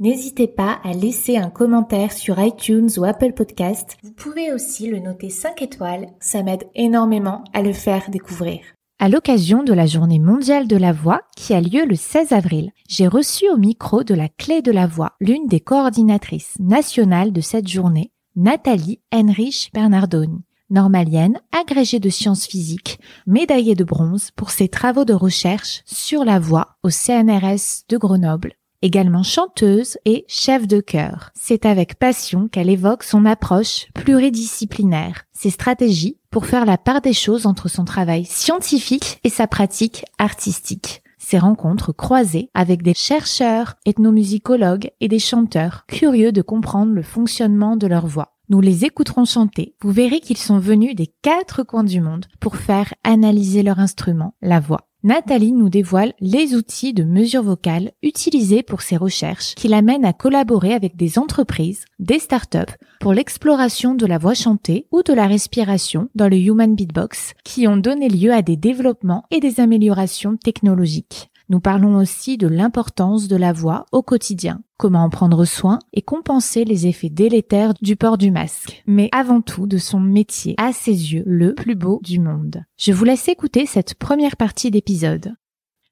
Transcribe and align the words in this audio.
N'hésitez 0.00 0.48
pas 0.48 0.80
à 0.82 0.92
laisser 0.92 1.36
un 1.36 1.50
commentaire 1.50 2.10
sur 2.10 2.40
iTunes 2.40 2.88
ou 2.96 3.04
Apple 3.04 3.32
Podcast. 3.32 3.96
Vous 4.02 4.10
pouvez 4.10 4.52
aussi 4.52 4.88
le 4.88 4.98
noter 4.98 5.30
5 5.30 5.62
étoiles, 5.62 6.08
ça 6.18 6.42
m'aide 6.42 6.64
énormément 6.74 7.44
à 7.52 7.62
le 7.62 7.72
faire 7.72 8.10
découvrir. 8.10 8.58
À 8.98 9.08
l'occasion 9.08 9.62
de 9.62 9.72
la 9.72 9.86
journée 9.86 10.18
mondiale 10.18 10.66
de 10.66 10.76
la 10.76 10.92
voix 10.92 11.20
qui 11.36 11.54
a 11.54 11.60
lieu 11.60 11.84
le 11.86 11.94
16 11.94 12.32
avril, 12.32 12.72
j'ai 12.88 13.06
reçu 13.06 13.48
au 13.48 13.56
micro 13.56 14.02
de 14.02 14.14
la 14.14 14.28
clé 14.28 14.62
de 14.62 14.72
la 14.72 14.88
voix 14.88 15.12
l'une 15.20 15.46
des 15.46 15.60
coordinatrices 15.60 16.56
nationales 16.58 17.32
de 17.32 17.40
cette 17.40 17.68
journée, 17.68 18.10
Nathalie 18.34 19.00
Henrich 19.12 19.70
Bernardoni, 19.72 20.42
normalienne, 20.70 21.38
agrégée 21.52 22.00
de 22.00 22.10
sciences 22.10 22.46
physiques, 22.46 22.98
médaillée 23.28 23.76
de 23.76 23.84
bronze 23.84 24.32
pour 24.34 24.50
ses 24.50 24.66
travaux 24.66 25.04
de 25.04 25.14
recherche 25.14 25.82
sur 25.84 26.24
la 26.24 26.40
voix 26.40 26.78
au 26.82 26.90
CNRS 26.90 27.84
de 27.88 27.96
Grenoble 27.96 28.54
également 28.82 29.22
chanteuse 29.22 29.98
et 30.04 30.24
chef 30.28 30.66
de 30.66 30.80
chœur. 30.80 31.30
C'est 31.34 31.66
avec 31.66 31.98
passion 31.98 32.48
qu'elle 32.48 32.70
évoque 32.70 33.02
son 33.02 33.24
approche 33.24 33.86
pluridisciplinaire, 33.94 35.22
ses 35.32 35.50
stratégies 35.50 36.18
pour 36.30 36.46
faire 36.46 36.66
la 36.66 36.78
part 36.78 37.00
des 37.00 37.12
choses 37.12 37.46
entre 37.46 37.68
son 37.68 37.84
travail 37.84 38.24
scientifique 38.24 39.20
et 39.24 39.30
sa 39.30 39.46
pratique 39.46 40.04
artistique. 40.18 41.02
Ses 41.18 41.38
rencontres 41.38 41.92
croisées 41.92 42.50
avec 42.52 42.82
des 42.82 42.92
chercheurs, 42.92 43.76
ethnomusicologues 43.86 44.90
et 45.00 45.08
des 45.08 45.18
chanteurs 45.18 45.86
curieux 45.86 46.32
de 46.32 46.42
comprendre 46.42 46.92
le 46.92 47.02
fonctionnement 47.02 47.76
de 47.76 47.86
leur 47.86 48.06
voix. 48.06 48.34
Nous 48.50 48.60
les 48.60 48.84
écouterons 48.84 49.24
chanter. 49.24 49.74
Vous 49.80 49.90
verrez 49.90 50.20
qu'ils 50.20 50.36
sont 50.36 50.58
venus 50.58 50.94
des 50.94 51.06
quatre 51.22 51.62
coins 51.62 51.84
du 51.84 52.02
monde 52.02 52.26
pour 52.40 52.56
faire 52.56 52.92
analyser 53.02 53.62
leur 53.62 53.78
instrument, 53.78 54.34
la 54.42 54.60
voix. 54.60 54.86
Nathalie 55.04 55.52
nous 55.52 55.68
dévoile 55.68 56.14
les 56.18 56.54
outils 56.54 56.94
de 56.94 57.04
mesure 57.04 57.42
vocale 57.42 57.92
utilisés 58.02 58.62
pour 58.62 58.80
ses 58.80 58.96
recherches 58.96 59.54
qui 59.54 59.68
l'amènent 59.68 60.06
à 60.06 60.14
collaborer 60.14 60.72
avec 60.72 60.96
des 60.96 61.18
entreprises, 61.18 61.84
des 61.98 62.18
startups 62.18 62.72
pour 63.00 63.12
l'exploration 63.12 63.94
de 63.94 64.06
la 64.06 64.16
voix 64.16 64.32
chantée 64.32 64.86
ou 64.92 65.02
de 65.02 65.12
la 65.12 65.26
respiration 65.26 66.08
dans 66.14 66.28
le 66.30 66.38
Human 66.38 66.74
Beatbox 66.74 67.34
qui 67.44 67.68
ont 67.68 67.76
donné 67.76 68.08
lieu 68.08 68.32
à 68.32 68.40
des 68.40 68.56
développements 68.56 69.24
et 69.30 69.40
des 69.40 69.60
améliorations 69.60 70.38
technologiques. 70.38 71.30
Nous 71.50 71.60
parlons 71.60 71.98
aussi 71.98 72.38
de 72.38 72.46
l'importance 72.46 73.28
de 73.28 73.36
la 73.36 73.52
voix 73.52 73.84
au 73.92 74.02
quotidien, 74.02 74.62
comment 74.78 75.04
en 75.04 75.10
prendre 75.10 75.44
soin 75.44 75.78
et 75.92 76.00
compenser 76.00 76.64
les 76.64 76.86
effets 76.86 77.10
délétères 77.10 77.74
du 77.82 77.96
port 77.96 78.16
du 78.16 78.30
masque, 78.30 78.82
mais 78.86 79.10
avant 79.12 79.42
tout 79.42 79.66
de 79.66 79.76
son 79.76 80.00
métier, 80.00 80.54
à 80.56 80.72
ses 80.72 81.12
yeux, 81.12 81.22
le 81.26 81.54
plus 81.54 81.74
beau 81.74 82.00
du 82.02 82.18
monde. 82.18 82.64
Je 82.78 82.92
vous 82.92 83.04
laisse 83.04 83.28
écouter 83.28 83.66
cette 83.66 83.94
première 83.94 84.38
partie 84.38 84.70
d'épisode. 84.70 85.34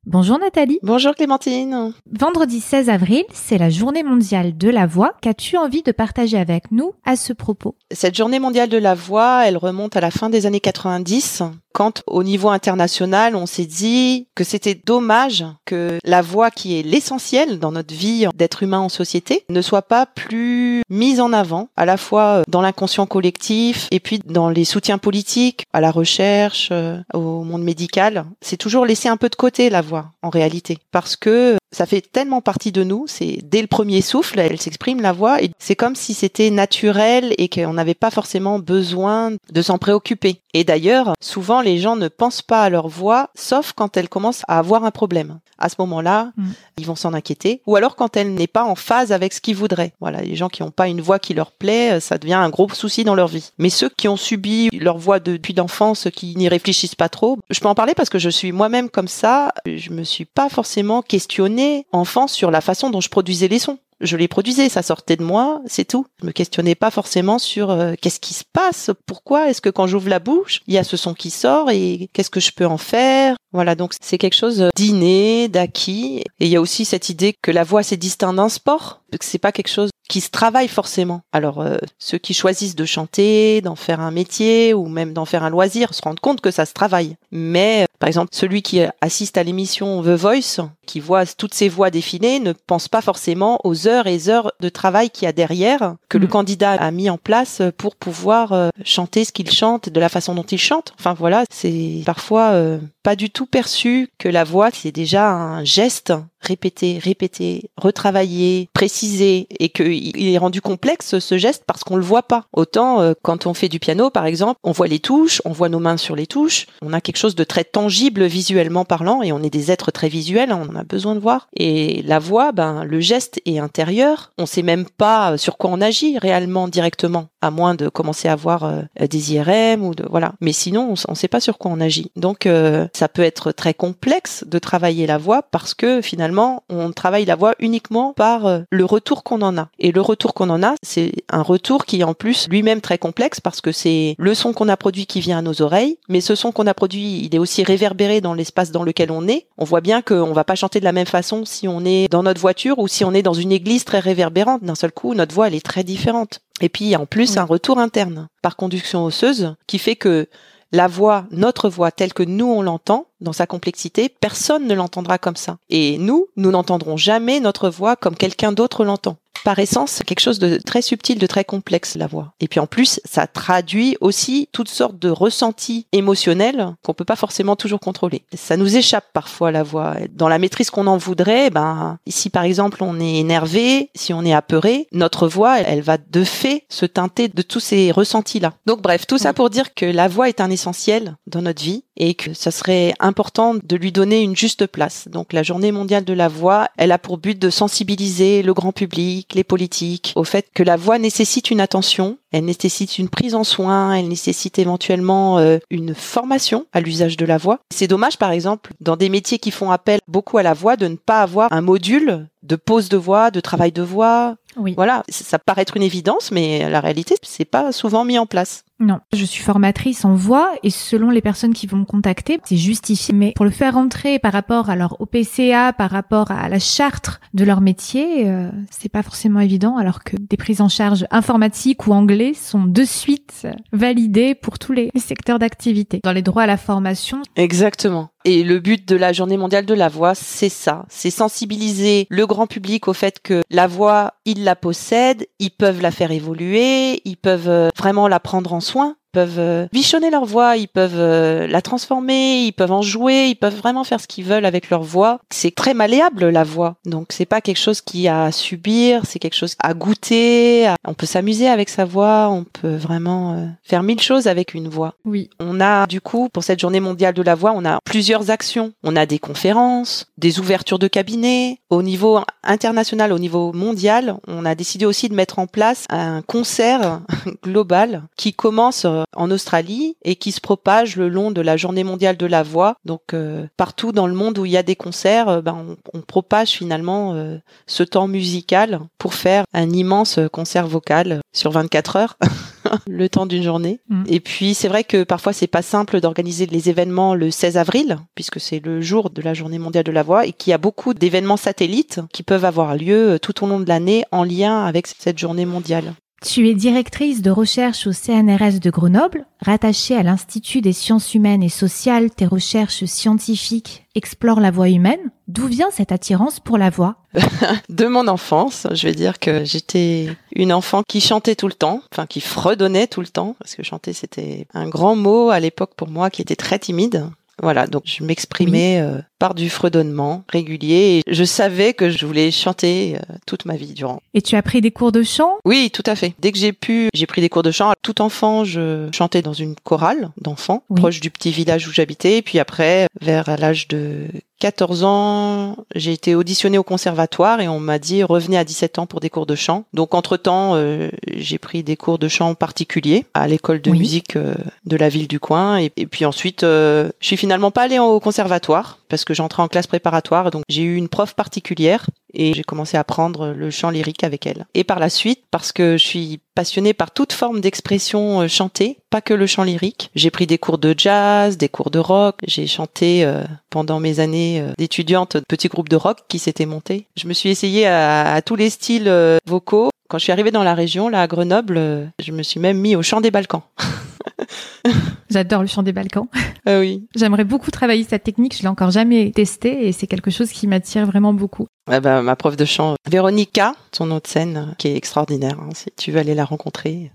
Bonjour 0.05 0.39
Nathalie. 0.39 0.81
Bonjour 0.83 1.15
Clémentine. 1.15 1.93
Vendredi 2.11 2.59
16 2.59 2.89
avril, 2.89 3.23
c'est 3.33 3.59
la 3.59 3.71
journée 3.71 4.03
mondiale 4.03 4.57
de 4.57 4.69
la 4.69 4.85
voix. 4.85 5.15
Qu'as-tu 5.21 5.57
envie 5.57 5.83
de 5.83 5.93
partager 5.93 6.39
avec 6.39 6.73
nous 6.73 6.93
à 7.05 7.15
ce 7.15 7.33
propos? 7.33 7.77
Cette 7.93 8.17
journée 8.17 8.41
mondiale 8.41 8.69
de 8.69 8.79
la 8.79 8.95
voix, 8.95 9.47
elle 9.47 9.59
remonte 9.59 9.97
à 9.97 10.01
la 10.01 10.11
fin 10.11 10.29
des 10.29 10.45
années 10.47 10.59
90 10.59 11.45
quand 11.73 12.03
au 12.07 12.23
niveau 12.23 12.49
international, 12.49 13.37
on 13.37 13.47
s'est 13.47 13.67
dit 13.67 14.27
que 14.35 14.45
c'était 14.45 14.75
dommage 14.75 15.45
que 15.65 15.99
la 16.05 16.23
voix 16.23 16.51
qui 16.51 16.79
est 16.79 16.83
l'essentiel 16.83 17.59
dans 17.59 17.73
notre 17.73 17.95
vie 17.95 18.27
d'être 18.35 18.63
humain 18.63 18.81
en 18.81 18.89
société 18.89 19.45
ne 19.49 19.63
soit 19.63 19.83
pas 19.83 20.07
plus 20.07 20.83
mise 20.89 21.21
en 21.21 21.33
avant, 21.33 21.69
à 21.77 21.87
la 21.87 21.97
fois 21.97 22.43
dans 22.49 22.61
l'inconscient 22.61 23.07
collectif 23.07 23.89
et 23.91 24.01
puis 24.01 24.21
dans 24.25 24.49
les 24.49 24.65
soutiens 24.65 24.99
politiques, 24.99 25.65
à 25.73 25.81
la 25.81 25.91
recherche, 25.91 26.69
euh, 26.73 26.99
au 27.15 27.45
monde 27.45 27.63
médical. 27.63 28.25
C'est 28.41 28.57
toujours 28.57 28.87
laissé 28.87 29.09
un 29.09 29.17
peu 29.17 29.29
de 29.29 29.35
côté 29.35 29.71
la 29.71 29.81
voix 29.81 30.07
en 30.23 30.31
réalité 30.31 30.79
parce 30.91 31.17
que 31.17 31.57
ça 31.73 31.87
fait 31.87 32.03
tellement 32.03 32.41
partie 32.41 32.71
de 32.71 32.85
nous, 32.85 33.07
c'est 33.09 33.39
dès 33.43 33.63
le 33.63 33.67
premier 33.67 34.03
souffle, 34.03 34.39
elle 34.39 34.61
s'exprime 34.61 35.01
la 35.01 35.13
voix 35.13 35.43
et 35.43 35.51
c'est 35.59 35.77
comme 35.77 35.97
si 35.97 36.15
c'était 36.15 36.51
naturel 36.51 37.35
et 37.39 37.49
qu'on 37.49 37.73
n'avait 37.73 37.95
pas 37.95 38.11
forcément 38.11 38.59
besoin 38.59 39.33
de 39.51 39.63
s'en 39.63 39.79
préoccuper. 39.79 40.41
Et 40.55 40.65
d'ailleurs, 40.65 41.15
souvent 41.21 41.63
les 41.63 41.79
gens 41.79 41.97
ne 41.97 42.09
pensent 42.09 42.43
pas 42.43 42.63
à 42.63 42.69
leur 42.69 42.89
voix 42.89 43.31
sauf 43.35 43.73
quand 43.73 43.97
elle 43.97 44.11
commence 44.11 44.43
à 44.49 44.59
avoir 44.59 44.85
un 44.85 44.91
problème. 44.91 45.39
À 45.59 45.69
ce 45.69 45.77
moment-là, 45.79 46.33
mm. 46.37 46.51
ils 46.79 46.87
vont 46.87 46.97
s'en 46.97 47.15
inquiéter 47.15 47.63
ou 47.67 47.77
alors 47.77 47.97
quand 47.97 48.17
elle 48.17 48.35
n'est 48.35 48.47
pas 48.47 48.65
en 48.65 48.75
phase 48.75 49.13
avec 49.13 49.33
ce 49.33 49.41
qu'ils 49.41 49.57
voudraient. 49.57 49.93
Voilà, 50.01 50.21
les 50.21 50.37
gens 50.37 50.49
qui 50.49 50.63
n'ont 50.63 50.71
pas 50.71 50.89
une 50.89 51.01
voix 51.01 51.19
qui 51.19 51.33
leur 51.33 51.53
plaît, 51.53 52.01
ça 52.01 52.19
devient 52.19 52.35
un 52.35 52.51
gros 52.51 52.69
souci 52.71 53.05
dans 53.05 53.15
leur 53.15 53.29
vie. 53.29 53.51
Mais 53.59 53.71
ceux 53.71 53.89
qui 53.89 54.09
ont 54.09 54.17
subi 54.17 54.69
leur 54.73 54.99
voix 54.99 55.21
depuis 55.21 55.55
d'enfance, 55.55 56.09
qui 56.15 56.37
n'y 56.37 56.49
réfléchissent 56.49 56.95
pas 56.95 57.09
trop, 57.09 57.39
je 57.49 57.61
peux 57.61 57.69
en 57.69 57.75
parler 57.75 57.95
parce 57.95 58.11
que 58.11 58.19
je 58.19 58.29
suis 58.29 58.53
moi-même 58.53 58.91
comme 58.91 59.09
ça, 59.09 59.53
je 59.65 59.91
me 59.91 60.05
suis 60.05 60.25
pas 60.25 60.49
forcément 60.49 61.01
questionnée 61.01 61.62
enfant 61.93 62.27
sur 62.27 62.51
la 62.51 62.61
façon 62.61 62.91
dont 62.91 63.01
je 63.01 63.09
produisais 63.09 63.49
les 63.49 63.59
sons. 63.59 63.79
Je 64.01 64.17
les 64.17 64.27
produisais, 64.27 64.69
ça 64.69 64.83
sortait 64.83 65.17
de 65.17 65.23
moi, 65.23 65.61
c'est 65.67 65.85
tout. 65.85 66.07
Je 66.21 66.27
me 66.27 66.33
questionnais 66.33 66.75
pas 66.75 66.91
forcément 66.91 67.39
sur 67.39 67.71
euh, 67.71 67.95
qu'est-ce 68.01 68.19
qui 68.19 68.35
se 68.35 68.45
passe, 68.53 68.91
pourquoi 69.07 69.49
est-ce 69.49 69.61
que 69.61 69.71
quand 69.71 69.87
j'ouvre 69.87 70.09
la 70.09 70.19
bouche, 70.19 70.63
il 70.67 70.75
y 70.75 70.79
a 70.79 70.85
ce 70.85 70.97
son 70.97 71.15
qui 71.15 71.31
sort 71.31 71.71
et 71.71 72.11
qu'est-ce 72.13 72.31
que 72.31 72.41
je 72.41 72.51
peux 72.51 72.67
en 72.67 72.79
faire. 72.79 73.37
Voilà, 73.53 73.75
donc 73.75 73.93
c'est 74.01 74.19
quelque 74.19 74.37
chose 74.37 74.71
d'inné, 74.75 75.49
d'acquis. 75.49 76.25
Et 76.41 76.47
il 76.47 76.49
y 76.49 76.57
a 76.57 76.61
aussi 76.61 76.85
cette 76.85 77.09
idée 77.09 77.35
que 77.41 77.51
la 77.51 77.65
voix 77.65 77.83
c'est 77.83 77.97
distinct 77.97 78.33
d'un 78.33 78.49
sport, 78.49 79.03
que 79.11 79.25
c'est 79.25 79.39
pas 79.39 79.53
quelque 79.53 79.69
chose 79.69 79.91
qui 80.09 80.21
se 80.21 80.31
travaille 80.31 80.69
forcément. 80.69 81.23
Alors 81.33 81.61
euh, 81.61 81.79
ceux 81.99 82.19
qui 82.19 82.35
choisissent 82.35 82.77
de 82.77 82.85
chanter, 82.85 83.61
d'en 83.63 83.77
faire 83.77 84.01
un 84.01 84.11
métier 84.11 84.75
ou 84.75 84.89
même 84.89 85.13
d'en 85.13 85.25
faire 85.25 85.43
un 85.43 85.51
loisir 85.51 85.95
se 85.95 86.03
rendent 86.03 86.21
compte 86.21 86.41
que 86.41 86.51
ça 86.51 86.67
se 86.67 86.75
travaille. 86.75 87.17
Mais 87.31 87.87
par 87.99 88.09
exemple, 88.09 88.31
celui 88.33 88.63
qui 88.63 88.81
assiste 89.01 89.39
à 89.39 89.45
l'émission 89.45 90.03
The 90.03 90.09
Voice, 90.09 90.69
qui 90.87 90.99
voit 90.99 91.25
toutes 91.25 91.55
ces 91.55 91.69
voix 91.69 91.91
défiler, 91.91 92.41
ne 92.41 92.53
pense 92.53 92.89
pas 92.89 93.01
forcément 93.01 93.61
aux 93.63 93.87
heures 93.87 94.09
et 94.09 94.29
heures 94.29 94.51
de 94.61 94.69
travail 94.69 95.09
qu'il 95.09 95.25
y 95.27 95.29
a 95.29 95.33
derrière, 95.33 95.95
que 96.09 96.19
le 96.19 96.27
mm. 96.27 96.31
candidat 96.31 96.73
a 96.73 96.91
mis 96.91 97.09
en 97.09 97.17
place 97.17 97.63
pour 97.79 97.95
pouvoir 97.95 98.53
euh, 98.53 98.71
chanter 98.85 99.25
ce 99.25 99.31
qu'il 99.31 99.51
chante 99.51 99.89
de 99.89 100.01
la 100.01 100.09
façon 100.09 100.35
dont 100.35 100.43
il 100.43 100.59
chante. 100.59 100.93
Enfin 100.99 101.15
voilà, 101.15 101.45
c'est 101.49 102.03
parfois 102.05 102.51
euh, 102.51 102.79
pas 103.05 103.15
du 103.15 103.31
tout 103.31 103.42
perçu 103.47 104.09
que 104.19 104.29
la 104.29 104.45
voix, 104.45 104.71
c'est 104.73 104.93
déjà 104.93 105.31
un 105.31 105.65
geste 105.65 106.13
répété, 106.43 106.99
répété, 107.03 107.71
retravaillé, 107.77 108.69
précisé, 108.73 109.47
et 109.59 109.69
qu'il 109.69 110.29
est 110.29 110.39
rendu 110.39 110.61
complexe 110.61 111.19
ce 111.19 111.39
geste 111.39 111.65
parce 111.67 111.85
qu'on 111.85 111.97
le 111.97 112.03
voit 112.03 112.25
pas. 112.25 112.47
Autant 112.53 113.01
euh, 113.01 113.13
quand 113.23 113.47
on 113.47 113.55
fait 113.55 113.69
du 113.69 113.79
piano, 113.79 114.11
par 114.11 114.27
exemple, 114.27 114.59
on 114.63 114.73
voit 114.73 114.89
les 114.89 114.99
touches, 114.99 115.41
on 115.45 115.53
voit 115.53 115.69
nos 115.69 115.79
mains 115.79 115.97
sur 115.97 116.17
les 116.17 116.27
touches, 116.27 116.67
on 116.83 116.93
a 116.93 117.01
quelque 117.01 117.17
chose 117.17 117.35
de 117.35 117.45
très 117.45 117.65
tangible 117.65 118.25
visuellement 118.25 118.85
parlant, 118.85 119.23
et 119.23 119.33
on 119.33 119.43
est 119.43 119.51
des 119.51 119.71
êtres 119.71 119.91
très 119.91 120.09
visuels, 120.09 120.53
hein, 120.53 120.67
on 120.69 120.73
en 120.73 120.79
a 120.79 120.85
besoin 120.85 121.15
de 121.15 121.21
voir. 121.21 121.49
Et 121.57 122.03
la 122.03 122.19
voix, 122.19 122.53
ben 122.53 122.85
le 122.85 123.01
geste 123.01 123.41
est 123.47 123.59
intérieur, 123.59 124.33
on 124.39 124.47
sait 124.47 124.63
même 124.63 124.87
pas 124.87 125.37
sur 125.39 125.57
quoi 125.57 125.71
on 125.71 125.81
agit 125.81 126.19
réellement 126.19 126.69
directement, 126.69 127.29
à 127.41 127.51
moins 127.51 127.75
de 127.75 127.89
commencer 127.89 128.29
à 128.29 128.37
voir 128.37 128.65
euh, 128.65 128.83
des 129.09 129.35
IRM 129.35 129.85
ou 129.85 129.95
de 129.95 130.05
voilà. 130.09 130.35
Mais 130.41 130.53
sinon, 130.53 130.95
on, 131.09 131.13
ne 131.13 131.17
sait 131.17 131.29
pas 131.29 131.41
sur 131.41 131.59
quoi 131.59 131.71
on 131.71 131.81
agit. 131.81 132.11
Donc 132.17 132.47
euh, 132.47 132.87
ça 132.95 133.09
peut 133.09 133.23
être 133.23 133.53
très 133.53 133.75
complexe 133.75 134.45
de 134.47 134.59
travailler 134.59 135.07
la 135.07 135.19
voix 135.19 135.43
parce 135.43 135.75
que 135.75 136.01
finalement 136.01 136.32
on 136.69 136.93
travaille 136.93 137.25
la 137.25 137.37
voix 137.37 137.55
uniquement 137.59 138.13
par 138.15 138.47
euh, 138.47 138.61
le 138.71 138.85
retour 138.85 139.23
qu'on 139.23 139.43
en 139.43 139.57
a. 139.59 139.69
Et 139.79 139.93
le 139.93 140.01
retour 140.01 140.35
qu'on 140.35 140.51
en 140.51 140.63
a, 140.63 140.75
c'est 140.83 141.13
un 141.29 141.43
retour 141.43 141.85
qui 141.85 142.01
est 142.01 142.05
en 142.05 142.15
plus 142.15 142.49
lui-même 142.49 142.81
très 142.81 142.99
complexe 142.99 143.41
parce 143.41 143.61
que 143.61 143.73
c'est 143.73 144.15
le 144.19 144.35
son 144.35 144.53
qu'on 144.53 144.69
a 144.69 144.77
produit 144.77 145.07
qui 145.07 145.21
vient 145.21 145.39
à 145.39 145.43
nos 145.43 145.63
oreilles, 145.63 145.99
mais 146.09 146.21
ce 146.21 146.35
son 146.35 146.53
qu'on 146.53 146.67
a 146.67 146.75
produit, 146.75 147.25
il 147.25 147.35
est 147.35 147.39
aussi 147.39 147.63
réverbéré 147.63 148.21
dans 148.21 148.35
l'espace 148.35 148.71
dans 148.71 148.83
lequel 148.83 149.11
on 149.11 149.29
est. 149.29 149.47
On 149.59 149.65
voit 149.65 149.81
bien 149.81 150.03
qu'on 150.03 150.33
va 150.33 150.45
pas 150.45 150.55
chanter 150.55 150.81
de 150.81 150.85
la 150.85 150.93
même 150.93 151.07
façon 151.07 151.45
si 151.45 151.69
on 151.69 151.85
est 151.85 152.09
dans 152.11 152.23
notre 152.23 152.41
voiture 152.41 152.79
ou 152.79 152.89
si 152.89 153.05
on 153.05 153.15
est 153.15 153.23
dans 153.23 153.33
une 153.35 153.53
église 153.53 153.85
très 153.85 154.01
réverbérante. 154.01 154.63
D'un 154.65 154.75
seul 154.75 154.93
coup, 154.93 155.15
notre 155.15 155.35
voix, 155.35 155.49
elle 155.49 155.55
est 155.55 155.65
très 155.65 155.85
différente. 155.85 156.41
Et 156.61 156.69
puis, 156.69 156.95
en 156.97 157.07
plus 157.07 157.37
un 157.39 157.45
retour 157.45 157.79
interne 157.79 158.29
par 158.41 158.57
conduction 158.57 159.05
osseuse 159.05 159.55
qui 159.67 159.79
fait 159.79 159.97
que 159.97 160.29
la 160.73 160.89
voix, 160.89 161.27
notre 161.31 161.69
voix 161.69 161.91
telle 161.93 162.15
que 162.15 162.23
nous 162.23 162.47
on 162.47 162.63
l'entend, 162.63 163.07
dans 163.21 163.33
sa 163.33 163.47
complexité, 163.47 164.09
personne 164.09 164.67
ne 164.67 164.75
l'entendra 164.75 165.19
comme 165.19 165.37
ça. 165.37 165.59
Et 165.71 165.99
nous, 165.99 166.27
nous 166.37 166.51
n'entendrons 166.51 166.97
jamais 166.97 167.41
notre 167.41 167.69
voix 167.69 167.95
comme 167.95 168.17
quelqu'un 168.17 168.53
d'autre 168.53 168.85
l'entend. 168.85 169.17
Par 169.45 169.59
essence 169.59 170.03
quelque 170.07 170.21
chose 170.21 170.39
de 170.39 170.59
très 170.59 170.83
subtil, 170.83 171.19
de 171.19 171.27
très 171.27 171.45
complexe, 171.45 171.97
la 171.97 172.07
voix. 172.07 172.33
Et 172.41 172.49
puis 172.49 172.61
en 172.61 172.67
plus, 172.67 173.01
ça 173.05 173.27
traduit 173.27 173.97
aussi 174.01 174.49
toutes 174.53 174.69
sortes 174.69 174.99
de 174.99 175.09
ressentis 175.09 175.87
émotionnels 175.93 176.75
qu'on 176.83 176.95
peut 176.95 177.05
pas 177.05 177.17
forcément 177.17 177.57
toujours 177.57 177.81
contrôler. 177.81 178.25
Ça 178.35 178.57
nous 178.57 178.77
échappe 178.77 179.07
parfois 179.13 179.51
la 179.51 179.63
voix. 179.63 179.97
Dans 180.13 180.29
la 180.29 180.39
maîtrise 180.39 180.71
qu'on 180.71 180.87
en 180.87 180.97
voudrait, 180.97 181.51
ben 181.51 181.99
ici 182.07 182.31
par 182.31 182.45
exemple 182.45 182.83
on 182.83 183.01
est 183.01 183.17
énervé, 183.17 183.91
si 183.95 184.13
on 184.13 184.25
est 184.25 184.35
apeuré, 184.35 184.87
notre 184.93 185.29
voix 185.29 185.61
elle 185.61 185.83
va 185.83 185.99
de 185.99 186.25
fait 186.25 186.65
se 186.69 186.87
teinter 186.87 187.29
de 187.29 187.43
tous 187.43 187.61
ces 187.61 187.91
ressentis 187.93 188.41
là. 188.41 188.53
Donc 188.67 188.83
bref, 188.83 189.07
tout 189.07 189.19
ça 189.19 189.33
pour 189.33 189.51
dire 189.51 189.75
que 189.75 189.87
la 189.87 190.09
voix 190.09 190.29
est 190.29 190.41
un 190.41 190.51
essentiel 190.51 191.17
dans 191.27 191.43
notre 191.43 191.63
vie 191.63 191.85
et 191.97 192.15
que 192.15 192.35
ça 192.35 192.51
serait 192.51 192.95
important 192.99 193.55
de 193.63 193.77
lui 193.77 193.93
donner 193.93 194.23
une 194.23 194.37
juste 194.37 194.67
place. 194.67 195.09
Donc 195.09 195.33
la 195.33 195.43
journée 195.43 195.73
mondiale 195.73 196.05
de 196.05 196.13
la 196.13 196.29
voix, 196.29 196.69
elle 196.77 196.93
a 196.93 196.99
pour 196.99 197.19
but 197.19 197.39
de 197.39 197.51
sensibiliser 197.51 198.43
le 198.43 198.55
grand 198.55 198.73
public, 198.73 199.35
les 199.35 199.45
politiques, 199.45 200.13
au 200.17 200.25
fait 200.25 200.47
que 200.55 200.63
la 200.63 200.77
voix 200.77 200.99
nécessite 200.99 201.51
une 201.51 201.61
attention, 201.61 202.19
elle 202.33 202.45
nécessite 202.47 202.99
une 202.99 203.09
prise 203.09 203.35
en 203.35 203.45
soin, 203.45 203.93
elle 203.95 204.09
nécessite 204.09 204.59
éventuellement 204.59 205.39
euh, 205.39 205.59
une 205.71 205.95
formation 205.95 206.67
à 206.73 206.81
l'usage 206.81 207.17
de 207.17 207.27
la 207.27 207.39
voix. 207.39 207.61
C'est 207.71 207.89
dommage 207.89 208.19
par 208.19 208.33
exemple 208.33 208.73
dans 208.81 208.97
des 208.97 209.09
métiers 209.09 209.39
qui 209.39 209.51
font 209.51 209.71
appel 209.71 210.01
beaucoup 210.09 210.39
à 210.39 210.43
la 210.43 210.55
voix 210.55 210.77
de 210.77 210.89
ne 210.89 210.97
pas 210.97 211.21
avoir 211.21 211.53
un 211.53 211.61
module 211.61 212.29
de 212.43 212.57
pause 212.57 212.89
de 212.89 212.97
voix, 212.97 213.31
de 213.31 213.41
travail 213.41 213.73
de 213.73 213.83
voix. 213.83 214.37
Oui. 214.57 214.75
Voilà, 214.75 215.03
ça 215.09 215.39
paraît 215.39 215.63
être 215.63 215.77
une 215.77 215.83
évidence, 215.83 216.31
mais 216.31 216.69
la 216.69 216.81
réalité, 216.81 217.15
c'est 217.23 217.47
pas 217.47 217.73
souvent 217.73 218.05
mis 218.05 218.19
en 218.19 218.27
place. 218.27 218.65
Non, 218.81 218.99
je 219.15 219.25
suis 219.25 219.43
formatrice 219.43 220.05
en 220.05 220.15
voix 220.15 220.53
et 220.65 220.71
selon 220.71 221.11
les 221.11 221.21
personnes 221.21 221.55
qui 221.55 221.69
vont 221.69 221.79
me 221.79 221.85
contacter, 221.85 222.41
c'est 222.45 222.57
justifié. 222.57 223.15
Mais 223.15 223.33
pour 223.37 223.45
le 223.45 223.51
faire 223.53 223.75
rentrer 223.75 224.19
par 224.19 224.33
rapport 224.33 224.71
à 224.71 224.77
leur 224.77 225.01
OPCA, 225.01 225.73
par 225.73 225.91
rapport 225.91 226.33
à 226.33 226.49
la 226.49 226.59
charte 226.59 227.21
de 227.33 227.45
leur 227.45 227.61
métier, 227.61 228.29
euh, 228.29 228.51
c'est 228.71 228.91
pas 228.91 229.05
forcément 229.05 229.39
évident. 229.39 229.77
Alors 229.77 230.03
que 230.03 230.17
des 230.19 230.37
prises 230.37 230.61
en 230.61 230.69
charge 230.69 231.07
informatiques 231.13 231.87
ou 231.87 231.93
anglais 231.93 232.35
sont 232.35 232.65
de 232.65 232.85
suite 232.85 233.47
validées 233.73 234.35
pour 234.35 234.59
tous 234.59 234.73
les 234.73 234.91
secteurs 234.97 235.39
d'activité. 235.39 236.01
Dans 236.03 236.13
les 236.13 236.23
droits 236.23 236.43
à 236.43 236.47
la 236.47 236.57
formation. 236.57 237.23
Exactement. 237.37 238.11
Et 238.25 238.45
le 238.45 238.61
but 238.61 238.87
de 238.87 238.97
la 238.97 239.13
journée 239.13 239.37
mondiale 239.37 239.67
de 239.67 239.75
la 239.75 239.89
voix, 239.89 240.15
c'est 240.15 240.49
ça. 240.49 240.85
C'est 240.89 241.11
sensibiliser 241.11 242.07
le 242.09 242.27
grand 242.27 242.47
public 242.47 242.89
au 242.89 242.93
fait 242.93 243.21
que 243.21 243.43
la 243.51 243.67
voix, 243.67 244.15
ils 244.25 244.45
la 244.45 244.57
possèdent, 244.57 245.27
ils 245.39 245.51
peuvent 245.51 245.81
la 245.81 245.91
faire 245.91 246.13
évoluer, 246.13 247.03
ils 247.05 247.17
peuvent 247.17 247.49
euh, 247.49 247.71
vraiment 247.77 248.09
la 248.09 248.21
prendre 248.21 248.53
en 248.53 248.61
soin 248.61 248.97
peuvent 249.13 249.39
euh, 249.39 249.67
bichonner 249.73 250.11
leur 250.11 250.25
voix, 250.25 250.57
ils 250.57 250.69
peuvent 250.69 250.99
euh, 250.99 251.47
la 251.47 251.63
transformer, 251.63 252.45
ils 252.47 252.53
peuvent 252.53 252.73
en 252.73 252.83
jouer, 252.83 253.29
ils 253.29 253.37
peuvent 253.37 253.57
vraiment 253.57 253.85
faire 253.85 254.01
ce 254.01 254.07
qu'ils 254.07 254.25
veulent 254.25 254.47
avec 254.47 254.71
leur 254.71 254.83
voix. 254.83 255.21
C'est 255.31 255.55
très 255.55 255.75
malléable 255.75 256.29
la 256.29 256.45
voix, 256.45 256.77
donc 256.85 257.09
c'est 257.11 257.27
pas 257.27 257.41
quelque 257.41 257.59
chose 257.59 257.81
qui 257.81 258.09
a 258.09 258.25
à 258.25 258.33
subir, 258.33 259.03
c'est 259.07 259.19
quelque 259.19 259.37
chose 259.37 259.55
à 259.63 259.75
goûter. 259.75 260.69
On 260.87 260.95
peut 260.95 261.07
s'amuser 261.07 261.49
avec 261.49 261.69
sa 261.69 261.85
voix, 261.85 262.29
on 262.31 262.45
peut 262.45 262.75
vraiment 262.75 263.35
euh, 263.35 263.47
faire 263.63 263.83
mille 263.83 264.01
choses 264.01 264.27
avec 264.27 264.55
une 264.55 264.69
voix. 264.69 264.95
Oui. 265.05 265.31
On 265.39 265.61
a 265.61 265.87
du 265.87 266.01
coup 266.01 266.29
pour 266.33 266.43
cette 266.43 266.61
journée 266.61 266.81
mondiale 266.81 267.15
de 267.15 267.23
la 267.23 267.35
voix, 267.35 267.53
on 267.55 267.65
a 267.65 267.79
plusieurs 267.85 268.31
actions. 268.31 268.73
On 268.83 268.97
a 268.97 269.07
des 269.07 269.19
conférences, 269.19 270.07
des 270.19 270.41
ouvertures 270.41 270.79
de 270.79 270.89
cabinets. 270.89 271.59
Au 271.71 271.83
niveau 271.83 272.21
international, 272.43 273.13
au 273.13 273.19
niveau 273.19 273.53
mondial, 273.53 274.17
on 274.27 274.45
a 274.45 274.55
décidé 274.55 274.87
aussi 274.87 275.09
de 275.09 275.15
mettre 275.15 275.39
en 275.39 275.47
place 275.47 275.85
un 275.91 276.23
concert 276.23 277.01
global 277.45 278.05
qui 278.17 278.33
commence 278.33 278.87
en 279.15 279.31
Australie 279.31 279.97
et 280.03 280.17
qui 280.17 280.33
se 280.33 280.41
propage 280.41 280.97
le 280.97 281.09
long 281.09 281.31
de 281.31 281.41
la 281.41 281.57
journée 281.57 281.85
mondiale 281.85 282.17
de 282.17 282.27
la 282.27 282.43
voix. 282.43 282.77
Donc 282.85 283.15
euh, 283.15 283.47
partout 283.57 283.93
dans 283.93 284.07
le 284.07 284.15
monde 284.15 284.39
où 284.39 284.45
il 284.45 284.53
y 284.53 284.57
a 284.57 284.63
des 284.63 284.77
concerts, 284.77 285.29
euh, 285.29 285.41
ben, 285.41 285.77
on, 285.93 285.99
on, 285.99 286.03
propage 286.03 286.51
finalement 286.51 287.15
euh, 287.15 287.39
ce 287.67 287.83
temps 287.83 288.09
musical 288.09 288.81
pour 288.99 289.15
faire 289.15 289.45
un 289.53 289.71
immense 289.71 290.19
concert 290.33 290.67
vocal 290.67 291.21
sur 291.33 291.51
24 291.51 291.97
heures. 291.97 292.19
le 292.87 293.09
temps 293.09 293.27
d'une 293.27 293.43
journée. 293.43 293.81
Mm. 293.89 294.05
Et 294.07 294.21
puis 294.21 294.55
c'est 294.55 294.69
vrai 294.69 294.85
que 294.85 295.05
parfois 295.05 295.33
c'est 295.33 295.47
pas 295.47 295.63
simple 295.63 296.01
d'organiser 296.01 296.47
les 296.47 296.69
événements 296.69 297.15
le 297.15 297.31
16 297.31 297.57
avril 297.57 297.99
puisque 298.15 298.41
c'est 298.41 298.61
le 298.61 298.81
jour 298.81 299.11
de 299.11 299.23
la 299.23 299.35
journée 299.35 299.59
mondiale 299.59 299.85
de 299.85 299.93
la 299.93 300.03
voix 300.03 300.27
et 300.27 300.33
qu'il 300.33 300.51
y 300.51 300.55
a 300.55 300.59
beaucoup 300.59 300.95
d'événements 300.95 301.37
satellites 301.37 302.01
qui 302.13 302.23
peuvent 302.23 302.45
avoir 302.45 302.77
lieu 302.77 303.19
tout 303.21 303.45
au 303.45 303.49
long 303.49 303.61
de 303.61 303.69
l'année 303.69 304.05
en 304.11 304.25
lien 304.25 304.65
avec 304.65 304.87
cette 304.87 305.19
journée 305.19 305.47
mondiale. 305.47 305.95
Tu 306.23 306.49
es 306.49 306.55
directrice 306.55 307.21
de 307.21 307.33
recherche 307.33 307.89
au 307.89 307.93
CNRS 307.93 308.61
de 308.61 308.71
Grenoble, 308.71 309.27
rattachée 309.41 309.97
à 309.97 310.05
l'Institut 310.05 310.61
des 310.61 310.73
sciences 310.73 311.15
humaines 311.15 311.43
et 311.43 311.49
sociales. 311.49 312.11
Tes 312.11 312.27
recherches 312.27 312.85
scientifiques 312.85 313.87
explorent 313.97 314.39
la 314.39 314.53
voix 314.53 314.69
humaine. 314.69 315.11
D'où 315.27 315.49
vient 315.49 315.71
cette 315.73 315.91
attirance 315.91 316.39
pour 316.39 316.59
la 316.59 316.71
voix? 316.71 316.95
De 317.69 317.87
mon 317.87 318.07
enfance, 318.07 318.69
je 318.71 318.87
vais 318.87 318.95
dire 318.95 319.19
que 319.19 319.45
j'étais 319.45 320.17
une 320.37 320.53
enfant 320.53 320.83
qui 320.87 321.01
chantait 321.01 321.35
tout 321.35 321.49
le 321.49 321.55
temps, 321.55 321.83
enfin 321.93 322.07
qui 322.07 322.21
fredonnait 322.21 322.87
tout 322.87 323.01
le 323.01 323.09
temps, 323.09 323.35
parce 323.41 323.57
que 323.57 323.65
chanter 323.65 323.93
c'était 323.93 324.47
un 324.55 324.69
grand 324.69 324.95
mot 324.95 325.31
à 325.31 325.41
l'époque 325.41 325.73
pour 325.77 325.89
moi 325.89 326.09
qui 326.09 326.23
était 326.23 326.37
très 326.37 326.61
timide. 326.61 327.05
Voilà, 327.43 327.67
donc 327.67 327.83
je 327.87 328.05
m'exprimais 328.05 328.81
euh, 328.81 329.01
par 329.19 329.35
du 329.35 329.51
fredonnement 329.51 330.25
régulier 330.29 331.03
et 331.07 331.13
je 331.13 331.25
savais 331.25 331.75
que 331.75 331.91
je 331.91 332.07
voulais 332.07 332.31
chanter 332.31 332.97
euh, 332.97 333.15
toute 333.27 333.45
ma 333.45 333.57
vie 333.57 333.75
durant. 333.75 334.01
Et 334.15 334.23
tu 334.23 334.37
as 334.37 334.43
pris 334.43 334.61
des 334.61 334.71
cours 334.71 334.93
de 334.93 335.03
chant? 335.03 335.39
Oui, 335.45 335.71
tout 335.73 335.83
à 335.87 335.97
fait. 335.97 336.15
Dès 336.21 336.31
que 336.31 336.39
j'ai 336.39 336.53
pu, 336.53 336.89
j'ai 336.95 337.07
pris 337.07 337.21
des 337.21 337.29
cours 337.29 337.43
de 337.43 337.51
chant. 337.51 337.73
Tout 337.83 338.01
enfant, 338.01 338.45
je 338.45 338.89
chantais 338.93 339.23
dans 339.23 339.33
une 339.33 339.57
chorale 339.65 340.11
d'enfants 340.21 340.63
proche 340.77 341.01
du 341.01 341.11
petit 341.11 341.31
village 341.31 341.67
où 341.67 341.73
j'habitais. 341.73 342.19
Et 342.19 342.23
puis 342.23 342.39
après, 342.39 342.87
vers 343.01 343.37
l'âge 343.37 343.69
de 343.69 344.07
14 344.43 344.83
ans, 344.83 345.57
j'ai 345.77 345.93
été 345.93 346.17
auditionnée 346.17 346.59
au 346.59 346.65
conservatoire 346.65 347.41
et 347.41 347.47
on 347.47 347.61
m'a 347.61 347.79
dit 347.79 348.03
revenez 348.03 348.37
à 348.37 348.43
17 348.43 348.81
ans 348.81 348.87
pour 348.87 348.99
des 348.99 349.09
cours 349.09 349.25
de 349.25 349.37
chant. 349.37 349.67
Donc 349.73 349.95
entre-temps, 349.95 350.57
euh, 350.57 350.91
j'ai 351.15 351.39
pris 351.39 351.63
des 351.63 351.77
cours 351.77 352.01
de 352.01 352.09
chant 352.09 352.35
particuliers 352.35 353.07
à 353.15 353.29
l'école 353.29 353.63
de 353.63 353.71
musique 353.71 354.19
de 354.19 354.77
la 354.77 354.89
ville 354.89 355.07
du 355.07 355.21
coin. 355.21 355.59
Et, 355.59 355.71
puis 355.71 356.05
ensuite 356.05 356.41
je 356.43 356.91
suis 357.01 357.17
finalement 357.17 357.53
pas 357.53 357.63
allée 357.63 357.79
au 357.79 358.01
conservatoire 358.01 358.79
parce 358.93 359.07
que 359.07 359.15
j'entrais 359.15 359.43
en 359.43 359.49
classe 359.49 359.67
préparatoire. 359.67 360.31
Donc 360.31 360.43
j'ai 360.51 360.61
eu 360.61 360.77
une 360.77 360.91
prof 360.91 361.15
particulière 361.15 361.87
et 362.13 362.35
j'ai 362.35 362.43
commencé 362.43 362.77
à 362.77 362.81
apprendre 362.81 363.29
le 363.29 363.51
chant 363.51 363.71
lyrique 363.71 364.05
avec 364.05 364.27
elle. 364.27 364.45
Et 364.53 364.65
par 364.65 364.79
la 364.79 364.91
suite, 364.91 365.25
parce 365.31 365.51
que 365.51 365.79
je 365.79 365.83
suis 365.83 366.21
passionnée 366.35 366.75
par 366.75 366.91
toute 366.91 367.15
forme 367.15 367.41
d'expression 367.41 368.21
euh, 368.21 368.29
chantée, 368.29 368.81
pas 368.91 369.01
que 369.01 369.15
le 369.15 369.27
chant 369.27 369.45
lyrique, 369.45 369.91
j'ai 369.95 370.11
pris 370.11 370.27
des 370.27 370.37
cours 370.37 370.59
de 370.59 370.75
jazz, 370.77 371.39
des 371.39 371.49
cours 371.49 371.71
de 371.71 371.79
rock, 371.79 372.17
j'ai 372.27 372.47
chanté 372.47 373.03
euh, 373.03 373.25
pendant 373.49 373.81
mes 373.81 373.99
années 373.99 374.43
euh, 374.43 374.53
d'étudiante 374.59 375.17
de 375.17 375.25
petits 375.27 375.49
groupes 375.49 375.71
de 375.71 375.77
rock 375.77 376.01
qui 376.09 376.19
s'étaient 376.19 376.45
montés. 376.45 376.87
Je 376.95 377.09
me 377.09 377.15
suis 377.15 377.31
essayée 377.31 377.67
à, 377.67 378.13
à 378.13 378.21
tous 378.21 378.37
les 378.37 378.51
styles 378.51 378.93
vocaux. 379.27 379.71
Quand 379.93 379.99
je 379.99 380.05
suis 380.05 380.13
arrivée 380.13 380.31
dans 380.31 380.43
la 380.43 380.55
région, 380.55 380.89
là 380.89 381.03
à 381.03 381.07
Grenoble, 381.07 381.93
je 382.03 382.13
me 382.13 382.23
suis 382.23 382.41
même 382.41 382.57
mis 382.57 382.77
au 382.77 382.83
chant 382.83 383.03
des 383.03 383.11
Balkans. 383.11 383.43
J'adore 385.11 385.43
le 385.43 385.47
chant 385.47 385.63
des 385.63 385.75
Balkans. 385.75 386.07
Ah 386.47 386.61
oui. 386.61 386.87
J'aimerais 386.97 387.25
beaucoup 387.25 387.51
travailler 387.51 387.85
cette 387.85 388.03
technique. 388.03 388.35
Je 388.35 388.41
l'ai 388.41 388.49
encore 388.49 388.71
jamais 388.71 389.11
testé 389.11 389.69
et 389.69 389.73
c'est 389.73 389.87
quelque 389.87 390.11
chose 390.11 390.33
qui 390.33 390.47
m'attire 390.47 390.87
vraiment 390.87 391.13
beaucoup. 391.13 391.47
Ah 391.71 391.81
bah, 391.81 392.01
ma 392.01 392.17
prof 392.17 392.39
de 392.39 392.47
chant, 392.47 392.77
Véronica, 392.89 393.55
son 393.71 393.91
autre 393.91 394.09
scène, 394.09 394.55
qui 394.57 394.69
est 394.69 394.77
extraordinaire. 394.77 395.39
Hein, 395.39 395.51
si 395.53 395.71
tu 395.77 395.93
veux 395.93 395.99
aller 395.99 396.15
la 396.15 396.25
rencontrer. 396.25 396.91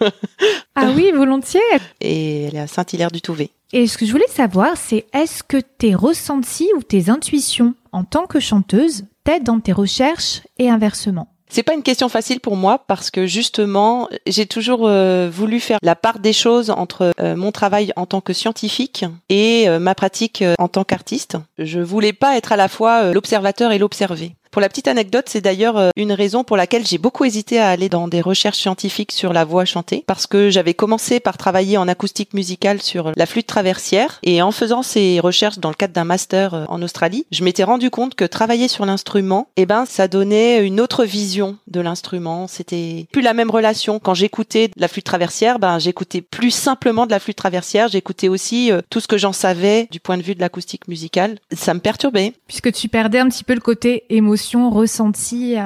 ah 0.74 0.90
oui, 0.96 1.12
volontiers. 1.14 1.60
Et 2.00 2.44
elle 2.44 2.56
est 2.56 2.60
à 2.60 2.66
Saint-Hilaire-du-Touvet. 2.66 3.50
Et 3.74 3.86
ce 3.86 3.98
que 3.98 4.06
je 4.06 4.12
voulais 4.12 4.24
savoir, 4.30 4.78
c'est 4.78 5.04
est-ce 5.12 5.42
que 5.42 5.58
tes 5.58 5.94
ressentis 5.94 6.70
ou 6.78 6.82
tes 6.82 7.10
intuitions 7.10 7.74
en 7.92 8.04
tant 8.04 8.24
que 8.24 8.40
chanteuse 8.40 9.04
t'aident 9.24 9.44
dans 9.44 9.60
tes 9.60 9.72
recherches 9.72 10.40
et 10.58 10.70
inversement? 10.70 11.28
C'est 11.50 11.62
pas 11.62 11.74
une 11.74 11.82
question 11.82 12.08
facile 12.08 12.40
pour 12.40 12.56
moi 12.56 12.84
parce 12.86 13.10
que 13.10 13.26
justement, 13.26 14.08
j'ai 14.26 14.46
toujours 14.46 14.86
euh, 14.86 15.30
voulu 15.32 15.60
faire 15.60 15.78
la 15.82 15.96
part 15.96 16.18
des 16.18 16.32
choses 16.32 16.70
entre 16.70 17.12
euh, 17.20 17.36
mon 17.36 17.52
travail 17.52 17.92
en 17.96 18.06
tant 18.06 18.20
que 18.20 18.32
scientifique 18.32 19.04
et 19.28 19.68
euh, 19.68 19.78
ma 19.78 19.94
pratique 19.94 20.44
en 20.58 20.68
tant 20.68 20.84
qu'artiste. 20.84 21.36
Je 21.58 21.80
voulais 21.80 22.12
pas 22.12 22.36
être 22.36 22.52
à 22.52 22.56
la 22.56 22.68
fois 22.68 23.12
l'observateur 23.12 23.72
et 23.72 23.78
l'observé. 23.78 24.34
Pour 24.58 24.62
la 24.62 24.68
petite 24.68 24.88
anecdote, 24.88 25.26
c'est 25.28 25.40
d'ailleurs 25.40 25.76
euh, 25.76 25.90
une 25.94 26.10
raison 26.10 26.42
pour 26.42 26.56
laquelle 26.56 26.84
j'ai 26.84 26.98
beaucoup 26.98 27.24
hésité 27.24 27.60
à 27.60 27.68
aller 27.68 27.88
dans 27.88 28.08
des 28.08 28.20
recherches 28.20 28.58
scientifiques 28.58 29.12
sur 29.12 29.32
la 29.32 29.44
voix 29.44 29.64
chantée, 29.64 30.02
parce 30.04 30.26
que 30.26 30.50
j'avais 30.50 30.74
commencé 30.74 31.20
par 31.20 31.36
travailler 31.36 31.78
en 31.78 31.86
acoustique 31.86 32.34
musicale 32.34 32.82
sur 32.82 33.12
la 33.14 33.26
flûte 33.26 33.46
traversière, 33.46 34.18
et 34.24 34.42
en 34.42 34.50
faisant 34.50 34.82
ces 34.82 35.20
recherches 35.20 35.60
dans 35.60 35.68
le 35.68 35.76
cadre 35.76 35.94
d'un 35.94 36.02
master 36.02 36.54
euh, 36.54 36.64
en 36.66 36.82
Australie, 36.82 37.24
je 37.30 37.44
m'étais 37.44 37.62
rendu 37.62 37.88
compte 37.88 38.16
que 38.16 38.24
travailler 38.24 38.66
sur 38.66 38.84
l'instrument, 38.84 39.46
eh 39.56 39.64
ben, 39.64 39.84
ça 39.86 40.08
donnait 40.08 40.66
une 40.66 40.80
autre 40.80 41.04
vision 41.04 41.56
de 41.68 41.80
l'instrument. 41.80 42.48
C'était 42.48 43.06
plus 43.12 43.22
la 43.22 43.34
même 43.34 43.52
relation. 43.52 44.00
Quand 44.00 44.14
j'écoutais 44.14 44.72
la 44.76 44.88
flûte 44.88 45.04
traversière, 45.04 45.60
ben, 45.60 45.78
j'écoutais 45.78 46.20
plus 46.20 46.50
simplement 46.50 47.06
de 47.06 47.12
la 47.12 47.20
flûte 47.20 47.36
traversière, 47.36 47.86
j'écoutais 47.86 48.26
aussi 48.26 48.72
euh, 48.72 48.80
tout 48.90 48.98
ce 48.98 49.06
que 49.06 49.18
j'en 49.18 49.32
savais 49.32 49.86
du 49.92 50.00
point 50.00 50.18
de 50.18 50.22
vue 50.24 50.34
de 50.34 50.40
l'acoustique 50.40 50.88
musicale. 50.88 51.38
Ça 51.54 51.74
me 51.74 51.78
perturbait. 51.78 52.32
Puisque 52.48 52.72
tu 52.72 52.88
perdais 52.88 53.20
un 53.20 53.28
petit 53.28 53.44
peu 53.44 53.54
le 53.54 53.60
côté 53.60 54.02
émotion 54.10 54.47
ressenti. 54.56 55.56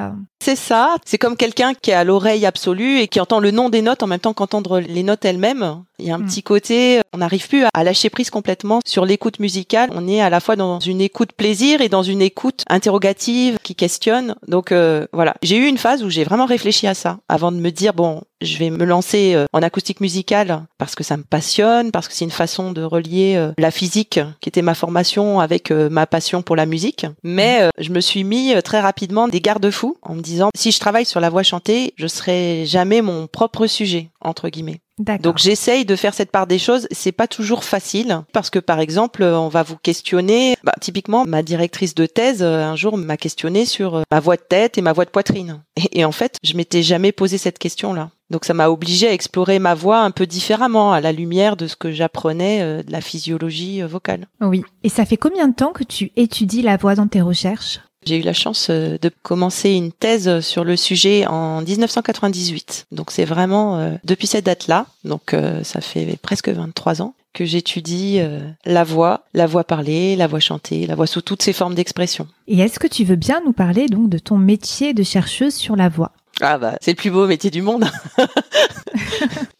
C'est 0.43 0.57
ça. 0.57 0.95
C'est 1.05 1.17
comme 1.17 1.37
quelqu'un 1.37 1.73
qui 1.73 1.93
a 1.93 2.03
l'oreille 2.03 2.45
absolue 2.45 2.99
et 2.99 3.07
qui 3.07 3.21
entend 3.21 3.39
le 3.39 3.51
nom 3.51 3.69
des 3.69 3.81
notes 3.81 4.03
en 4.03 4.07
même 4.07 4.19
temps 4.19 4.33
qu'entendre 4.33 4.81
les 4.81 5.01
notes 5.01 5.23
elles-mêmes. 5.23 5.83
Il 5.99 6.05
y 6.07 6.11
a 6.11 6.15
un 6.15 6.17
Mm. 6.17 6.25
petit 6.25 6.43
côté, 6.43 7.01
on 7.13 7.19
n'arrive 7.19 7.47
plus 7.47 7.63
à 7.73 7.83
lâcher 7.85 8.09
prise 8.09 8.29
complètement 8.29 8.79
sur 8.85 9.05
l'écoute 9.05 9.39
musicale. 9.39 9.89
On 9.93 10.05
est 10.05 10.19
à 10.19 10.29
la 10.29 10.41
fois 10.41 10.57
dans 10.57 10.81
une 10.81 10.99
écoute 10.99 11.31
plaisir 11.31 11.79
et 11.79 11.87
dans 11.87 12.03
une 12.03 12.21
écoute 12.21 12.63
interrogative 12.69 13.57
qui 13.63 13.73
questionne. 13.73 14.35
Donc 14.49 14.73
euh, 14.73 15.07
voilà, 15.13 15.35
j'ai 15.43 15.55
eu 15.55 15.67
une 15.67 15.77
phase 15.77 16.03
où 16.03 16.09
j'ai 16.09 16.25
vraiment 16.25 16.45
réfléchi 16.45 16.87
à 16.87 16.93
ça 16.93 17.19
avant 17.29 17.53
de 17.53 17.57
me 17.57 17.69
dire 17.69 17.93
bon, 17.93 18.21
je 18.41 18.57
vais 18.57 18.69
me 18.69 18.83
lancer 18.83 19.33
euh, 19.35 19.45
en 19.53 19.61
acoustique 19.61 20.01
musicale 20.01 20.63
parce 20.77 20.95
que 20.95 21.03
ça 21.05 21.15
me 21.15 21.23
passionne, 21.23 21.91
parce 21.91 22.09
que 22.09 22.13
c'est 22.13 22.25
une 22.25 22.31
façon 22.31 22.73
de 22.73 22.83
relier 22.83 23.35
euh, 23.37 23.53
la 23.57 23.71
physique 23.71 24.19
qui 24.41 24.49
était 24.49 24.61
ma 24.61 24.73
formation 24.75 25.39
avec 25.39 25.71
euh, 25.71 25.89
ma 25.89 26.05
passion 26.05 26.41
pour 26.41 26.57
la 26.57 26.65
musique. 26.65 27.05
Mais 27.23 27.69
je 27.77 27.91
me 27.91 28.01
suis 28.01 28.25
mis 28.25 28.53
très 28.63 28.81
rapidement 28.81 29.27
des 29.29 29.39
garde-fous 29.39 29.95
en 30.01 30.15
me 30.15 30.21
disant 30.21 30.32
si 30.55 30.71
je 30.71 30.79
travaille 30.79 31.05
sur 31.05 31.19
la 31.19 31.29
voix 31.29 31.43
chantée, 31.43 31.93
je 31.97 32.07
serai 32.07 32.65
jamais 32.65 33.01
mon 33.01 33.27
propre 33.27 33.67
sujet 33.67 34.09
entre 34.21 34.49
guillemets. 34.49 34.81
Donc 35.21 35.39
j'essaye 35.39 35.85
de 35.85 35.95
faire 35.95 36.13
cette 36.13 36.31
part 36.31 36.45
des 36.45 36.59
choses. 36.59 36.87
C'est 36.91 37.11
pas 37.11 37.27
toujours 37.27 37.63
facile 37.63 38.21
parce 38.31 38.49
que 38.49 38.59
par 38.59 38.79
exemple, 38.79 39.23
on 39.23 39.47
va 39.47 39.63
vous 39.63 39.77
questionner. 39.77 40.55
Bah, 40.63 40.73
typiquement, 40.79 41.25
ma 41.25 41.41
directrice 41.41 41.95
de 41.95 42.05
thèse 42.05 42.43
euh, 42.43 42.63
un 42.63 42.75
jour 42.75 42.97
m'a 42.97 43.17
questionné 43.17 43.65
sur 43.65 43.95
euh, 43.95 44.01
ma 44.11 44.19
voix 44.19 44.35
de 44.35 44.43
tête 44.47 44.77
et 44.77 44.81
ma 44.81 44.93
voix 44.93 45.05
de 45.05 45.09
poitrine. 45.09 45.63
Et, 45.77 45.99
et 45.99 46.05
en 46.05 46.11
fait, 46.11 46.37
je 46.43 46.55
m'étais 46.55 46.83
jamais 46.83 47.11
posé 47.11 47.39
cette 47.39 47.57
question-là. 47.57 48.11
Donc 48.29 48.45
ça 48.45 48.53
m'a 48.53 48.69
obligé 48.69 49.07
à 49.07 49.13
explorer 49.13 49.57
ma 49.57 49.73
voix 49.73 49.99
un 49.99 50.11
peu 50.11 50.27
différemment 50.27 50.93
à 50.93 51.01
la 51.01 51.11
lumière 51.11 51.57
de 51.57 51.67
ce 51.67 51.75
que 51.75 51.91
j'apprenais 51.91 52.61
euh, 52.61 52.83
de 52.83 52.91
la 52.91 53.01
physiologie 53.01 53.81
vocale. 53.81 54.27
Oui. 54.41 54.63
Et 54.83 54.89
ça 54.89 55.05
fait 55.05 55.17
combien 55.17 55.47
de 55.47 55.55
temps 55.55 55.73
que 55.73 55.83
tu 55.83 56.11
étudies 56.15 56.61
la 56.61 56.77
voix 56.77 56.93
dans 56.93 57.07
tes 57.07 57.21
recherches? 57.21 57.79
J'ai 58.05 58.19
eu 58.19 58.21
la 58.21 58.33
chance 58.33 58.67
euh, 58.69 58.97
de 59.01 59.11
commencer 59.21 59.71
une 59.71 59.91
thèse 59.91 60.41
sur 60.41 60.63
le 60.63 60.75
sujet 60.75 61.25
en 61.25 61.61
1998. 61.61 62.87
Donc 62.91 63.11
c'est 63.11 63.25
vraiment 63.25 63.77
euh, 63.77 63.95
depuis 64.03 64.27
cette 64.27 64.45
date-là, 64.45 64.85
donc 65.03 65.33
euh, 65.33 65.63
ça 65.63 65.81
fait 65.81 66.17
presque 66.21 66.49
23 66.49 67.01
ans 67.01 67.13
que 67.33 67.45
j'étudie 67.45 68.19
la 68.63 68.83
voix, 68.83 69.23
la 69.33 69.47
voix 69.47 69.63
parlée, 69.63 70.15
la 70.15 70.27
voix 70.27 70.39
chantée, 70.39 70.85
la 70.85 70.93
voix 70.93 71.07
sous 71.07 71.21
toutes 71.21 71.41
ses 71.41 71.51
formes 71.51 71.73
d'expression. 71.73 72.27
Et 72.47 72.59
est-ce 72.59 72.77
que 72.77 72.85
tu 72.85 73.05
veux 73.05 73.15
bien 73.15 73.41
nous 73.43 73.53
parler 73.53 73.87
donc 73.87 74.07
de 74.07 74.19
ton 74.19 74.37
métier 74.37 74.93
de 74.93 75.01
chercheuse 75.01 75.55
sur 75.55 75.75
la 75.75 75.89
voix? 75.89 76.11
Ah 76.41 76.57
bah 76.57 76.75
c'est 76.81 76.91
le 76.91 76.95
plus 76.97 77.11
beau 77.11 77.27
métier 77.27 77.49
du 77.51 77.61
monde. 77.61 77.85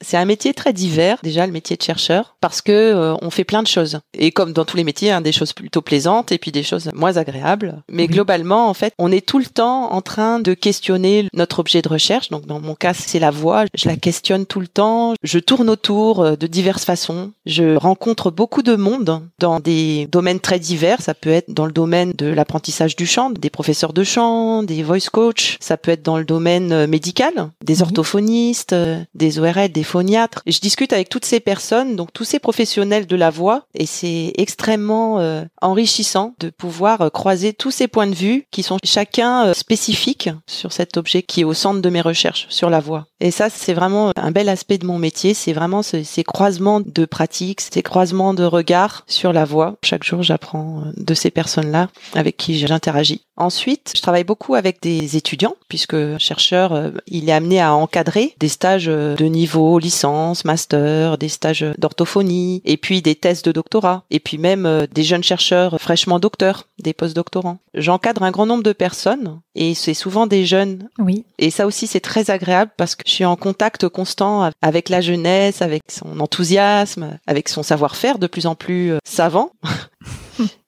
c'est 0.01 0.17
un 0.17 0.25
métier 0.25 0.53
très 0.53 0.73
divers 0.73 1.17
déjà 1.23 1.45
le 1.45 1.51
métier 1.53 1.75
de 1.77 1.81
chercheur 1.81 2.35
parce 2.41 2.61
que 2.61 2.71
euh, 2.71 3.15
on 3.21 3.29
fait 3.29 3.43
plein 3.43 3.63
de 3.63 3.67
choses. 3.67 3.99
Et 4.13 4.31
comme 4.31 4.53
dans 4.53 4.65
tous 4.65 4.77
les 4.77 4.83
métiers 4.83 5.11
hein, 5.11 5.21
des 5.21 5.31
choses 5.31 5.53
plutôt 5.53 5.81
plaisantes 5.81 6.31
et 6.31 6.37
puis 6.37 6.51
des 6.51 6.63
choses 6.63 6.89
moins 6.93 7.17
agréables. 7.17 7.81
Mais 7.89 8.03
Oui. 8.03 8.09
globalement 8.09 8.69
en 8.69 8.73
fait 8.73 8.93
on 8.97 9.11
est 9.11 9.25
tout 9.25 9.39
le 9.39 9.45
temps 9.45 9.91
en 9.93 10.01
train 10.01 10.39
de 10.39 10.53
questionner 10.53 11.27
notre 11.33 11.59
objet 11.59 11.81
de 11.81 11.89
recherche. 11.89 12.29
Donc 12.29 12.45
dans 12.45 12.59
mon 12.59 12.75
cas 12.75 12.93
c'est 12.93 13.19
la 13.19 13.31
voix. 13.31 13.65
Je 13.75 13.87
la 13.87 13.95
questionne 13.95 14.45
tout 14.45 14.59
le 14.59 14.67
temps. 14.67 15.13
Je 15.23 15.39
tourne 15.39 15.69
autour 15.69 16.21
euh, 16.21 16.35
de 16.35 16.47
diverses 16.47 16.85
façons. 16.85 17.31
Je 17.45 17.75
rencontre 17.75 18.31
beaucoup 18.31 18.61
de 18.63 18.75
monde 18.75 19.21
dans 19.39 19.59
des 19.59 20.07
domaines 20.11 20.39
très 20.39 20.59
divers. 20.59 21.01
Ça 21.01 21.13
peut 21.13 21.29
être 21.31 21.51
dans 21.51 21.65
le 21.65 21.71
domaine 21.71 22.13
de 22.13 22.27
l'apprentissage 22.27 22.95
du 22.95 23.05
chant 23.05 23.29
des 23.29 23.49
professeurs 23.49 23.93
de 23.93 24.03
chant 24.03 24.63
des 24.63 24.83
voice 24.83 25.09
coach. 25.11 25.57
Ça 25.59 25.77
peut 25.77 25.91
être 25.91 26.03
dans 26.03 26.17
le 26.17 26.25
domaine 26.25 26.62
euh, 26.71 26.87
médical 26.87 27.33
des 27.63 27.75
Mhm. 27.75 27.81
orthophonistes 27.81 28.73
euh, 28.73 29.01
des 29.15 29.39
ORL 29.39 29.71
des 29.71 29.83
phoniatres. 29.83 30.41
Je 30.47 30.59
discute 30.59 30.93
avec 30.93 31.09
toutes 31.09 31.25
ces 31.25 31.39
personnes 31.39 31.95
donc 31.95 32.13
tous 32.13 32.23
ces 32.23 32.39
professionnels 32.39 33.07
de 33.07 33.15
la 33.15 33.29
voix 33.29 33.63
et 33.73 33.85
c'est 33.85 34.33
extrêmement 34.37 35.19
euh, 35.19 35.43
enrichissant 35.61 36.35
de 36.39 36.49
pouvoir 36.49 37.01
euh, 37.01 37.09
croiser 37.09 37.53
tous 37.53 37.71
ces 37.71 37.87
points 37.87 38.07
de 38.07 38.15
vue 38.15 38.45
qui 38.51 38.63
sont 38.63 38.77
chacun 38.83 39.47
euh, 39.47 39.53
spécifiques 39.53 40.29
sur 40.47 40.71
cet 40.71 40.97
objet 40.97 41.23
qui 41.23 41.41
est 41.41 41.43
au 41.45 41.53
centre 41.53 41.81
de 41.81 41.89
mes 41.89 42.01
recherches 42.01 42.45
sur 42.49 42.69
la 42.69 42.79
voix. 42.79 43.07
Et 43.19 43.31
ça 43.31 43.49
c'est 43.49 43.73
vraiment 43.73 44.11
un 44.15 44.31
bel 44.31 44.49
aspect 44.49 44.77
de 44.77 44.85
mon 44.85 44.99
métier. 44.99 45.33
C'est 45.33 45.53
vraiment 45.53 45.81
ce- 45.83 46.03
ces 46.03 46.23
croisements 46.23 46.79
de 46.79 47.05
pratiques 47.05 47.61
ces 47.61 47.81
croisements 47.83 48.33
de 48.33 48.43
regards 48.43 49.03
sur 49.07 49.33
la 49.33 49.45
voix. 49.45 49.75
Chaque 49.83 50.03
jour 50.03 50.21
j'apprends 50.23 50.83
euh, 50.85 50.91
de 50.97 51.13
ces 51.13 51.31
personnes 51.31 51.71
là 51.71 51.89
avec 52.13 52.37
qui 52.37 52.57
j'interagis. 52.59 53.21
Ensuite, 53.35 53.93
je 53.95 54.01
travaille 54.01 54.23
beaucoup 54.23 54.53
avec 54.53 54.79
des 54.83 55.17
étudiants, 55.17 55.55
puisque 55.67 55.95
chercheur, 56.19 56.52
euh, 56.53 56.91
il 57.07 57.29
est 57.29 57.33
amené 57.33 57.59
à 57.59 57.73
encadrer 57.73 58.35
des 58.39 58.47
stages 58.47 58.87
euh, 58.87 59.15
de 59.15 59.25
niveau 59.25 59.79
licence, 59.79 60.45
master, 60.45 61.17
des 61.17 61.29
stages 61.29 61.65
d'orthophonie, 61.77 62.61
et 62.65 62.77
puis 62.77 63.01
des 63.01 63.15
thèses 63.15 63.41
de 63.41 63.51
doctorat, 63.51 64.03
et 64.11 64.19
puis 64.19 64.37
même 64.37 64.65
euh, 64.65 64.85
des 64.91 65.03
jeunes 65.03 65.23
chercheurs 65.23 65.79
fraîchement 65.79 66.19
docteurs, 66.19 66.67
des 66.79 66.93
postdoctorants. 66.93 67.59
J'encadre 67.73 68.23
un 68.23 68.31
grand 68.31 68.45
nombre 68.45 68.63
de 68.63 68.73
personnes, 68.73 69.39
et 69.55 69.73
c'est 69.73 69.93
souvent 69.93 70.27
des 70.27 70.45
jeunes. 70.45 70.89
Oui. 70.99 71.25
Et 71.39 71.49
ça 71.49 71.65
aussi, 71.65 71.87
c'est 71.87 71.99
très 71.99 72.29
agréable 72.29 72.71
parce 72.77 72.95
que 72.95 73.03
je 73.05 73.11
suis 73.11 73.25
en 73.25 73.35
contact 73.35 73.87
constant 73.87 74.51
avec 74.61 74.89
la 74.89 75.01
jeunesse, 75.01 75.61
avec 75.61 75.83
son 75.89 76.19
enthousiasme, 76.19 77.17
avec 77.27 77.49
son 77.49 77.63
savoir-faire 77.63 78.19
de 78.19 78.27
plus 78.27 78.45
en 78.45 78.55
plus 78.55 78.93
savant. 79.03 79.51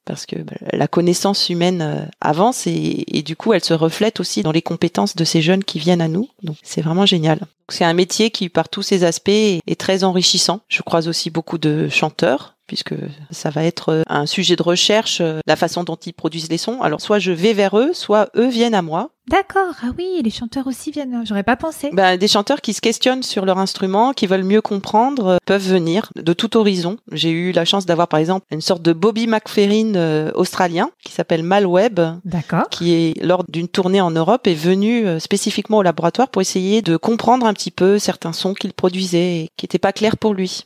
parce 0.06 0.26
que 0.26 0.38
bah, 0.38 0.54
la 0.72 0.88
connaissance 0.88 1.50
humaine 1.50 1.82
euh, 1.82 2.06
avance 2.22 2.68
et, 2.68 3.04
et 3.08 3.22
du 3.22 3.36
coup 3.36 3.54
elle 3.54 3.64
se 3.64 3.74
reflète 3.74 4.20
aussi 4.20 4.44
dans 4.44 4.52
les 4.52 4.62
compétences 4.62 5.16
de 5.16 5.26
ces 5.26 5.42
jeunes 5.42 5.64
qui 5.64 5.80
viennent 5.80 6.02
à 6.02 6.08
nous. 6.08 6.30
Donc 6.44 6.58
c'est 6.64 6.82
vraiment 6.82 7.06
génial. 7.06 7.40
C'est 7.70 7.84
un 7.84 7.94
métier 7.94 8.30
qui 8.30 8.50
par 8.50 8.70
tous 8.70 8.84
ses 8.84 9.04
aspects 9.04 9.30
est 9.30 9.80
très 9.80 10.04
enrichissant. 10.04 10.62
Je 10.70 10.82
croise 10.82 11.08
aussi 11.08 11.30
beaucoup 11.30 11.58
de 11.58 11.90
chanteurs 11.90 12.55
puisque 12.68 12.96
ça 13.32 13.50
va 13.50 13.64
être 13.64 13.90
euh, 13.90 14.04
un 14.08 14.26
sujet 14.26 14.56
de 14.56 14.64
recherche, 14.64 15.20
euh, 15.22 15.40
la 15.46 15.56
façon 15.56 15.84
dont 15.84 15.96
ils 15.96 16.14
produisent 16.14 16.50
les 16.50 16.58
sons. 16.58 16.82
Alors 16.82 17.02
soit 17.02 17.20
je 17.20 17.32
vais 17.32 17.54
vers 17.54 17.78
eux, 17.78 17.94
soit 17.94 18.30
eux 18.36 18.48
viennent 18.48 18.76
à 18.76 18.82
moi. 18.82 19.12
D'accord. 19.28 19.74
Ah 19.82 19.90
oui, 19.98 20.22
les 20.24 20.30
chanteurs 20.30 20.68
aussi 20.68 20.92
viennent. 20.92 21.24
J'aurais 21.26 21.44
pas 21.44 21.56
pensé. 21.56 21.90
Ben, 21.92 22.16
des 22.16 22.28
chanteurs 22.28 22.62
qui 22.62 22.74
se 22.74 22.82
questionnent 22.82 23.24
sur 23.24 23.46
leur 23.46 23.58
instrument, 23.58 24.14
qui 24.14 24.28
veulent 24.28 24.44
mieux 24.44 24.62
comprendre, 24.62 25.26
euh, 25.26 25.38
peuvent 25.46 25.68
venir 25.68 26.12
de 26.16 26.34
tout 26.34 26.56
horizon. 26.58 26.98
J'ai 27.12 27.32
eu 27.32 27.52
la 27.52 27.66
chance 27.66 27.88
d'avoir 27.88 28.08
par 28.08 28.20
exemple 28.20 28.46
une 28.52 28.62
sorte 28.62 28.84
de 28.84 28.94
Bobby 28.94 29.26
McFerrin 29.26 29.96
euh, 29.96 30.32
australien 30.36 30.92
qui 31.04 31.12
s'appelle 31.12 31.42
Malweb, 31.42 32.00
D'accord. 32.24 32.70
qui 32.70 32.94
est 32.94 33.24
lors 33.24 33.44
d'une 33.50 33.68
tournée 33.68 34.02
en 34.02 34.12
Europe 34.12 34.46
est 34.46 34.54
venu 34.54 35.08
euh, 35.08 35.20
spécifiquement 35.20 35.80
au 35.80 35.84
laboratoire 35.84 36.30
pour 36.30 36.44
essayer 36.44 36.84
de 36.84 36.96
comprendre 36.96 37.48
un 37.48 37.54
petit 37.54 37.72
peu 37.72 37.98
certains 37.98 38.34
sons 38.34 38.54
qu'il 38.54 38.74
produisait 38.74 39.38
et 39.38 39.50
qui 39.58 39.66
n'étaient 39.66 39.80
pas 39.80 39.94
clairs 39.94 40.18
pour 40.18 40.36
lui. 40.36 40.66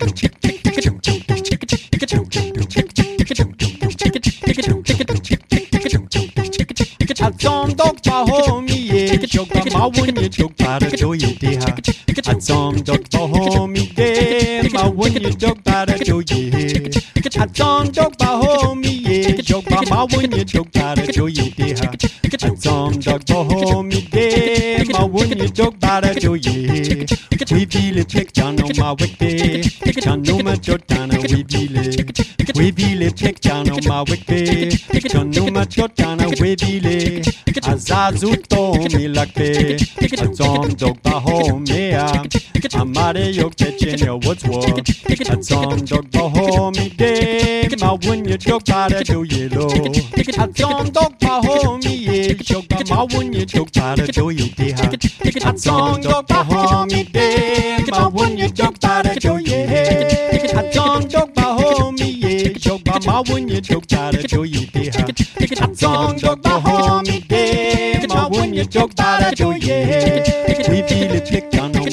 atsamdok 7.21 7.95
bahomiye 8.05 9.17
jogba 9.33 9.61
mawunye 9.73 10.29
jogba 10.29 10.79
da 10.79 10.89
joye 10.97 11.37
deha 11.41 11.77
atsamdok 12.31 13.01
bahomiye 13.13 14.69
mawunye 14.73 15.31
jogba 15.41 15.85
da 15.85 15.97
joye 15.97 16.51
atsamdok 17.39 18.17
bahomiye 18.19 19.33
jogba 19.49 19.81
mawunye 19.89 20.45
jogba 20.45 20.95
da 20.95 21.05
joye 21.07 21.53
deha 21.57 21.91
Song 22.39 22.97
dog 22.99 23.25
boho 23.25 23.83
mi 23.83 24.01
de 24.09 24.85
ma 24.93 25.03
wun 25.05 25.29
yi 25.37 25.47
dog 25.51 25.77
bara 25.79 26.13
jo 26.15 26.33
ye 26.33 27.05
We 27.51 27.65
vile 27.65 28.05
pek 28.05 28.31
jano 28.33 28.65
ma 28.77 28.93
wekbe 28.93 29.61
Jano 30.01 30.41
ma 30.41 30.55
jodana 30.55 31.17
we 31.19 31.43
vile 31.43 31.81
We 32.55 32.71
vile 32.71 33.11
pek 33.11 33.41
jano 33.41 33.75
ma 33.85 34.03
wekbe 34.03 34.71
Jano 35.11 35.51
ma 35.51 35.65
jodana 35.65 36.25
we 36.39 36.55
vile 36.55 37.21
Azazu 37.63 38.31
to 38.47 38.97
mi 38.97 39.07
lakbe 39.09 39.77
Azom 40.23 40.73
dog 40.77 40.97
boho 41.03 41.59
mea 41.67 42.05
amarello 42.69 43.49
Chechenyo 43.55 44.23
what's 44.25 44.43
war 44.45 44.63
At 45.31 45.43
some 45.45 45.85
dog 45.85 46.09
Bahomi 46.11 46.95
day 46.95 47.67
Ma 47.79 47.93
wun 48.03 48.25
ye 48.25 48.37
dog 48.37 48.65
para 48.65 49.03
do 49.03 49.23
yellow 49.23 49.69
At 50.37 50.57
some 50.57 50.89
dog 50.91 51.19
Bahomi 51.19 51.93
ye 52.07 52.33
dog 52.33 52.89
Ma 52.89 53.03
wun 53.05 53.33
ye 53.33 53.45
dog 53.45 53.71
para 53.73 54.07
do 54.07 54.29
you 54.29 54.49
deha 54.49 55.45
At 55.45 55.59
some 55.59 56.01
dog 56.01 56.27
Bahomi 56.27 57.11
day 57.11 57.83
Ma 57.89 58.07
wun 58.09 58.37
ye 58.37 58.47
dog 58.49 58.79
para 58.79 59.15
do 59.15 59.37
ye 59.37 59.63
At 60.53 60.73
some 60.73 61.07
dog 61.07 61.33
Bahomi 61.33 62.23
ye 62.23 62.53
dog 62.53 63.05
Ma 63.05 63.21
wun 63.27 63.47
ye 63.47 63.61
dog 63.61 63.87
para 63.87 64.21
do 64.23 64.43
you 64.43 64.67
deha 64.67 65.61
At 65.61 65.77
some 65.77 66.17
dog 66.17 66.41
Bahomi 66.41 67.27
day 67.27 68.05
Ma 68.07 68.27
wun 68.27 68.53
ye 68.53 68.63
dog 68.65 68.95
para 68.95 69.31
do 69.35 69.51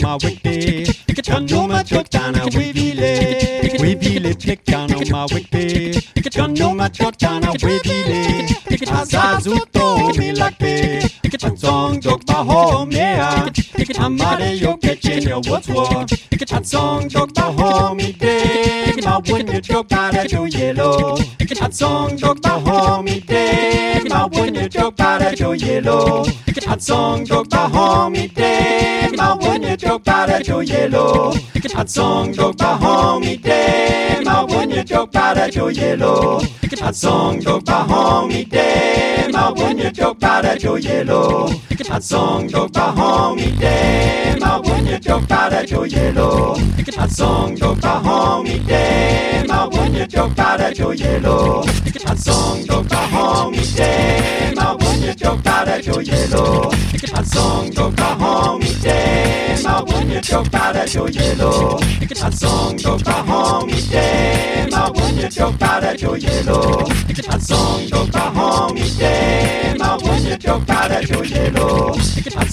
ma 0.08 0.16
wiki, 0.22 0.84
canuma 1.22 1.84
chotana, 1.84 2.42
wivile, 2.56 3.76
wivile 3.78 4.34
chicano 4.34 4.98
ma 5.10 5.26
wiki, 5.26 6.00
canuma 6.30 6.88
chotana, 6.88 7.50
wivile, 7.62 8.48
azazuto 8.90 10.14
milakpe, 10.16 11.02
chansong 11.38 12.00
dok 12.00 12.24
baho 12.24 12.86
mea, 12.86 13.52
amare 14.00 14.56
yo 14.56 14.78
kechenya 14.78 15.36
what's 15.46 15.68
what, 15.68 16.08
chansong 16.46 17.10
dok 17.12 17.30
baho 17.34 17.94
mi 17.94 18.12
de, 18.12 18.94
ma 19.04 19.20
when 19.28 19.46
you 19.46 19.60
joke 19.60 19.92
out 19.92 20.14
at 20.14 20.32
your 20.32 20.48
yellow. 20.48 21.18
A 21.50 21.72
song 21.72 22.16
joke 22.16 22.42
ba 22.42 22.60
homie 22.60 23.24
day, 23.26 24.00
ma 24.08 24.28
wanya 24.28 24.68
joke 24.68 24.96
ba 24.96 25.18
da 25.18 25.34
jo 25.34 25.52
yellow. 25.52 26.24
A 26.66 26.78
song 26.78 27.24
joke 27.24 27.48
ba 27.48 27.68
homie 27.72 28.32
day, 28.34 29.08
ma 29.16 29.34
wanya 29.36 29.76
joke 29.76 30.04
ba 30.04 30.26
da 30.26 30.40
jo 30.40 30.60
yellow. 30.60 31.32
A 31.74 31.88
song 31.88 32.32
joke 32.34 32.56
ba 32.58 32.76
homie 32.80 33.40
day, 33.42 34.20
ma 34.24 34.44
wanya 34.46 34.84
joke 34.84 35.10
ba 35.12 35.32
da 35.34 35.48
jo 35.48 35.68
yellow. 35.68 36.40
A 36.82 36.92
song 36.92 37.40
joke 37.40 37.64
ba 37.64 37.84
homie 37.88 38.48
day, 38.48 39.28
ma 39.32 39.52
wanya 39.54 39.90
joke 39.92 40.18
ba 40.20 40.42
da 40.42 40.54
jo 40.56 40.76
yellow. 40.76 41.48
Atzong 41.86 42.50
joka 42.50 42.90
hongi 42.90 43.54
you 43.60 44.40
ma 44.40 44.58
wenye 44.58 44.98
joka 44.98 45.48
da 45.48 45.62
jo 45.64 45.84
yelo. 45.86 46.56
Atzong 46.98 47.56
joka 47.56 48.00
hongi 48.02 48.58
de 48.66 49.44
ma 49.46 49.66
wenye 49.68 50.06
joka 50.08 50.56
da 50.58 50.70
At 50.70 50.92
yelo. 50.92 51.64
Atzong 52.04 52.66
joka 52.66 52.96
hongi 53.12 53.76
de 53.76 54.54
ma 54.56 54.77
Wunye 55.08 55.20
chokta 55.20 55.64
re 55.64 55.80
cho 55.82 56.00
yelo 56.00 56.70
A 57.14 57.24
song 57.24 57.72
chokta 57.72 58.14
hongi 58.20 58.74
te 58.82 59.62
Ma 59.64 59.80
wunye 59.80 60.20
chokta 60.20 60.70
re 60.74 60.86
cho 60.86 61.06
yelo 61.06 61.80
A 62.22 62.30
song 62.30 62.76
chokta 62.76 63.24
hongi 63.26 63.88
te 63.88 64.66
Ma 64.70 64.90
wunye 64.90 65.30
chokta 65.30 65.80
re 65.80 65.96
cho 65.96 66.14
yelo 66.14 66.86
A 67.26 67.40
song 67.40 67.88
chokta 67.88 68.30
hongi 68.34 68.96
te 68.98 69.64
Ma 69.78 69.96
wunye 69.96 70.36
chokta 70.36 70.90
re 70.90 71.02
cho 71.06 71.22
yelo 71.22 71.96
A 72.36 72.44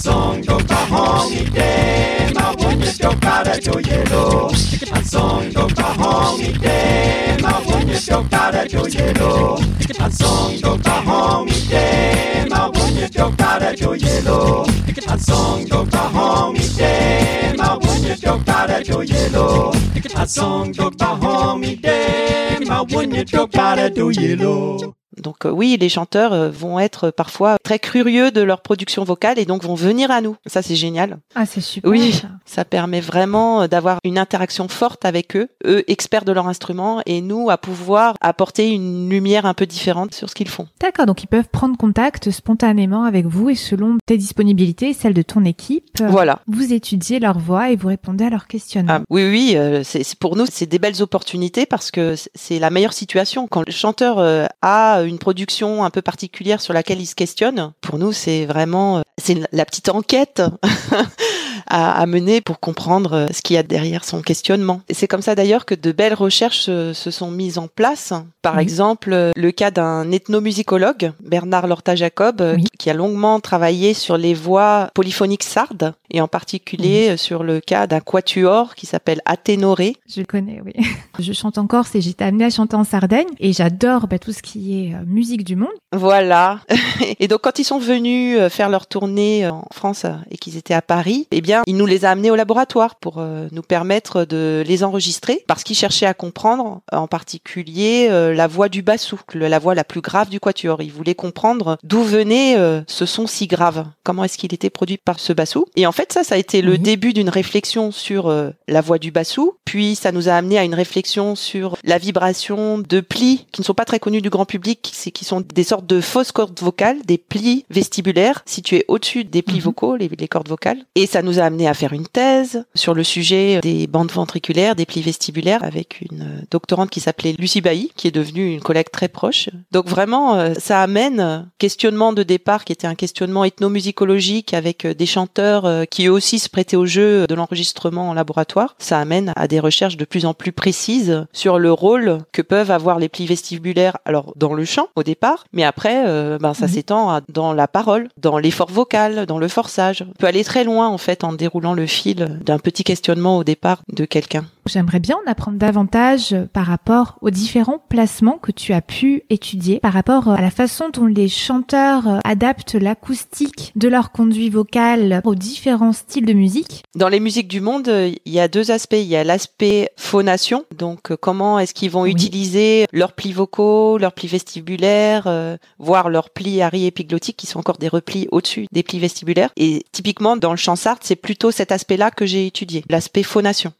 A 4.98 5.04
song 5.04 5.52
chokta 5.52 5.84
hongi 5.98 6.58
te 6.58 7.36
Ma 7.42 7.60
Miss 7.96 8.08
Dokare 8.08 8.68
Joyelo, 8.68 9.56
Hansong 9.98 10.60
Dokta 10.60 11.00
Homite, 11.06 12.46
Mabunya 12.50 13.08
Dokare 13.08 13.74
Joyelo, 13.74 14.66
Hansong 15.06 15.66
Dokta 15.66 16.04
Homite, 16.12 17.56
Mabunya 17.56 18.14
Dokare 18.20 18.84
Joyelo, 18.84 19.72
Hansong 20.14 20.74
Dokta 20.74 21.16
Homite, 21.16 22.60
Mabunya 22.68 23.24
Dokare 23.24 23.88
Joyelo. 23.88 25.05
Donc 25.26 25.44
euh, 25.44 25.50
oui, 25.50 25.76
les 25.80 25.88
chanteurs 25.88 26.32
euh, 26.32 26.50
vont 26.50 26.78
être 26.78 27.10
parfois 27.10 27.56
très 27.64 27.80
curieux 27.80 28.30
de 28.30 28.42
leur 28.42 28.60
production 28.60 29.02
vocale 29.02 29.40
et 29.40 29.44
donc 29.44 29.64
vont 29.64 29.74
venir 29.74 30.12
à 30.12 30.20
nous. 30.20 30.36
Ça 30.46 30.62
c'est 30.62 30.76
génial. 30.76 31.18
Ah, 31.34 31.46
c'est 31.46 31.60
super. 31.60 31.90
Oui, 31.90 32.12
ça. 32.12 32.28
ça 32.44 32.64
permet 32.64 33.00
vraiment 33.00 33.62
euh, 33.62 33.66
d'avoir 33.66 33.98
une 34.04 34.18
interaction 34.18 34.68
forte 34.68 35.04
avec 35.04 35.34
eux, 35.34 35.48
eux 35.66 35.82
experts 35.88 36.24
de 36.24 36.30
leur 36.30 36.46
instrument 36.46 37.02
et 37.06 37.20
nous 37.22 37.50
à 37.50 37.58
pouvoir 37.58 38.14
apporter 38.20 38.70
une 38.70 39.10
lumière 39.10 39.46
un 39.46 39.54
peu 39.54 39.66
différente 39.66 40.14
sur 40.14 40.30
ce 40.30 40.36
qu'ils 40.36 40.48
font. 40.48 40.68
D'accord, 40.80 41.06
donc 41.06 41.24
ils 41.24 41.26
peuvent 41.26 41.48
prendre 41.50 41.76
contact 41.76 42.30
spontanément 42.30 43.02
avec 43.02 43.26
vous 43.26 43.50
et 43.50 43.56
selon 43.56 43.98
tes 44.06 44.18
disponibilités 44.18 44.90
et 44.90 44.94
celles 44.94 45.12
de 45.14 45.22
ton 45.22 45.44
équipe, 45.44 46.04
Voilà. 46.08 46.38
vous 46.46 46.72
étudiez 46.72 47.18
leur 47.18 47.40
voix 47.40 47.70
et 47.72 47.74
vous 47.74 47.88
répondez 47.88 48.26
à 48.26 48.30
leurs 48.30 48.46
questionnements. 48.46 48.98
Ah, 49.00 49.04
oui, 49.10 49.28
oui, 49.28 49.52
euh, 49.56 49.82
c'est 49.82 50.04
pour 50.20 50.36
nous, 50.36 50.44
c'est 50.48 50.66
des 50.66 50.78
belles 50.78 51.02
opportunités 51.02 51.66
parce 51.66 51.90
que 51.90 52.14
c'est 52.36 52.60
la 52.60 52.70
meilleure 52.70 52.92
situation. 52.92 53.48
Quand 53.48 53.66
le 53.66 53.72
chanteur 53.72 54.20
euh, 54.20 54.46
a 54.62 55.00
une 55.02 55.15
production 55.18 55.84
un 55.84 55.90
peu 55.90 56.02
particulière 56.02 56.60
sur 56.60 56.72
laquelle 56.72 57.00
il 57.00 57.06
se 57.06 57.14
questionne, 57.14 57.72
pour 57.80 57.98
nous, 57.98 58.12
c'est 58.12 58.46
vraiment 58.46 58.98
euh, 58.98 59.02
c'est 59.18 59.40
la 59.52 59.64
petite 59.64 59.88
enquête 59.88 60.42
à, 61.68 62.00
à 62.00 62.06
mener 62.06 62.40
pour 62.40 62.60
comprendre 62.60 63.12
euh, 63.12 63.26
ce 63.32 63.42
qu'il 63.42 63.54
y 63.54 63.58
a 63.58 63.62
derrière 63.62 64.04
son 64.04 64.22
questionnement. 64.22 64.80
Et 64.88 64.94
c'est 64.94 65.08
comme 65.08 65.22
ça 65.22 65.34
d'ailleurs 65.34 65.64
que 65.66 65.74
de 65.74 65.92
belles 65.92 66.14
recherches 66.14 66.66
euh, 66.68 66.92
se 66.94 67.10
sont 67.10 67.30
mises 67.30 67.58
en 67.58 67.68
place. 67.68 68.12
Par 68.42 68.56
Oui. 68.56 68.62
exemple, 68.62 69.12
euh, 69.12 69.32
le 69.36 69.50
cas 69.50 69.70
d'un 69.70 70.10
ethnomusicologue, 70.12 71.12
Bernard 71.20 71.66
Lorta-Jacob, 71.66 72.42
Oui. 72.56 72.64
qui- 72.78 72.86
a 72.90 72.94
longuement 72.94 73.40
travaillé 73.40 73.94
sur 73.94 74.16
les 74.16 74.32
voix 74.32 74.90
polyphoniques 74.94 75.42
sardes 75.42 75.92
et 76.12 76.20
en 76.20 76.28
particulier 76.28 77.08
euh, 77.10 77.16
sur 77.16 77.42
le 77.42 77.58
cas 77.60 77.88
d'un 77.88 77.98
quatuor 77.98 78.76
qui 78.76 78.86
s'appelle 78.86 79.20
Athénoré. 79.24 79.96
Je 80.08 80.20
le 80.20 80.26
connais, 80.26 80.60
oui. 80.64 80.72
Je 81.18 81.32
chante 81.32 81.58
en 81.58 81.66
Corse 81.66 81.94
et 81.96 82.00
j'ai 82.00 82.10
été 82.10 82.22
amenée 82.22 82.44
à 82.44 82.50
chanter 82.50 82.76
en 82.76 82.84
Sardaigne 82.84 83.26
et 83.40 83.52
j'adore 83.52 84.06
bah, 84.06 84.18
tout 84.20 84.32
ce 84.32 84.42
qui 84.42 84.78
est 84.86 84.94
musique 85.04 85.42
du 85.44 85.56
monde. 85.56 85.68
Voilà. 85.92 86.60
Et 87.20 87.26
donc 87.28 87.40
quand 87.42 87.58
ils 87.58 87.64
sont 87.64 87.78
venus 87.78 88.38
faire 88.50 88.68
leur 88.68 88.86
tournée 88.86 89.48
en 89.48 89.64
France 89.72 90.04
et 90.30 90.36
qu'ils 90.36 90.56
étaient 90.58 90.74
à 90.74 90.82
Paris, 90.82 91.26
eh 91.30 91.40
bien, 91.40 91.55
il 91.66 91.76
nous 91.76 91.86
les 91.86 92.04
a 92.04 92.10
amenés 92.10 92.30
au 92.30 92.36
laboratoire 92.36 92.96
pour 92.96 93.16
euh, 93.18 93.48
nous 93.52 93.62
permettre 93.62 94.24
de 94.24 94.62
les 94.66 94.84
enregistrer 94.84 95.44
parce 95.46 95.62
qu'ils 95.64 95.76
cherchaient 95.76 96.06
à 96.06 96.14
comprendre 96.14 96.80
euh, 96.92 96.96
en 96.96 97.06
particulier 97.08 98.08
euh, 98.10 98.34
la 98.34 98.46
voix 98.46 98.68
du 98.68 98.82
bassou, 98.82 99.20
la 99.34 99.58
voix 99.58 99.74
la 99.74 99.84
plus 99.84 100.00
grave 100.00 100.28
du 100.28 100.40
quatuor. 100.40 100.82
Ils 100.82 100.92
voulaient 100.92 101.14
comprendre 101.14 101.78
d'où 101.82 102.02
venait 102.02 102.56
ce 102.86 103.06
son 103.06 103.26
si 103.26 103.46
grave. 103.46 103.86
Comment 104.04 104.24
est-ce 104.24 104.38
qu'il 104.38 104.52
était 104.54 104.70
produit 104.70 104.96
par 104.98 105.20
ce 105.20 105.32
bassou 105.32 105.66
Et 105.76 105.86
en 105.86 105.92
fait, 105.92 106.12
ça 106.12 106.24
ça 106.24 106.34
a 106.34 106.38
été 106.38 106.62
le 106.62 106.72
Oui. 106.72 106.78
début 106.78 107.12
d'une 107.12 107.28
réflexion 107.28 107.92
sur 107.92 108.32
la 108.68 108.80
voix 108.80 108.98
du 108.98 109.10
bassou, 109.10 109.54
puis 109.64 109.94
ça 109.94 110.12
nous 110.12 110.28
a 110.28 110.32
amené 110.32 110.58
à 110.58 110.64
une 110.64 110.74
réflexion 110.74 111.34
sur 111.36 111.76
la 111.84 111.98
vibration 111.98 112.78
de 112.78 113.00
plis 113.00 113.46
qui 113.52 113.60
ne 113.60 113.64
sont 113.64 113.74
pas 113.74 113.84
très 113.84 113.98
connus 113.98 114.22
du 114.22 114.30
grand 114.30 114.44
public, 114.46 114.80
qui, 114.82 114.94
c'est- 114.94 115.10
qui 115.10 115.24
sont 115.24 115.40
des 115.40 115.64
sortes 115.64 115.86
de 115.86 116.00
fausses 116.00 116.32
cordes 116.32 116.58
vocales, 116.60 116.98
des 117.04 117.18
plis 117.18 117.64
vestibulaires 117.70 118.42
situés 118.46 118.84
au-dessus 118.88 119.24
des 119.24 119.42
plis 119.42 119.56
Mhm. 119.56 119.62
vocaux, 119.62 119.96
les, 119.96 120.08
les 120.18 120.28
cordes 120.28 120.48
vocales. 120.48 120.78
Et 120.94 121.06
ça 121.06 121.22
nous 121.22 121.38
a 121.38 121.44
amené 121.46 121.68
à 121.68 121.74
faire 121.74 121.92
une 121.92 122.06
thèse 122.06 122.64
sur 122.74 122.94
le 122.94 123.04
sujet 123.04 123.60
des 123.62 123.86
bandes 123.86 124.12
ventriculaires, 124.12 124.76
des 124.76 124.86
plis 124.86 125.02
vestibulaires, 125.02 125.62
avec 125.64 126.00
une 126.10 126.22
euh, 126.22 126.44
doctorante 126.50 126.90
qui 126.90 127.00
s'appelait 127.00 127.34
Lucie 127.38 127.60
Bailly, 127.60 127.90
qui 127.96 128.08
est 128.08 128.12
devenue 128.12 128.52
une 128.52 128.60
collègue 128.60 128.90
très 128.90 129.08
proche. 129.08 129.48
Donc 129.72 129.88
vraiment, 129.88 130.36
euh, 130.36 130.54
ça 130.58 130.82
amène 130.82 131.20
euh, 131.20 131.38
questionnement 131.58 132.12
de 132.12 132.22
départ 132.22 132.64
qui 132.64 132.72
était 132.72 132.86
un 132.86 132.94
questionnement 132.94 133.44
ethnomusicologique 133.44 134.54
avec 134.54 134.86
des 134.86 135.06
chanteurs 135.06 135.86
qui 135.88 136.06
eux 136.06 136.12
aussi 136.12 136.38
se 136.38 136.48
prêtaient 136.48 136.76
au 136.76 136.86
jeu 136.86 137.26
de 137.26 137.34
l'enregistrement 137.34 138.10
en 138.10 138.14
laboratoire. 138.14 138.74
Ça 138.78 138.98
amène 138.98 139.32
à 139.36 139.48
des 139.48 139.60
recherches 139.60 139.96
de 139.96 140.04
plus 140.04 140.26
en 140.26 140.34
plus 140.34 140.52
précises 140.52 141.26
sur 141.32 141.58
le 141.58 141.72
rôle 141.72 142.18
que 142.32 142.42
peuvent 142.42 142.70
avoir 142.70 142.98
les 142.98 143.08
plis 143.08 143.26
vestibulaires, 143.26 143.98
alors 144.04 144.32
dans 144.36 144.54
le 144.54 144.64
chant 144.64 144.88
au 144.96 145.02
départ, 145.02 145.44
mais 145.52 145.64
après, 145.64 146.04
ben, 146.38 146.54
ça 146.54 146.66
Mhm. 146.66 146.72
s'étend 146.72 147.20
dans 147.28 147.52
la 147.52 147.68
parole, 147.68 148.08
dans 148.16 148.38
l'effort 148.38 148.70
vocal, 148.70 149.26
dans 149.26 149.38
le 149.38 149.48
forçage. 149.48 150.04
On 150.08 150.12
peut 150.18 150.26
aller 150.26 150.44
très 150.44 150.64
loin 150.64 150.88
en 150.88 150.98
fait 150.98 151.24
en 151.24 151.32
déroulant 151.36 151.74
le 151.74 151.86
fil 151.86 152.40
d'un 152.44 152.58
petit 152.58 152.84
questionnement 152.84 153.38
au 153.38 153.44
départ 153.44 153.82
de 153.92 154.04
quelqu'un. 154.04 154.46
J'aimerais 154.66 154.98
bien 155.00 155.16
en 155.16 155.30
apprendre 155.30 155.58
davantage 155.58 156.34
par 156.52 156.66
rapport 156.66 157.18
aux 157.20 157.30
différents 157.30 157.78
placements 157.88 158.38
que 158.38 158.50
tu 158.50 158.72
as 158.72 158.80
pu 158.80 159.22
étudier, 159.30 159.78
par 159.78 159.92
rapport 159.92 160.28
à 160.28 160.40
la 160.40 160.50
façon 160.50 160.88
dont 160.92 161.06
les 161.06 161.28
chanteurs 161.28 162.20
adaptent 162.24 162.74
l'acoustique 162.74 163.72
de 163.76 163.88
leur 163.88 164.10
conduit 164.10 164.50
vocal 164.50 165.20
aux 165.24 165.34
différents 165.34 165.92
styles 165.92 166.26
de 166.26 166.32
musique. 166.32 166.82
Dans 166.94 167.08
les 167.08 167.20
musiques 167.20 167.48
du 167.48 167.60
monde, 167.60 167.88
il 168.24 168.32
y 168.32 168.40
a 168.40 168.48
deux 168.48 168.70
aspects. 168.70 168.96
Il 168.96 169.06
y 169.06 169.16
a 169.16 169.24
l'aspect 169.24 169.90
phonation, 169.96 170.64
donc 170.76 171.10
euh, 171.10 171.16
comment 171.16 171.58
est-ce 171.58 171.74
qu'ils 171.74 171.90
vont 171.90 172.02
Oui. 172.02 172.10
utiliser 172.10 172.86
leurs 172.92 173.12
plis 173.12 173.32
vocaux, 173.32 173.98
leurs 173.98 174.12
plis 174.12 174.28
vestibulaires, 174.28 175.26
euh, 175.26 175.56
voire 175.78 176.08
leurs 176.10 176.30
plis 176.30 176.60
ari-épiglottiques 176.62 177.36
qui 177.36 177.46
sont 177.46 177.60
encore 177.60 177.78
des 177.78 177.88
replis 177.88 178.26
au-dessus 178.32 178.66
des 178.72 178.82
plis 178.82 178.98
vestibulaires. 178.98 179.50
Et 179.56 179.84
typiquement, 179.92 180.36
dans 180.36 180.50
le 180.50 180.56
chant 180.56 180.76
sarde, 180.76 181.00
c'est 181.02 181.16
plutôt 181.16 181.50
cet 181.50 181.72
aspect-là 181.72 182.10
que 182.10 182.26
j'ai 182.26 182.46
étudié, 182.46 182.84
l'aspect 182.88 183.22
phonation. 183.22 183.72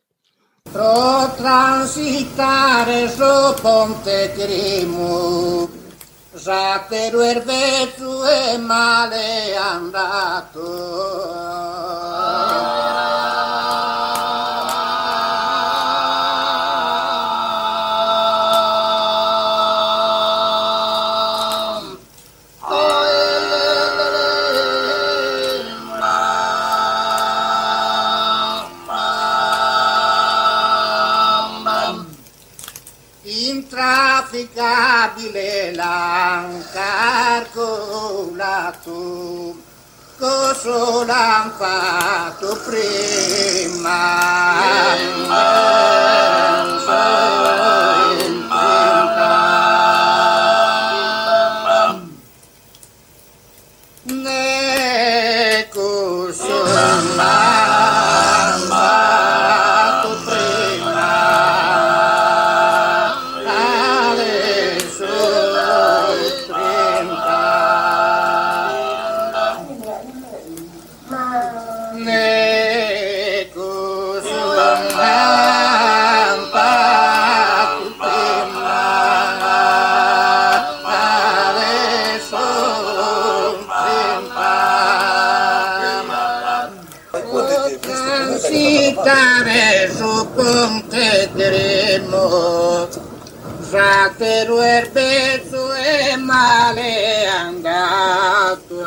Pro 0.73 1.33
transitare 1.37 3.09
so 3.09 3.55
ponte 3.61 4.33
crimo, 4.35 5.69
Zatero 6.35 7.21
erbezu 7.21 8.25
e 8.25 8.59
male 8.59 9.57
andato. 9.57 11.46
sulam 40.67 41.55
fatu 41.55 42.51
priman. 42.67 43.87
Sitare 88.39 89.91
su 89.95 90.29
ponte 90.35 91.31
diremo, 91.35 92.89
già 93.71 94.13
male 96.17 97.27
andato. 97.27 98.85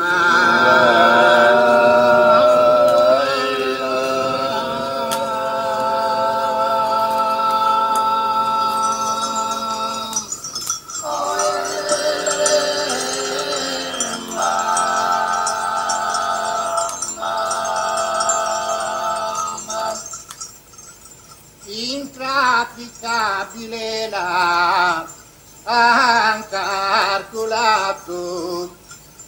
lancar 25.80 27.20
culatul 27.32 28.70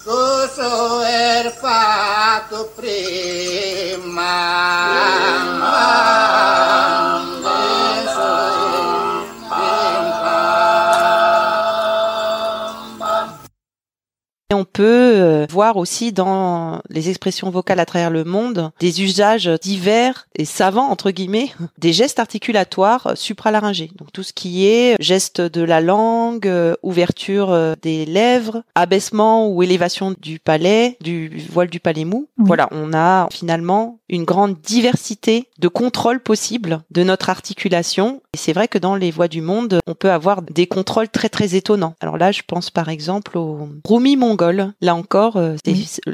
cu 0.05 0.21
soer 0.57 1.47
fatu 1.61 2.61
prima. 2.77 4.35
prima. 5.61 6.72
On 14.63 14.65
peut 14.65 14.85
euh, 14.85 15.47
voir 15.51 15.77
aussi 15.77 16.13
dans 16.13 16.83
les 16.89 17.11
expressions 17.11 17.51
vocales 17.51 17.81
à 17.81 17.85
travers 17.85 18.11
le 18.11 18.23
monde 18.23 18.71
des 18.79 19.03
usages 19.03 19.51
divers 19.61 20.29
et 20.37 20.45
savants 20.45 20.89
entre 20.89 21.11
guillemets 21.11 21.51
des 21.79 21.93
gestes 21.93 22.21
articulatoires 22.21 23.15
supralaryngés. 23.17 23.91
Donc 23.97 24.13
tout 24.13 24.23
ce 24.23 24.33
qui 24.33 24.69
est 24.69 24.95
geste 25.01 25.41
de 25.41 25.63
la 25.63 25.81
langue, 25.81 26.47
euh, 26.47 26.77
ouverture 26.85 27.51
euh, 27.51 27.75
des 27.83 28.07
lèvres, 28.07 28.63
abaissement 28.77 29.49
ou 29.49 29.65
élévation 29.65 30.15
du 30.21 30.39
palais, 30.39 30.97
du 31.01 31.45
voile 31.51 31.69
du 31.69 31.81
palais 31.81 32.05
mou. 32.05 32.29
Oui. 32.39 32.45
Voilà, 32.47 32.69
on 32.71 32.93
a 32.93 33.27
finalement 33.33 33.99
une 34.09 34.25
grande 34.25 34.61
diversité 34.61 35.49
de 35.59 35.67
contrôles 35.67 36.21
possibles 36.21 36.83
de 36.93 37.03
notre 37.03 37.31
articulation. 37.31 38.23
Et 38.33 38.39
c'est 38.39 38.53
vrai 38.53 38.69
que 38.69 38.79
dans 38.79 38.95
les 38.95 39.11
voix 39.11 39.29
du 39.29 39.41
monde, 39.41 39.81
on 39.89 39.95
peut 39.95 40.13
avoir 40.13 40.43
des 40.43 40.67
contrôles 40.69 41.09
très 41.09 41.29
très 41.29 41.57
étonnants. 41.57 41.95
Alors 42.01 42.17
là, 42.17 42.31
je 42.31 42.43
pense 42.47 42.71
par 42.71 42.91
exemple 42.91 43.37
au 43.39 43.69
Rumi 43.85 44.17
mongol. 44.17 44.52
Là 44.81 44.95
encore, 44.95 45.37
euh, 45.37 45.57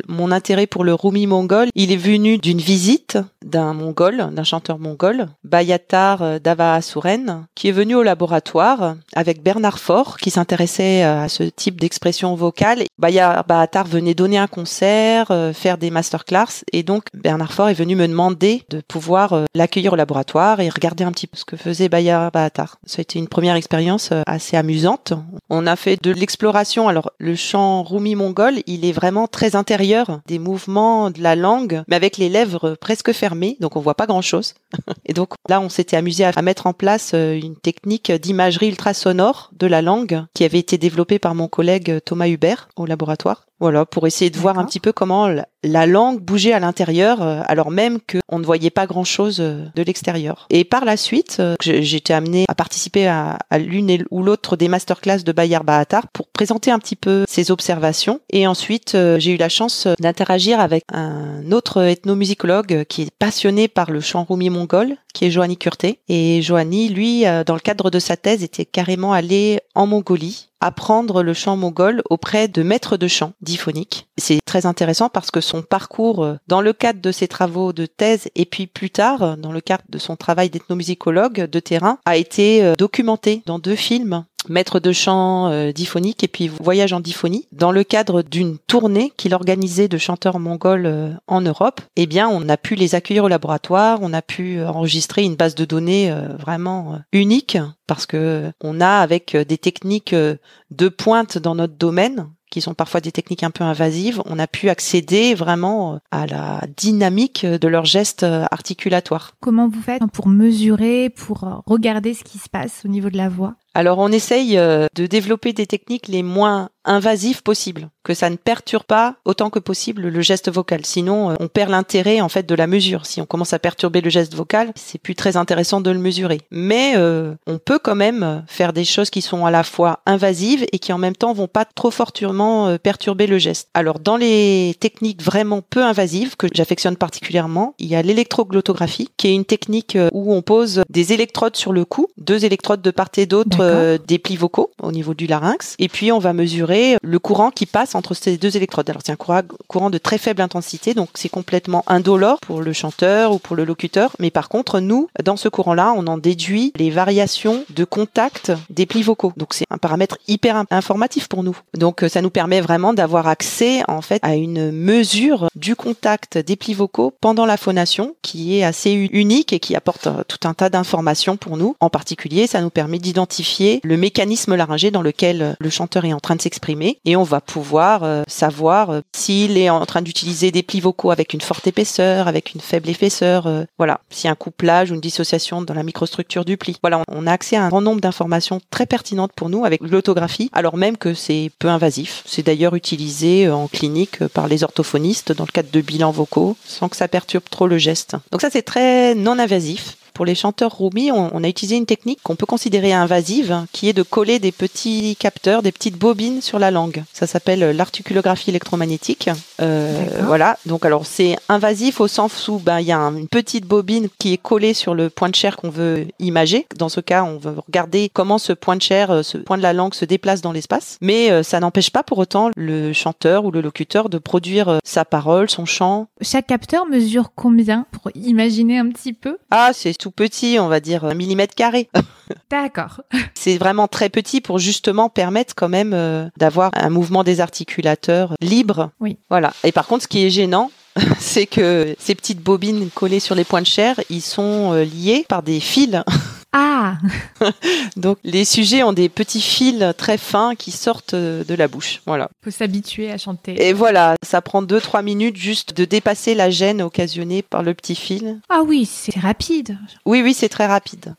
mon 0.09 0.31
intérêt 0.31 0.67
pour 0.67 0.85
le 0.85 0.95
Rumi 0.95 1.27
mongol. 1.27 1.69
Il 1.75 1.93
est 1.93 1.97
venu 1.97 2.39
d'une 2.39 2.59
visite 2.59 3.19
d'un 3.45 3.73
mongol, 3.73 4.29
d'un 4.33 4.45
chanteur 4.45 4.79
mongol, 4.79 5.29
Bayatar 5.45 6.23
euh, 6.23 6.39
Davasuren, 6.39 7.47
qui 7.55 7.69
est 7.69 7.73
venu 7.73 7.95
au 7.95 8.03
laboratoire 8.03 8.97
avec 9.15 9.43
Bernard 9.43 9.79
Faure, 9.79 10.19
qui 10.19 10.31
s'intéressait 10.31 11.05
euh, 11.05 11.23
à 11.23 11.29
ce 11.29 11.43
type 11.45 11.81
d'expression 11.81 12.35
vocale. 12.35 12.85
Bayatar 12.99 13.87
venait 13.87 14.15
donner 14.15 14.39
un 14.39 14.47
concert, 14.47 15.29
faire 15.55 15.79
des 15.79 15.91
masterclass, 15.91 16.65
et 16.73 16.83
donc 16.83 17.05
Bernard 17.15 17.53
Faure 17.53 17.69
est 17.69 17.75
venu 17.75 17.95
me 17.95 18.09
demander 18.09 18.63
de 18.71 18.81
pouvoir 18.81 19.45
l'accueillir 19.55 19.93
au 19.93 19.97
laboratoire 19.97 20.61
et 20.61 20.69
regarder 20.69 21.05
un 21.05 21.13
petit 21.13 21.27
peu 21.27 21.37
ce 21.37 21.45
que 21.45 21.57
faisait 21.57 21.89
Bayatar. 21.89 22.79
Ça 22.85 22.99
a 22.99 23.03
été 23.03 23.19
une 23.19 23.29
première 23.29 23.55
expérience 23.55 24.11
assez 24.27 24.57
amusante. 24.57 25.13
On 25.49 25.67
a 25.67 25.77
fait 25.77 26.03
de 26.03 26.11
l'exploration. 26.11 26.89
Alors, 26.89 27.13
le 27.19 27.35
chant 27.37 27.83
Rumi 27.83 28.15
mongol, 28.15 28.28
il 28.67 28.85
est 28.85 28.93
vraiment 28.93 29.27
très 29.27 29.55
intérieur 29.55 30.21
des 30.27 30.39
mouvements 30.39 31.11
de 31.11 31.23
la 31.23 31.37
langue, 31.37 31.83
mais 31.89 31.97
avec 31.97 32.17
les 32.17 32.29
lèvres 32.29 32.77
presque 32.81 33.13
fermées, 33.13 33.57
donc 33.61 33.77
on 33.77 33.81
voit 33.81 33.95
pas 33.95 34.07
grand 34.07 34.23
chose. 34.23 34.55
Et 35.07 35.13
donc 35.13 35.35
là, 35.49 35.61
on 35.61 35.69
s'était 35.69 35.97
amusé 35.97 36.25
à 36.25 36.33
à 36.39 36.43
mettre 36.43 36.69
en 36.69 36.73
place 36.73 37.13
euh, 37.15 37.35
une 37.35 37.57
technique 37.57 38.13
d'imagerie 38.13 38.69
ultrasonore 38.69 39.51
de 39.59 39.67
la 39.67 39.83
langue 39.83 40.25
qui 40.35 40.45
avait 40.45 40.61
été 40.61 40.79
développée 40.79 41.19
par 41.19 41.35
mon 41.35 41.49
collègue 41.49 41.99
Thomas 42.05 42.29
Hubert 42.29 42.69
au 42.77 42.87
laboratoire. 42.87 43.48
Voilà, 43.61 43.85
pour 43.85 44.07
essayer 44.07 44.31
de 44.31 44.39
voir 44.39 44.59
un 44.59 44.65
petit 44.65 44.79
peu 44.81 44.93
comment 44.93 45.27
la- 45.29 45.47
la 45.65 45.87
langue 45.87 46.21
bougeait 46.21 46.53
à 46.53 46.61
l'intérieur, 46.61 47.21
euh, 47.23 47.41
alors 47.47 47.73
même 47.73 47.99
qu'on 48.01 48.39
ne 48.39 48.45
voyait 48.45 48.71
pas 48.71 48.87
grand-chose 48.87 49.39
euh, 49.41 49.65
de 49.75 49.83
l'extérieur. 49.83 50.47
Et 50.51 50.65
par 50.65 50.85
la 50.85 50.97
suite, 50.97 51.39
euh, 51.41 51.57
j'ai 51.61 51.97
été 51.97 52.15
amenée 52.15 52.45
à 52.49 52.55
participer 52.55 53.09
à, 53.09 53.39
à 53.51 53.59
l'une 53.59 54.05
ou 54.13 54.23
l'autre 54.23 54.57
des 54.57 54.69
masterclass 54.69 55.25
de 55.25 55.33
Bayar 55.33 55.65
Bahatar 55.65 56.07
pour 56.13 56.29
présenter 56.29 56.71
un 56.71 56.79
petit 56.79 56.95
peu 56.95 57.25
ses 57.29 57.51
observations. 57.51 58.21
Et 58.31 58.47
ensuite, 58.47 58.97
j'ai 59.19 59.33
eu 59.33 59.37
la 59.37 59.49
chance 59.49 59.89
d'interagir 59.99 60.61
avec 60.61 60.85
un 60.93 61.51
autre 61.51 61.83
ethnomusicologue 61.83 62.85
qui 62.85 63.03
est 63.03 63.11
passionné 63.19 63.67
par 63.69 63.91
le 63.91 64.01
chant 64.01 64.25
roumi 64.25 64.51
mongol, 64.51 64.97
qui 65.15 65.25
est 65.25 65.31
Johanny 65.31 65.57
Kurté. 65.57 65.99
Et 66.09 66.43
Johanny, 66.43 66.89
lui, 66.89 67.25
dans 67.47 67.55
le 67.55 67.61
cadre 67.61 67.91
de 67.91 67.99
sa 67.99 68.17
thèse, 68.17 68.43
était 68.45 68.65
carrément 68.65 69.13
allé 69.13 69.61
en 69.75 69.87
Mongolie 69.87 70.48
apprendre 70.61 71.23
le 71.23 71.35
chant 71.35 71.57
mongol 71.57 72.03
auprès 72.11 72.49
de 72.49 72.63
maîtres 72.63 72.97
de 72.97 73.09
chant 73.09 73.33
diphoniques. 73.41 74.09
C'est 74.17 74.41
très 74.45 74.67
intéressant 74.67 75.09
parce 75.09 75.31
que 75.31 75.41
son 75.41 75.63
parcours 75.63 76.25
euh, 76.25 76.37
dans 76.49 76.61
le 76.61 76.73
cadre 76.73 77.01
de 77.01 77.13
ses 77.13 77.29
travaux 77.29 77.73
de 77.73 77.87
thèse 77.87 78.29
et 78.35 78.45
puis 78.45 78.67
plus 78.67 78.91
tard 78.91 79.23
euh, 79.23 79.37
dans 79.37 79.53
le 79.53 79.61
cadre 79.61 79.85
de 79.89 79.99
son 79.99 80.17
travail 80.17 80.51
d'ethnomusicologue 80.51 81.47
de 81.47 81.61
terrain 81.61 81.99
a 82.05 82.17
été 82.17 82.65
euh, 82.65 82.75
documenté 82.75 83.43
dans 83.47 83.59
deux 83.59 83.77
films 83.77 84.25
maître 84.49 84.81
de 84.81 84.93
chant 84.93 85.51
euh, 85.51 85.73
diphonique 85.73 86.25
et 86.25 86.29
puis 86.29 86.49
voyage 86.49 86.93
en 86.93 87.01
diphonie. 87.01 87.47
Dans 87.53 87.73
le 87.73 87.85
cadre 87.85 88.23
d'une 88.23 88.59
tournée 88.59 89.13
qu'il 89.17 89.35
organisait 89.35 89.89
de 89.89 89.99
chanteurs 89.99 90.39
mongols 90.39 90.87
euh, 90.87 91.11
en 91.27 91.41
Europe 91.41 91.81
eh 91.97 92.07
bien 92.07 92.29
on 92.29 92.49
a 92.49 92.57
pu 92.57 92.75
les 92.75 92.95
accueillir 92.95 93.25
au 93.25 93.29
laboratoire. 93.29 93.99
On 94.03 94.13
a 94.13 94.23
pu 94.23 94.63
enregistrer 94.63 95.25
une 95.25 95.37
base 95.37 95.55
de 95.55 95.65
données 95.65 96.11
euh, 96.11 96.37
vraiment 96.37 96.95
euh, 96.95 96.99
unique 97.13 97.59
parce 97.87 98.07
que 98.07 98.53
on 98.63 98.81
a 98.81 98.99
avec 98.99 99.35
euh, 99.35 99.45
des 99.45 99.59
techniques 99.59 100.13
euh, 100.13 100.37
de 100.71 100.89
pointe 100.89 101.39
dans 101.39 101.55
notre 101.55 101.75
domaine 101.75 102.29
qui 102.51 102.61
sont 102.61 102.75
parfois 102.75 103.01
des 103.01 103.13
techniques 103.13 103.43
un 103.43 103.51
peu 103.51 103.65
invasives, 103.65 104.23
on 104.27 104.39
a 104.39 104.47
pu 104.47 104.69
accéder 104.69 105.35
vraiment 105.35 105.95
euh, 105.95 105.99
à 106.11 106.27
la 106.27 106.63
dynamique 106.77 107.45
de 107.45 107.69
leurs 107.69 107.85
gestes 107.85 108.23
euh, 108.23 108.47
articulatoires. 108.51 109.33
Comment 109.41 109.69
vous 109.69 109.83
faites 109.83 110.03
pour 110.13 110.29
mesurer, 110.29 111.11
pour 111.11 111.45
euh, 111.45 111.55
regarder 111.67 112.15
ce 112.15 112.25
qui 112.25 112.39
se 112.39 112.49
passe 112.49 112.83
au 112.85 112.89
niveau 112.89 113.11
de 113.11 113.17
la 113.17 113.29
voix? 113.29 113.55
Alors 113.79 114.01
on 114.01 114.11
essaye 114.11 114.59
euh, 114.59 114.89
de 114.97 115.07
développer 115.07 115.53
des 115.53 115.69
techniques 115.69 116.09
les 116.09 116.25
moins 116.25 116.71
invasives 116.85 117.45
possibles, 117.45 117.91
que 118.03 118.13
ça 118.13 118.29
ne 118.29 118.35
perturbe 118.35 118.83
pas 118.83 119.15
autant 119.25 119.51
que 119.51 119.61
possible 119.61 120.09
le 120.09 120.21
geste 120.21 120.51
vocal. 120.51 120.85
Sinon, 120.85 121.31
euh, 121.31 121.35
on 121.39 121.47
perd 121.47 121.71
l'intérêt 121.71 122.21
en 122.21 122.29
fait 122.29 122.45
de 122.45 122.57
la 122.57 122.67
mesure. 122.67 123.07
Si 123.07 123.21
on 123.21 123.27
commence 123.27 123.53
à 123.53 123.61
perturber 123.61 124.01
le 124.01 124.11
geste 124.11 124.35
vocal, 124.35 124.73
c'est 124.75 125.01
plus 125.01 125.15
très 125.15 125.37
intéressant 125.37 125.81
de 125.81 125.93
le 125.93 126.01
mesurer. 126.01 126.41
Mais 126.51 126.95
euh, 126.97 127.37
on 127.47 127.59
peut 127.59 127.79
quand 127.79 127.95
même 127.95 128.43
faire 128.49 128.73
des 128.73 128.85
choses 128.85 129.11
qui 129.11 129.23
sont 129.23 129.47
à 129.47 129.53
la 129.53 129.63
fois 129.63 130.01
invasives 130.07 130.67
et 130.73 130.81
qui 130.81 130.93
en 130.93 130.99
même 130.99 131.15
temps 131.15 131.33
vont 131.33 131.47
pas 131.47 131.65
trop 131.65 131.93
fortement 131.93 132.77
perturber 132.79 133.29
le 133.29 133.39
geste. 133.39 133.69
Alors 133.75 134.01
dans 134.01 134.17
les 134.17 134.75
techniques 134.81 135.23
vraiment 135.23 135.63
peu 135.63 135.85
invasives 135.85 136.37
que 136.37 136.49
j'affectionne 136.53 136.97
particulièrement, 136.97 137.77
il 137.79 137.87
y 137.87 137.95
a 137.95 138.03
l'électroglottographie, 138.03 139.09
qui 139.17 139.29
est 139.29 139.35
une 139.35 139.45
technique 139.45 139.97
où 140.13 140.35
on 140.35 140.43
pose 140.43 140.83
des 140.89 141.13
électrodes 141.13 141.55
sur 141.55 141.73
le 141.73 141.85
cou, 141.85 142.09
deux 142.17 142.45
électrodes 142.45 142.83
de 142.83 142.91
part 142.91 143.11
et 143.17 143.27
d'autre. 143.27 143.68
Euh, 143.69 143.99
des 144.07 144.19
plis 144.19 144.37
vocaux 144.37 144.71
au 144.83 144.93
niveau 144.93 145.15
du 145.15 145.27
larynx. 145.27 145.75
Et 145.79 145.89
puis, 145.89 146.13
on 146.13 146.19
va 146.19 146.33
mesurer 146.33 146.97
le 147.03 147.19
courant 147.19 147.51
qui 147.51 147.67
passe 147.67 147.95
entre 147.95 148.15
ces 148.15 148.37
deux 148.37 148.57
électrodes. 148.57 148.89
Alors, 148.91 149.03
c'est 149.05 149.13
un 149.13 149.17
courant, 149.17 149.91
de 149.91 149.99
très 149.99 150.19
faible 150.19 150.43
intensité, 150.43 150.93
donc 150.93 151.11
c'est 151.15 151.29
complètement 151.29 151.85
indolore 151.87 152.39
pour 152.41 152.61
le 152.61 152.73
chanteur 152.73 153.33
ou 153.33 153.39
pour 153.39 153.57
le 153.57 153.65
locuteur. 153.65 154.13
Mais 154.19 154.31
par 154.31 154.49
contre, 154.49 154.81
nous, 154.81 155.09
dans 155.23 155.37
ce 155.37 155.49
courant-là, 155.49 155.95
on 155.97 156.07
en 156.07 156.19
déduit 156.19 156.73
les 156.77 156.91
variations 156.91 157.65
de 157.71 157.85
contact 157.85 158.53
des 158.71 158.87
plis 158.87 159.03
vocaux. 159.03 159.33
Donc, 159.37 159.55
c'est 159.55 159.65
un 159.71 159.79
paramètre 159.79 160.19
hyper 160.27 160.63
informatif 160.71 161.29
pour 161.29 161.43
nous. 161.43 161.57
Donc, 161.75 162.03
euh, 162.03 162.09
ça 162.09 162.23
nous 162.23 162.31
permet 162.31 162.61
vraiment 162.61 162.93
d'avoir 162.93 163.29
accès, 163.29 163.83
en 163.89 164.03
fait, 164.03 164.21
à 164.23 164.37
une 164.37 164.73
mesure 164.73 165.49
du 165.55 165.77
contact 165.77 166.39
des 166.39 166.57
plis 166.57 166.75
vocaux 166.75 167.13
pendant 167.21 167.47
la 167.47 167.57
phonation, 167.57 168.15
qui 168.23 168.59
est 168.59 168.65
assez 168.65 168.93
unique 168.93 169.53
et 169.53 169.61
qui 169.61 169.75
apporte 169.75 170.07
euh, 170.07 170.23
tout 170.27 170.47
un 170.47 170.55
tas 170.55 170.71
d'informations 170.71 171.37
pour 171.37 171.57
nous. 171.57 171.77
En 171.81 171.91
particulier, 171.91 172.47
ça 172.47 172.61
nous 172.61 172.71
permet 172.71 172.99
d'identifier 172.99 173.48
le 173.83 173.97
mécanisme 173.97 174.55
laryngé 174.55 174.91
dans 174.91 175.03
lequel 175.03 175.43
euh, 175.43 175.53
le 175.59 175.71
chanteur 175.71 176.05
est 176.05 176.13
en 176.13 176.21
train 176.21 176.37
de 176.37 176.43
s'exprimer 176.43 176.99
et 177.05 177.17
on 177.17 177.23
va 177.23 177.41
pouvoir 177.41 178.05
euh, 178.05 178.23
savoir 178.27 179.03
s'il 179.13 179.57
est 179.57 179.71
en 179.71 179.85
train 179.87 180.03
d'utiliser 180.03 180.51
des 180.51 180.63
plis 180.63 180.81
vocaux 180.81 181.11
avec 181.11 181.35
une 181.35 181.41
forte 181.41 181.67
épaisseur, 181.67 182.29
avec 182.29 182.55
une 182.55 182.61
faible 182.61 182.89
épaisseur, 182.89 183.49
voilà, 183.79 184.01
s'il 184.11 184.27
y 184.27 184.29
a 184.29 184.33
un 184.33 184.37
couplage 184.37 184.91
ou 184.91 184.95
une 184.95 185.01
dissociation 185.01 185.63
dans 185.63 185.75
la 185.75 185.83
microstructure 185.83 186.45
du 186.45 186.57
pli. 186.57 186.77
Voilà, 186.83 187.03
on 187.09 187.27
a 187.27 187.33
accès 187.33 187.57
à 187.57 187.65
un 187.65 187.69
grand 187.69 187.81
nombre 187.81 188.01
d'informations 188.01 188.61
très 188.71 188.87
pertinentes 188.87 189.33
pour 189.35 189.49
nous 189.49 189.65
avec 189.65 189.81
l'autographie, 189.83 190.51
alors 190.53 190.77
même 190.77 190.97
que 190.97 191.15
c'est 191.15 191.51
peu 191.59 191.69
invasif. 191.69 192.23
C'est 192.27 192.45
d'ailleurs 192.45 192.75
utilisé 192.75 193.49
en 193.49 193.69
clinique 193.69 194.27
par 194.29 194.49
les 194.49 194.65
orthophonistes 194.65 195.33
dans 195.33 195.45
le 195.45 195.53
cadre 195.53 195.71
de 195.71 195.81
bilans 195.81 196.13
vocaux 196.13 196.57
sans 196.65 196.89
que 196.89 196.97
ça 196.97 197.09
perturbe 197.09 197.45
trop 197.51 197.67
le 197.67 197.79
geste. 197.79 198.17
Donc 198.31 198.41
ça 198.41 198.51
c'est 198.51 198.63
très 198.63 199.15
non 199.15 199.39
invasif. 199.39 199.97
Pour 200.19 200.27
les 200.27 200.35
chanteurs 200.35 200.77
Rumi, 200.77 201.13
on, 201.13 201.45
a 201.45 201.49
utilisé 201.49 201.77
une 201.77 201.87
technique 201.87 202.19
qu'on 202.25 202.35
peut 202.35 202.45
considérer 202.45 202.93
invasive, 202.93 203.65
qui 203.71 203.89
est 203.89 203.93
de 203.93 204.03
coller 204.03 204.41
des 204.41 204.51
petits 204.51 205.15
capteurs, 205.15 205.63
des 205.63 205.71
petites 205.71 205.97
bobines 205.97 206.43
sur 206.43 206.59
la 206.59 206.73
langue. 206.73 207.05
Ça 207.13 207.29
s'appelle 207.29 207.61
l'articulographie 207.77 208.51
électromagnétique. 208.51 209.31
Euh, 209.61 210.05
voilà. 210.25 210.59
Donc 210.67 210.85
alors 210.85 211.07
c'est 211.07 211.37
invasif 211.49 212.01
au 212.01 212.09
sens 212.09 212.49
où 212.49 212.59
ben 212.59 212.81
il 212.81 212.89
y 212.89 212.91
a 212.91 212.99
une 212.99 213.29
petite 213.29 213.65
bobine 213.65 214.09
qui 214.19 214.33
est 214.33 214.39
collée 214.39 214.75
sur 214.75 214.97
le 214.97 215.09
point 215.09 215.29
de 215.29 215.37
chair 215.37 215.57
qu'on 215.57 215.71
veut 215.71 216.09
imager. 216.19 216.67
Dans 216.77 216.89
ce 216.89 216.99
cas, 216.99 217.23
on 217.23 217.39
veut 217.39 217.55
regarder 217.69 218.11
comment 218.13 218.39
ce 218.39 218.53
point 218.53 218.75
de 218.75 218.83
chair, 218.83 219.13
euh, 219.13 219.23
ce 219.23 219.39
point 219.39 219.57
de 219.57 219.63
la 219.63 219.73
langue 219.73 219.95
se 219.95 220.05
déplace 220.05 220.41
dans 220.41 220.51
l'espace. 220.51 220.99
Mais 221.01 221.31
euh, 221.31 221.45
ça 221.45 221.61
n'empêche 221.61 221.91
pas 221.91 222.03
pour 222.03 222.19
autant 222.19 222.51
le 222.57 222.93
chanteur 222.93 223.45
ou 223.45 223.53
le 223.53 223.61
locuteur 223.61 224.09
de 224.09 224.19
produire 224.19 224.81
sa 224.83 225.05
parole, 225.05 225.49
son 225.49 225.65
chant. 225.65 226.09
Chaque 226.23 226.49
capteur 226.49 226.87
mesure 226.87 227.31
combien 227.37 227.87
pour 227.93 228.11
imaginer 228.17 228.79
un 228.79 228.89
petit 228.89 229.13
peu? 229.13 229.39
Ah, 229.53 229.71
c'est 229.73 229.97
tout 229.97 230.08
petit, 230.11 230.59
on 230.61 230.69
va 230.69 230.81
dire 230.81 231.05
un 231.05 231.15
millimètre 231.15 231.55
carré. 231.55 231.89
D'accord. 232.51 233.01
C'est 233.35 233.59
vraiment 233.59 233.89
très 233.89 234.09
petit 234.09 234.41
pour 234.41 234.59
justement 234.59 235.09
permettre 235.09 235.55
quand 235.55 235.69
même 235.69 235.93
euh, 235.95 236.29
d'avoir 236.37 236.71
un 236.75 236.91
mouvement 236.91 237.25
des 237.25 237.41
articulateurs 237.41 238.35
libre. 238.41 238.91
Oui. 239.01 239.19
Voilà. 239.31 239.53
Et 239.65 239.73
par 239.73 239.87
contre, 239.87 240.05
ce 240.05 240.09
qui 240.09 240.25
est 240.25 240.31
gênant, 240.31 240.71
c'est 241.19 241.47
que 241.47 241.95
ces 241.99 242.15
petites 242.15 242.43
bobines 242.43 242.91
collées 242.91 243.21
sur 243.21 243.35
les 243.35 243.45
points 243.45 243.63
de 243.63 243.67
chair, 243.67 244.01
ils 244.11 244.23
sont 244.23 244.73
euh, 244.73 244.85
liés 244.85 245.25
par 245.29 245.43
des 245.43 245.61
fils. 245.61 246.03
Ah 246.53 246.97
Donc 247.97 248.19
les 248.25 248.45
sujets 248.45 248.83
ont 248.83 248.93
des 248.93 249.09
petits 249.09 249.41
fils 249.41 249.85
très 249.97 250.17
fins 250.17 250.55
qui 250.55 250.71
sortent 250.71 251.15
de 251.15 251.55
la 251.55 251.69
bouche. 251.69 252.01
Voilà. 252.07 252.29
Faut 252.43 252.51
s'habituer 252.51 253.11
à 253.11 253.19
chanter. 253.19 253.63
Et 253.63 253.73
voilà, 253.73 254.15
ça 254.23 254.41
prend 254.41 254.63
2-3 254.63 255.03
minutes 255.03 255.37
juste 255.37 255.77
de 255.77 255.85
dépasser 255.85 256.35
la 256.35 256.51
gêne 256.51 256.81
occasionnée 256.81 257.43
par 257.43 257.63
le 257.63 257.75
petit 257.75 257.95
fil. 257.95 258.41
Ah 258.49 258.63
oui, 258.65 258.87
c'est 258.87 259.19
rapide. 259.19 259.79
Oui, 260.07 260.23
oui, 260.23 260.35
c'est 260.35 260.49
très 260.49 260.67
rapide. 260.67 261.15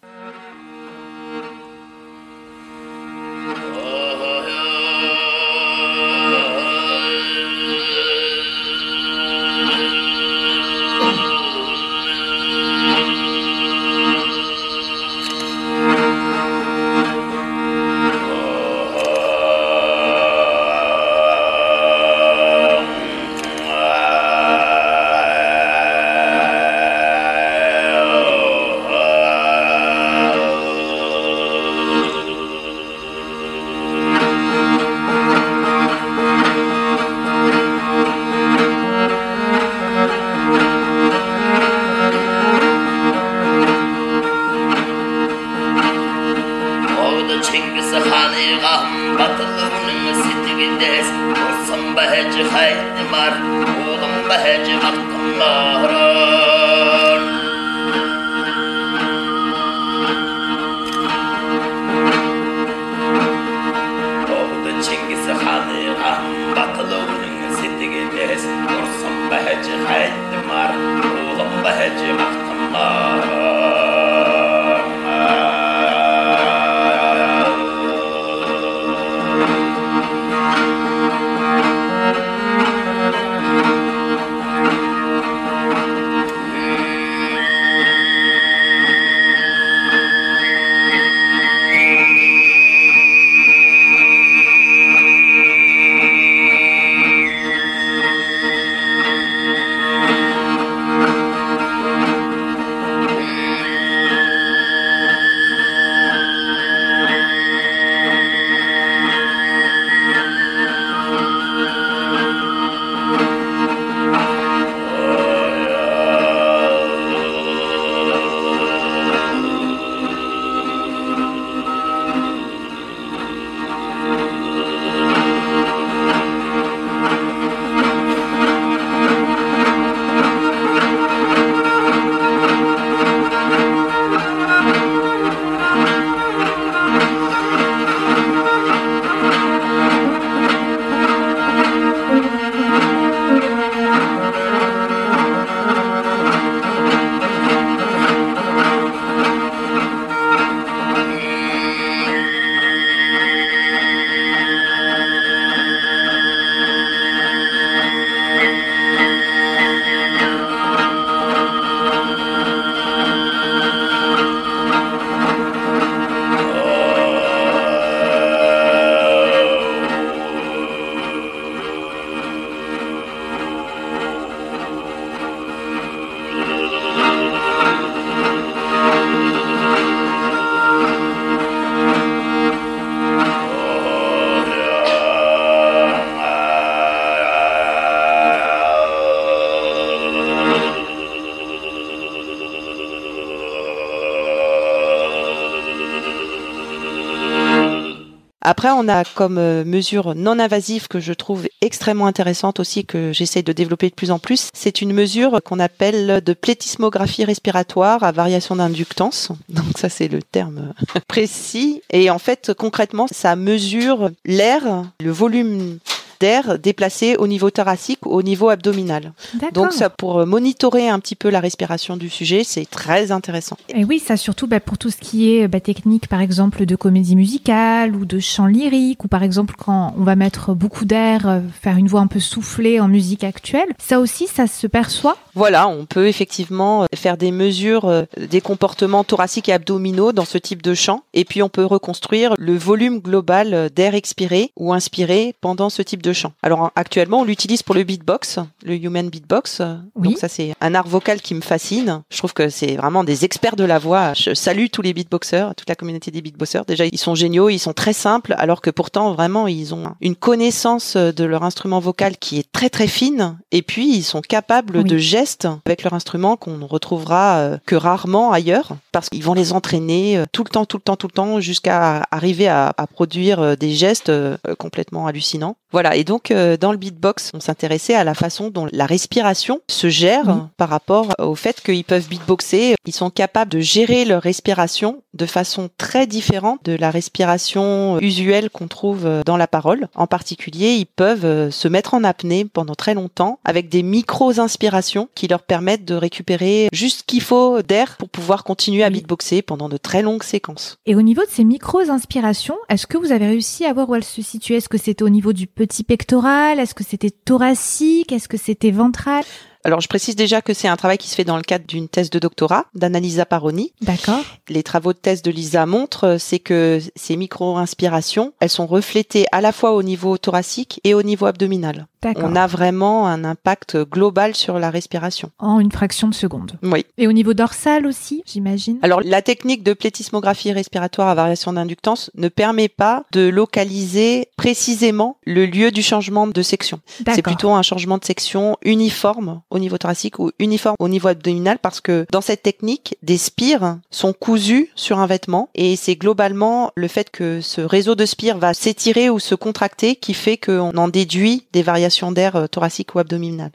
Après, 198.60 198.72
on 198.72 198.90
a 198.90 199.06
comme 199.06 199.38
euh, 199.38 199.64
mesure 199.64 200.16
non 200.16 200.38
invasive 200.38 200.90
que 200.90 201.00
je 201.00 201.14
trouve 201.14 201.48
extrêmement 201.62 202.08
intéressante 202.08 202.60
aussi, 202.60 202.84
que 202.84 203.14
j'essaye 203.14 203.42
de 203.42 203.54
développer 203.54 203.90
de 203.90 203.96
plus 203.96 204.12
en 204.12 204.20
plus. 204.20 204.50
C'est 204.54 204.82
une 204.82 204.92
mesure 204.92 205.40
qu'on 205.46 205.62
appelle 205.62 206.22
de 206.22 206.34
plétismographie 206.34 207.24
respiratoire 207.24 208.04
à 208.04 208.12
variation 208.12 208.58
d'inductance. 208.58 209.30
Donc 209.48 209.78
ça, 209.78 209.88
c'est 209.88 210.10
le 210.10 210.22
terme 210.22 210.74
précis. 211.08 211.82
Et 211.90 212.10
en 212.10 212.20
fait, 212.20 212.52
concrètement, 212.54 213.08
ça 213.10 213.38
mesure 213.38 214.10
l'air, 214.26 214.84
le 215.00 215.12
volume 215.12 215.80
d'air 216.20 216.60
déplacé 216.60 217.16
au 217.18 217.28
niveau 217.28 217.50
thoracique, 217.50 218.06
au 218.06 218.22
niveau 218.22 218.50
abdominal. 218.50 219.14
Donc 219.54 219.74
ça 219.74 219.90
pour 219.90 220.26
monitorer 220.26 220.90
un 220.90 221.00
petit 221.00 221.16
peu 221.16 221.30
la 221.30 221.40
respiration 221.40 221.98
du 221.98 222.10
sujet, 222.10 222.44
c'est 222.44 222.70
très 222.70 223.12
intéressant. 223.12 223.58
Et 223.74 223.86
oui, 223.86 224.00
ça 224.00 224.18
surtout 224.18 224.48
bah, 224.48 224.60
pour 224.60 224.78
tout 224.78 224.90
ce 224.90 224.98
qui 224.98 225.34
est 225.34 225.48
bah, 225.48 225.60
technique, 225.60 226.08
par 226.08 226.22
exemple 226.22 226.66
de 226.66 226.76
comédie 226.76 227.16
musicale 227.16 227.96
ou 227.96 228.06
de 228.06 228.20
chant 228.20 228.46
lyrique, 228.46 229.04
ou 229.04 229.08
par 229.08 229.24
exemple 229.24 229.56
quand 229.58 229.94
on 229.98 230.04
va 230.04 230.16
mettre 230.16 230.54
beaucoup 230.54 230.86
d'air, 230.86 231.28
euh, 231.28 231.40
faire 231.62 231.78
une 231.78 231.88
voix 231.88 232.02
un 232.02 232.08
peu 232.08 232.20
soufflée 232.20 232.80
en 232.80 232.88
musique 232.88 233.24
actuelle. 233.24 233.70
Ça 233.80 234.00
aussi, 234.00 234.28
ça 234.28 234.48
se 234.48 234.68
perçoit? 234.68 235.18
Voilà, 235.36 235.68
on 235.68 235.86
peut 235.86 236.08
effectivement 236.08 236.84
euh, 236.84 236.86
faire 236.96 237.18
des 237.18 237.32
mesures 237.32 237.86
euh, 237.86 238.04
des 238.18 238.42
comportements 238.42 239.04
thoraciques 239.04 239.50
et 239.50 239.54
abdominaux 239.54 240.12
dans 240.12 240.26
ce 240.26 240.38
type 240.38 240.62
de 240.62 240.74
chant, 240.74 241.04
et 241.14 241.26
puis 241.26 241.42
on 241.42 241.50
peut 241.50 241.66
reconstruire 241.66 242.36
le 242.38 242.56
volume 242.56 243.00
global 243.00 243.70
d'air 243.76 243.96
expiré 243.96 244.52
ou 244.56 244.74
inspiré 244.74 245.36
pendant 245.42 245.70
ce 245.70 245.82
type 245.82 246.02
de 246.02 246.09
chant. 246.14 246.34
Alors 246.44 246.72
actuellement, 246.76 247.22
on 247.22 247.24
l'utilise 247.24 247.64
pour 247.64 247.76
le 247.76 247.84
beatbox, 247.84 248.40
le 248.64 248.76
human 248.76 249.10
beatbox. 249.10 249.62
Oui. 249.96 250.10
Donc 250.10 250.18
ça, 250.18 250.28
c'est 250.28 250.54
un 250.62 250.76
art 250.76 250.88
vocal 250.88 251.22
qui 251.22 251.34
me 251.36 251.42
fascine. 251.42 252.02
Je 252.10 252.18
trouve 252.18 252.34
que 252.34 252.50
c'est 252.50 252.76
vraiment 252.76 253.04
des 253.04 253.26
experts 253.26 253.56
de 253.56 253.64
la 253.64 253.80
voix. 253.80 254.14
Je 254.14 254.34
salue 254.34 254.68
tous 254.72 254.82
les 254.82 254.94
beatboxers, 254.94 255.54
toute 255.56 255.70
la 255.70 255.76
communauté 255.76 256.12
des 256.12 256.22
beatboxers. 256.22 256.66
Déjà, 256.66 256.86
ils 256.86 256.98
sont 256.98 257.16
géniaux, 257.16 257.50
ils 257.50 257.60
sont 257.60 257.74
très 257.74 257.94
simples, 257.94 258.36
alors 258.38 258.62
que 258.62 258.70
pourtant, 258.70 259.14
vraiment, 259.14 259.48
ils 259.48 259.74
ont 259.74 259.94
une 260.02 260.16
connaissance 260.16 260.96
de 260.96 261.24
leur 261.24 261.44
instrument 261.44 261.80
vocal 261.80 262.18
qui 262.18 262.40
est 262.40 262.52
très 262.52 262.70
très 262.70 262.88
fine. 262.88 263.38
Et 263.52 263.62
puis, 263.62 263.96
ils 263.96 264.04
sont 264.04 264.22
capables 264.22 264.78
Oui. 264.78 264.84
de 264.84 264.98
gestes 264.98 265.48
avec 265.66 265.84
leur 265.84 265.94
instrument 265.94 266.38
qu'on 266.38 266.58
ne 266.58 266.66
retrouvera 266.66 267.38
euh, 267.40 267.58
que 267.66 267.76
rarement 267.76 268.32
ailleurs, 268.32 268.76
parce 268.92 269.10
qu'ils 269.10 269.24
vont 269.24 269.34
les 269.34 269.54
entraîner 269.54 270.18
euh, 270.18 270.26
tout 270.32 270.44
le 270.44 270.50
temps, 270.50 270.66
tout 270.66 270.78
le 270.78 270.82
temps, 270.84 270.96
tout 270.96 271.08
le 271.08 271.14
temps, 271.14 271.40
jusqu'à 271.40 272.06
arriver 272.12 272.48
à, 272.48 272.74
à 272.78 272.88
produire 272.88 273.40
euh, 273.40 273.56
des 273.56 273.72
gestes 273.72 274.12
complètement 274.58 275.08
hallucinants. 275.08 275.56
Voilà, 275.72 275.96
et 276.00 276.06
donc 276.06 276.32
euh, 276.32 276.56
dans 276.56 276.72
le 276.72 276.78
beatbox, 276.78 277.32
on 277.34 277.42
s'intéressait 277.42 277.94
à 277.94 278.06
la 278.06 278.14
façon 278.14 278.50
dont 278.52 278.68
la 278.72 278.86
respiration 278.86 279.60
se 279.70 279.90
gère 279.90 280.24
Oui. 280.28 280.34
par 280.56 280.70
rapport 280.70 281.08
au 281.20 281.36
fait 281.36 281.60
qu'ils 281.60 281.84
peuvent 281.84 282.08
beatboxer. 282.08 282.76
Ils 282.86 282.96
sont 282.96 283.10
capables 283.10 283.52
de 283.52 283.60
gérer 283.60 284.06
leur 284.06 284.22
respiration 284.22 285.04
de 285.14 285.26
façon 285.26 285.70
très 285.78 286.08
différente 286.08 286.64
de 286.64 286.74
la 286.78 286.90
respiration 286.90 288.00
usuelle 288.00 288.50
qu'on 288.50 288.70
trouve 288.70 289.06
euh, 289.06 289.24
dans 289.26 289.36
la 289.36 289.48
parole. 289.48 289.90
En 289.94 290.08
particulier, 290.08 290.76
ils 290.76 290.86
peuvent 290.86 291.26
euh, 291.26 291.52
se 291.52 291.68
mettre 291.68 291.94
en 291.96 292.06
apnée 292.06 292.46
pendant 292.46 292.76
très 292.76 292.94
longtemps 292.94 293.40
avec 293.44 293.68
des 293.68 293.84
micro-inspirations 293.84 295.10
qui 295.16 295.28
leur 295.28 295.42
permettent 295.42 295.84
de 295.84 295.96
récupérer 295.96 296.70
juste 296.72 297.00
ce 297.00 297.04
qu'il 297.04 297.22
faut 297.22 297.62
d'air 297.62 297.98
pour 297.98 298.08
pouvoir 298.08 298.46
continuer 298.46 298.84
à 298.84 298.90
beatboxer 298.90 299.42
pendant 299.42 299.68
de 299.68 299.76
très 299.76 300.02
longues 300.02 300.24
séquences. 300.24 300.78
Et 300.86 300.96
au 300.96 301.02
niveau 301.02 301.24
de 301.24 301.30
ces 301.30 301.44
micro-inspirations, 301.44 302.56
est-ce 302.70 302.88
que 302.88 302.98
vous 302.98 303.12
avez 303.12 303.28
réussi 303.28 303.66
à 303.66 303.74
voir 303.74 303.90
où 303.90 303.96
elles 303.96 304.04
se 304.06 304.22
situaient 304.22 304.58
Est-ce 304.58 304.70
que 304.70 304.78
c'était 304.78 305.04
au 305.04 305.10
niveau 305.10 305.34
du 305.34 305.48
petit 305.48 305.84
pectoral 305.90 306.60
Est-ce 306.60 306.76
que 306.76 306.84
c'était 306.84 307.10
thoracique 307.10 308.12
Est-ce 308.12 308.28
que 308.28 308.38
c'était 308.38 308.70
ventral? 308.70 309.24
Alors, 309.66 309.82
je 309.82 309.90
précise 309.90 310.16
déjà 310.16 310.42
que 310.42 310.54
c'est 310.54 310.70
un 310.70 310.78
travail 310.78 310.98
qui 310.98 311.10
se 311.10 311.16
fait 311.16 311.26
dans 311.26 311.36
le 311.36 311.42
cadre 311.42 311.66
d'une 311.66 311.90
thèse 311.90 312.10
de 312.10 312.20
doctorat 312.20 312.66
d'Annalisa 312.76 313.26
Paroni. 313.26 313.74
D'accord. 313.82 314.24
Les 314.48 314.64
travaux 314.64 314.94
de 314.94 314.98
thèse 314.98 315.22
de 315.22 315.32
Lisa 315.32 315.66
montrent, 315.66 316.06
euh, 316.06 316.18
c'est 316.18 316.40
que 316.40 316.80
ces 316.96 317.18
micro-inspirations, 317.18 318.34
elles 318.40 318.50
sont 318.50 318.68
reflétées 318.68 319.26
à 319.34 319.42
la 319.42 319.52
fois 319.52 319.74
au 319.74 319.84
niveau 319.84 320.18
thoracique 320.18 320.80
et 320.84 320.94
au 320.94 321.04
niveau 321.04 321.26
abdominal. 321.26 321.88
On 322.04 322.36
a 322.36 322.48
vraiment 322.48 323.08
un 323.08 323.24
impact 323.24 323.78
global 323.78 324.36
sur 324.36 324.60
la 324.60 324.70
respiration. 324.70 325.32
En 325.40 325.60
une 325.60 325.72
fraction 325.72 326.08
de 326.08 326.14
seconde. 326.14 326.54
Oui. 326.64 326.86
Et 326.98 327.08
au 327.08 327.12
niveau 327.12 327.34
dorsal 327.34 327.86
aussi, 327.86 328.24
j'imagine? 328.26 328.80
Alors, 328.82 329.02
la 329.04 329.22
technique 329.22 329.64
de 329.64 329.74
plétismographie 329.74 330.52
respiratoire 330.52 331.10
à 331.10 331.16
variation 331.16 331.54
d'inductance 331.54 332.10
ne 332.16 332.30
permet 332.30 332.70
pas 332.70 333.04
de 333.12 333.28
localiser 333.28 334.30
précisément 334.38 335.18
le 335.26 335.46
lieu 335.46 335.72
du 335.72 335.82
changement 335.82 336.28
de 336.28 336.42
section. 336.42 336.80
C'est 337.14 337.22
plutôt 337.22 337.52
un 337.52 337.62
changement 337.62 337.98
de 337.98 338.06
section 338.06 338.58
uniforme 338.62 339.42
au 339.50 339.60
niveau 339.60 339.78
thoracique 339.78 340.20
ou 340.20 340.32
uniforme 340.40 340.76
au 340.80 340.88
niveau 340.88 341.10
abdominal 341.10 341.60
parce 341.60 341.82
que 341.82 342.06
dans 342.12 342.22
cette 342.22 342.44
technique, 342.44 342.98
des 343.04 343.18
spires 343.18 343.78
sont 343.92 344.14
cousus 344.14 344.70
sur 344.76 345.00
un 345.00 345.06
vêtement 345.06 345.50
et 345.56 345.76
c'est 345.76 345.96
globalement 345.96 346.72
le 346.76 346.88
fait 346.88 347.10
que 347.10 347.42
ce 347.42 347.62
réseau 347.62 347.96
de 347.96 348.06
spires 348.06 348.38
va 348.38 348.54
s'étirer 348.54 349.10
ou 349.10 349.20
se 349.20 349.36
contracter 349.36 349.96
qui 349.96 350.14
fait 350.14 350.38
qu'on 350.38 350.78
en 350.78 350.88
déduit 350.88 351.46
des 351.52 351.62
variations 351.62 351.89
d'air 352.12 352.36
euh, 352.36 352.48
thoracique 352.48 352.96
ou 352.96 353.00
abdominal. 353.00 353.52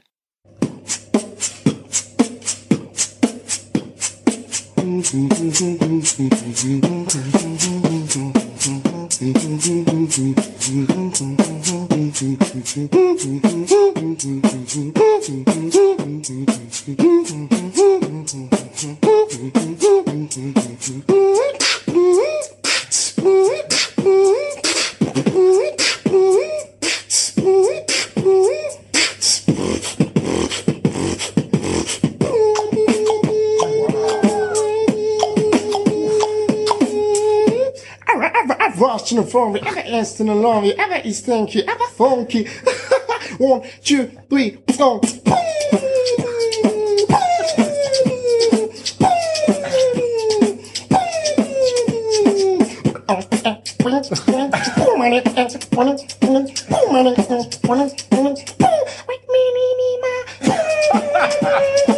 Ever, 27.37 27.85
Rushing 38.77 39.19
and 39.19 39.29
flowing, 39.29 39.65
ever 39.67 39.79
instant 39.81 40.29
and 40.31 40.41
lonely, 40.41 40.75
ever 40.79 40.95
is 41.07 41.21
thank 41.21 41.53
you, 41.53 41.61
ever 41.67 41.85
funky. 41.85 42.47
One, 43.37 43.61
two, 43.83 44.07
three, 44.29 44.57
four. 44.75 45.01
Oh, 53.07 53.54
Wake 53.85 54.09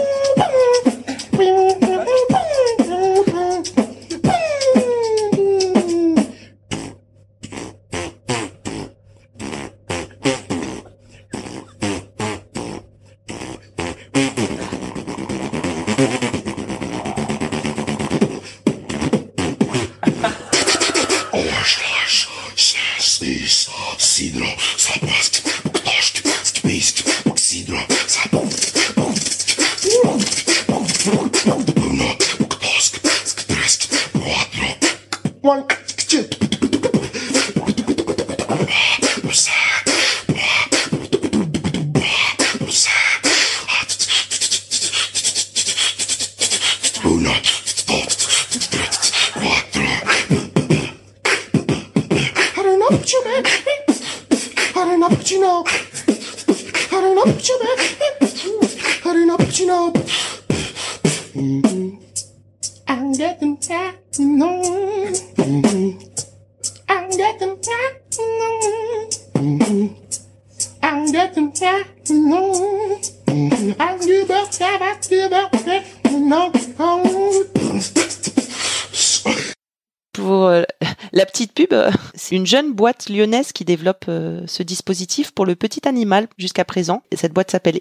Up, 71.63 72.09
no. 72.09 72.53
Pour 80.13 80.45
euh, 80.45 80.63
La 81.13 81.25
petite 81.25 81.53
pub, 81.53 81.73
c'est 82.15 82.35
une 82.35 82.45
jeune 82.45 82.73
boîte 82.73 83.09
lyonnaise 83.09 83.51
qui 83.51 83.65
développe 83.65 84.05
euh, 84.09 84.41
ce 84.45 84.63
dispositif 84.63 85.31
pour 85.31 85.45
le 85.45 85.55
petit 85.55 85.87
animal 85.87 86.27
jusqu'à 86.37 86.65
présent. 86.65 87.01
Et 87.11 87.15
cette 87.15 87.33
boîte 87.33 87.51
s'appelle 87.51 87.79